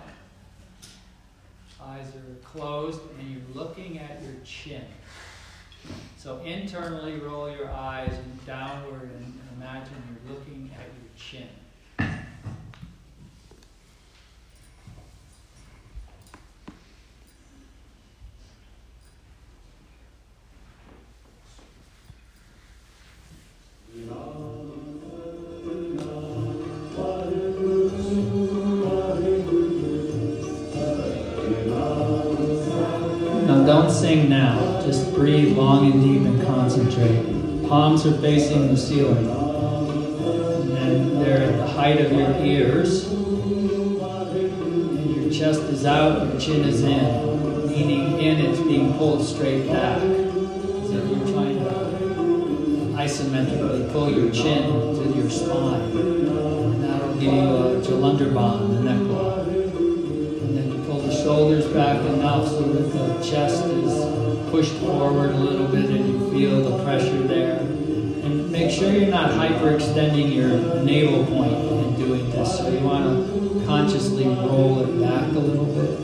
Eyes 1.78 2.06
are 2.06 2.34
closed 2.42 3.02
and 3.18 3.30
you're 3.30 3.54
looking 3.54 3.98
at 3.98 4.22
your 4.22 4.32
chin. 4.46 4.86
So 6.16 6.40
internally 6.40 7.18
roll 7.18 7.50
your 7.50 7.70
eyes 7.70 8.16
downward 8.46 9.10
and 9.14 9.38
imagine 9.56 9.92
you're 10.26 10.36
looking 10.36 10.70
at 10.74 10.86
your 10.86 11.10
chin. 11.16 11.48
Now 33.46 33.66
don't 33.66 33.90
sing 33.90 34.30
now. 34.30 34.73
Breathe 35.24 35.56
long 35.56 35.88
and 35.90 36.02
deep 36.02 36.20
and 36.20 36.46
concentrate. 36.46 37.66
Palms 37.66 38.04
are 38.04 38.12
facing 38.20 38.68
the 38.68 38.76
ceiling. 38.76 39.26
And 40.76 41.18
they're 41.18 41.44
at 41.44 41.56
the 41.56 41.66
height 41.66 41.98
of 41.98 42.12
your 42.12 42.36
ears. 42.44 43.10
And 43.10 45.16
your 45.16 45.32
chest 45.32 45.62
is 45.62 45.86
out, 45.86 46.28
your 46.28 46.38
chin 46.38 46.68
is 46.68 46.82
in. 46.82 47.66
Meaning 47.66 48.20
in, 48.20 48.44
it's 48.44 48.60
being 48.60 48.92
pulled 48.98 49.24
straight 49.24 49.66
back. 49.66 50.02
If 50.02 50.92
you're 50.92 51.26
trying 51.32 51.58
to 51.58 51.70
isometrically 52.92 53.90
pull 53.92 54.12
your 54.12 54.30
chin 54.30 54.68
to 54.68 55.10
your 55.18 55.30
spine. 55.30 55.90
And 55.90 56.84
that'll 56.84 57.14
give 57.14 57.32
you 57.32 57.40
a 57.40 57.80
Jalandhar 57.80 58.30
Bandh, 58.30 58.74
the 58.74 58.80
neck 58.82 59.00
lock. 59.10 59.46
And 59.46 60.54
then 60.54 60.70
you 60.70 60.84
pull 60.84 61.00
the 61.00 61.14
shoulders 61.14 61.66
back 61.68 62.04
enough 62.10 62.46
so 62.46 62.60
that 62.60 62.92
the 62.92 63.22
chest 63.24 63.64
is 63.64 64.23
pushed 64.54 64.74
forward 64.74 65.32
a 65.32 65.36
little 65.36 65.66
bit 65.66 65.86
and 65.86 66.06
you 66.06 66.30
feel 66.30 66.62
the 66.62 66.84
pressure 66.84 67.18
there. 67.26 67.58
And 67.58 68.52
make 68.52 68.70
sure 68.70 68.92
you're 68.92 69.10
not 69.10 69.32
hyperextending 69.32 70.32
your 70.32 70.80
navel 70.84 71.26
point 71.26 71.54
in 71.54 71.96
doing 71.96 72.30
this. 72.30 72.58
So 72.58 72.68
you 72.68 72.78
want 72.78 73.04
to 73.04 73.64
consciously 73.66 74.26
roll 74.26 74.78
it 74.78 75.00
back 75.00 75.26
a 75.34 75.40
little 75.40 75.64
bit. 75.64 76.00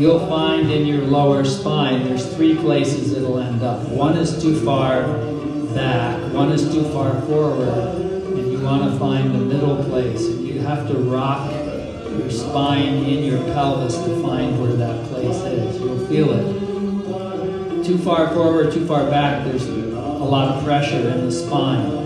You'll 0.00 0.26
find 0.26 0.70
in 0.70 0.86
your 0.86 1.02
lower 1.02 1.44
spine 1.44 2.04
there's 2.04 2.34
three 2.34 2.56
places 2.56 3.12
it'll 3.12 3.40
end 3.40 3.62
up. 3.62 3.86
One 3.90 4.16
is 4.16 4.42
too 4.42 4.58
far 4.64 5.02
back, 5.74 6.32
one 6.32 6.50
is 6.50 6.72
too 6.72 6.84
far 6.94 7.20
forward, 7.26 7.68
and 7.68 8.50
you 8.50 8.58
want 8.60 8.90
to 8.90 8.98
find 8.98 9.34
the 9.34 9.38
middle 9.38 9.84
place. 9.84 10.26
You 10.30 10.60
have 10.60 10.88
to 10.88 10.94
rock 10.94 11.50
your 12.18 12.30
spine 12.30 13.04
in 13.04 13.24
your 13.24 13.42
pelvis 13.52 13.96
to 13.96 14.22
find 14.22 14.60
where 14.60 14.72
that 14.74 15.04
place 15.08 15.36
is. 15.42 15.80
You'll 15.80 16.06
feel 16.06 16.32
it. 16.32 17.84
Too 17.84 17.98
far 17.98 18.32
forward, 18.34 18.72
too 18.72 18.86
far 18.86 19.08
back, 19.10 19.44
there's 19.44 19.66
a 19.66 20.24
lot 20.24 20.56
of 20.56 20.64
pressure 20.64 21.10
in 21.10 21.26
the 21.26 21.32
spine. 21.32 22.02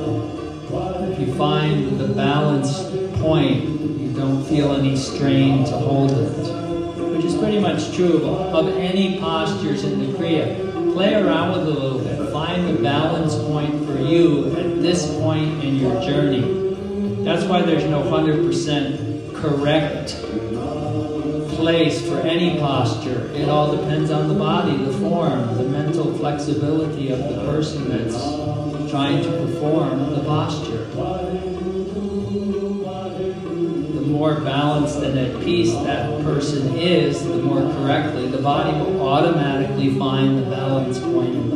If 1.12 1.20
you 1.20 1.34
find 1.34 1.98
the 2.00 2.08
balance 2.08 2.82
point, 3.20 3.64
you 4.00 4.12
don't 4.14 4.44
feel 4.44 4.72
any 4.72 4.96
strain 4.96 5.64
to 5.64 5.72
hold 5.72 6.12
it. 6.12 6.32
Which 7.14 7.24
is 7.24 7.36
pretty 7.36 7.60
much 7.60 7.94
true 7.94 8.24
of, 8.26 8.66
of 8.66 8.76
any 8.76 9.20
postures 9.20 9.84
in 9.84 10.00
the 10.00 10.18
Kriya. 10.18 10.92
Play 10.92 11.14
around 11.14 11.52
with 11.52 11.68
it 11.68 11.76
a 11.76 11.78
little 11.78 11.98
bit. 11.98 12.32
Find 12.32 12.68
the 12.68 12.82
balance 12.82 13.34
point 13.36 13.84
for 13.86 13.98
you 13.98 14.46
at 14.56 14.82
this 14.82 15.14
point 15.18 15.62
in 15.62 15.76
your 15.76 16.00
journey. 16.02 16.66
That's 17.22 17.44
why 17.44 17.62
there's 17.62 17.84
no 17.84 18.02
100% 18.02 19.05
correct 19.40 20.16
place 21.56 22.06
for 22.06 22.18
any 22.20 22.58
posture. 22.58 23.30
It 23.34 23.48
all 23.48 23.76
depends 23.76 24.10
on 24.10 24.28
the 24.28 24.34
body, 24.34 24.76
the 24.76 24.92
form, 24.98 25.56
the 25.56 25.64
mental 25.64 26.12
flexibility 26.18 27.10
of 27.10 27.18
the 27.18 27.44
person 27.44 27.88
that's 27.88 28.90
trying 28.90 29.22
to 29.22 29.30
perform 29.30 30.10
the 30.14 30.22
posture. 30.24 30.84
The 33.94 34.02
more 34.02 34.40
balanced 34.40 34.98
and 34.98 35.18
at 35.18 35.42
peace 35.42 35.72
that 35.72 36.22
person 36.22 36.76
is, 36.76 37.22
the 37.22 37.36
more 37.36 37.62
correctly 37.74 38.28
the 38.28 38.38
body 38.38 38.78
will 38.78 39.06
automatically 39.06 39.98
find 39.98 40.38
the 40.38 40.50
balance 40.50 40.98
point 40.98 41.55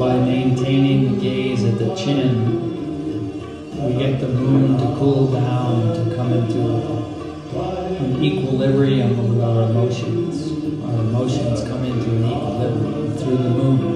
by 0.00 0.16
maintaining 0.16 1.12
the 1.12 1.20
gaze 1.20 1.62
at 1.62 1.78
the 1.78 1.94
chin, 1.94 2.56
we 3.84 4.02
get 4.02 4.18
the 4.18 4.28
moon 4.28 4.78
to 4.78 4.96
cool 4.98 5.30
down, 5.30 5.94
to 5.94 6.16
come 6.16 6.32
into 6.32 6.58
an 7.98 8.24
equilibrium 8.24 9.28
with 9.28 9.44
our 9.44 9.64
emotions. 9.64 10.52
Our 10.82 11.00
emotions 11.00 11.60
come 11.68 11.84
into 11.84 12.08
an 12.12 12.24
equilibrium 12.24 13.14
through 13.18 13.36
the 13.36 13.50
moon 13.50 13.89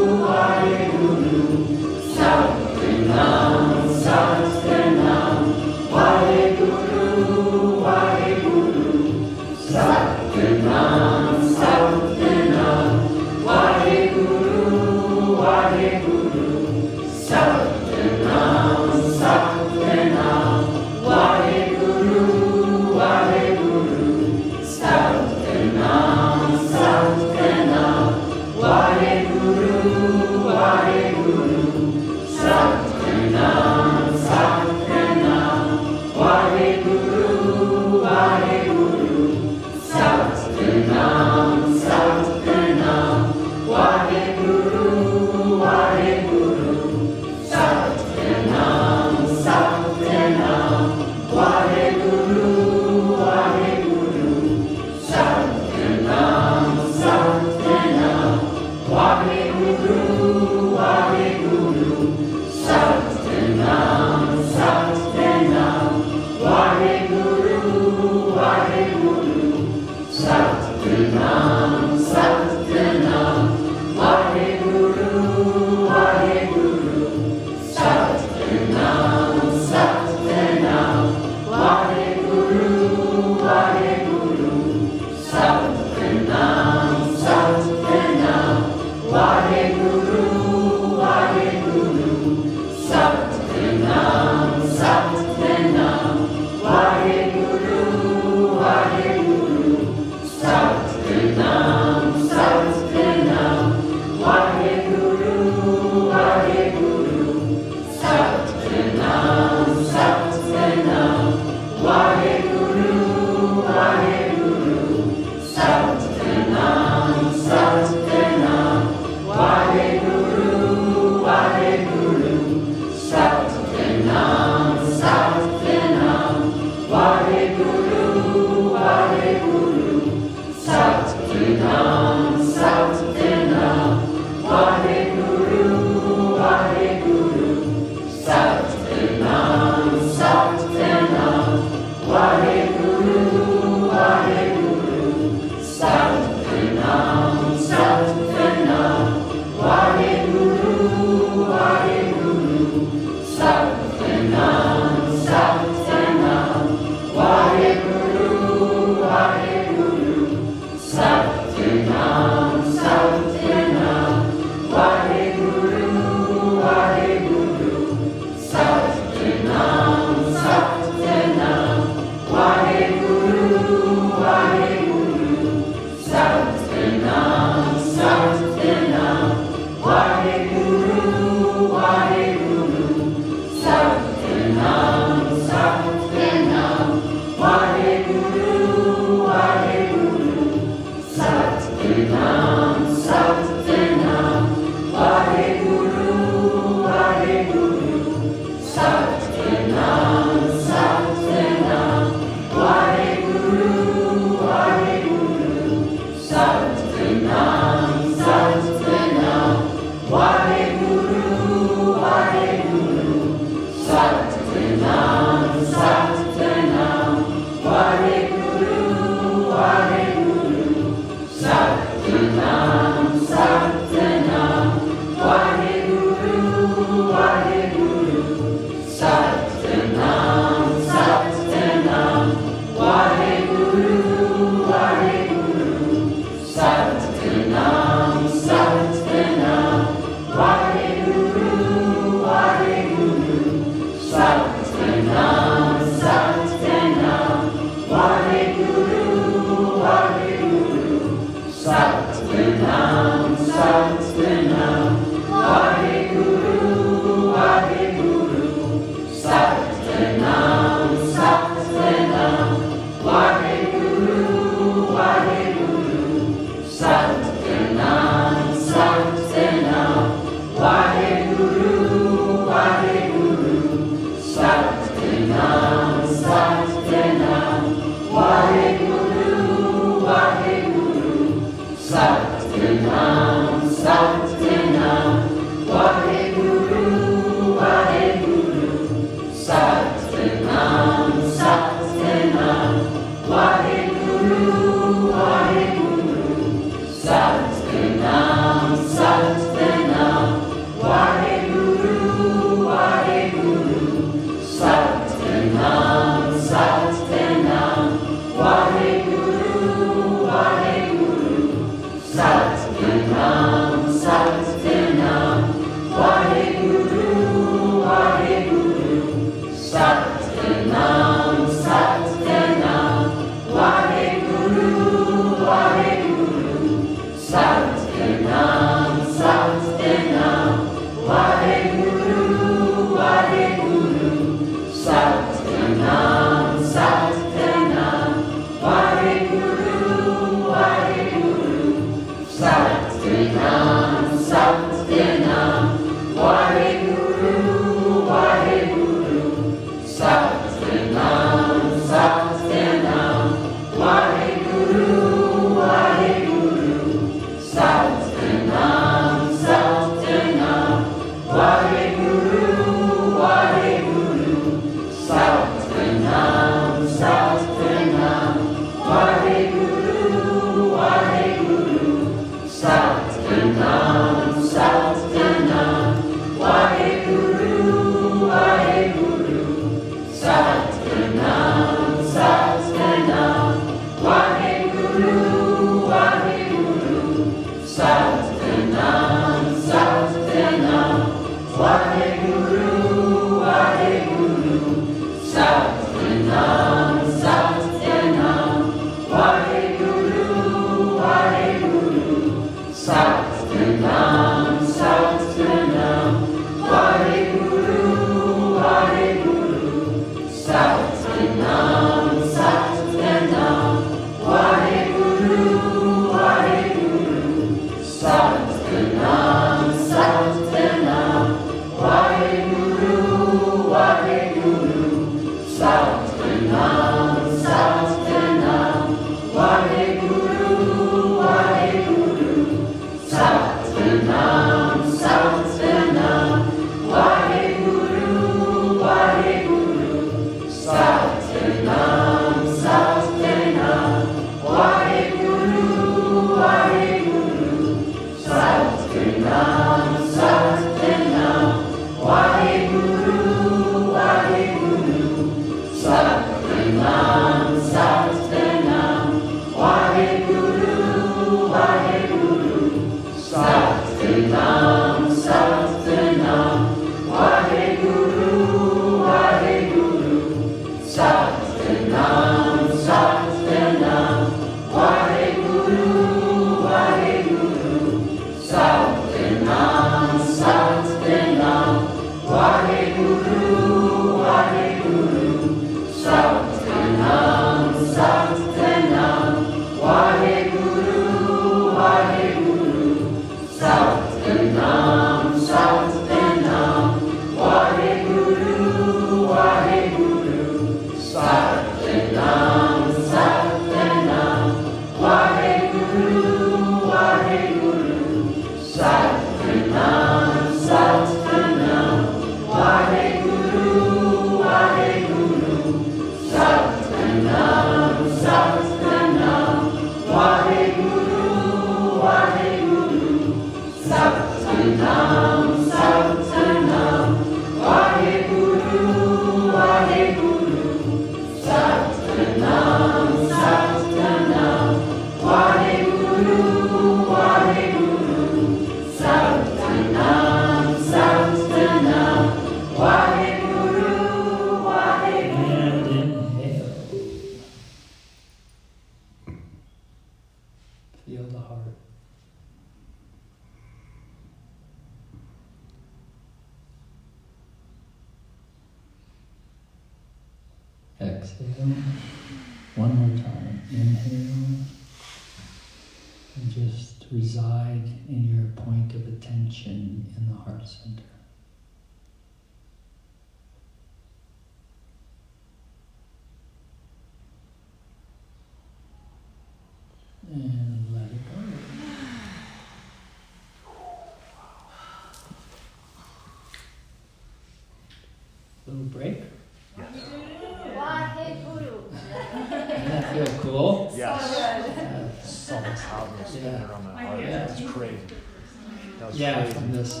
was 599.06 599.18
yeah, 599.18 599.42
crazy. 599.42 599.52
from 599.52 599.72
this. 599.72 600.00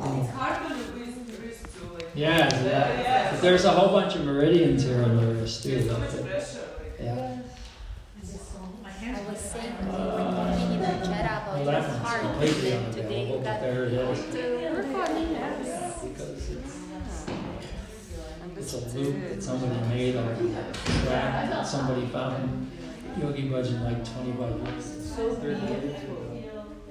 It's 0.00 0.30
hard 0.30 0.68
too. 0.68 0.88
Yeah, 2.14 2.64
yeah. 2.64 3.30
But 3.32 3.42
there's 3.42 3.64
a 3.64 3.70
whole 3.70 3.88
bunch 3.88 4.14
of 4.16 4.24
meridians 4.24 4.84
here 4.84 5.02
on 5.02 5.16
the 5.16 5.34
wrist 5.34 5.62
too. 5.62 5.70
Yeah. 7.00 7.38
Uh, 9.90 10.58
in 10.72 10.80
the 12.92 13.02
well, 13.30 13.40
there 13.42 13.84
it 13.84 13.92
is. 13.92 14.18
Because 16.02 16.50
it's, 16.50 16.74
it's 18.56 18.72
a 18.74 18.98
loop 18.98 19.28
that 19.28 19.42
somebody 19.42 19.88
made 19.88 20.16
on 20.16 20.28
a 20.28 20.36
track 21.04 21.50
that 21.50 21.66
somebody 21.66 22.06
found. 22.06 22.70
Yogi 23.20 23.48
Bhajan 23.48 23.82
like 23.82 24.04
20 24.04 24.32
bucks. 24.32 25.08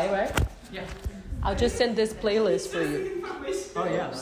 Spotify, 0.00 0.12
right? 0.12 0.46
Yeah. 0.72 0.82
I'll 1.42 1.56
just 1.56 1.76
send 1.76 1.96
this 1.96 2.12
playlist 2.12 2.68
for 2.68 2.82
you. 2.82 3.24
Oh 3.76 3.84
yeah. 3.84 4.12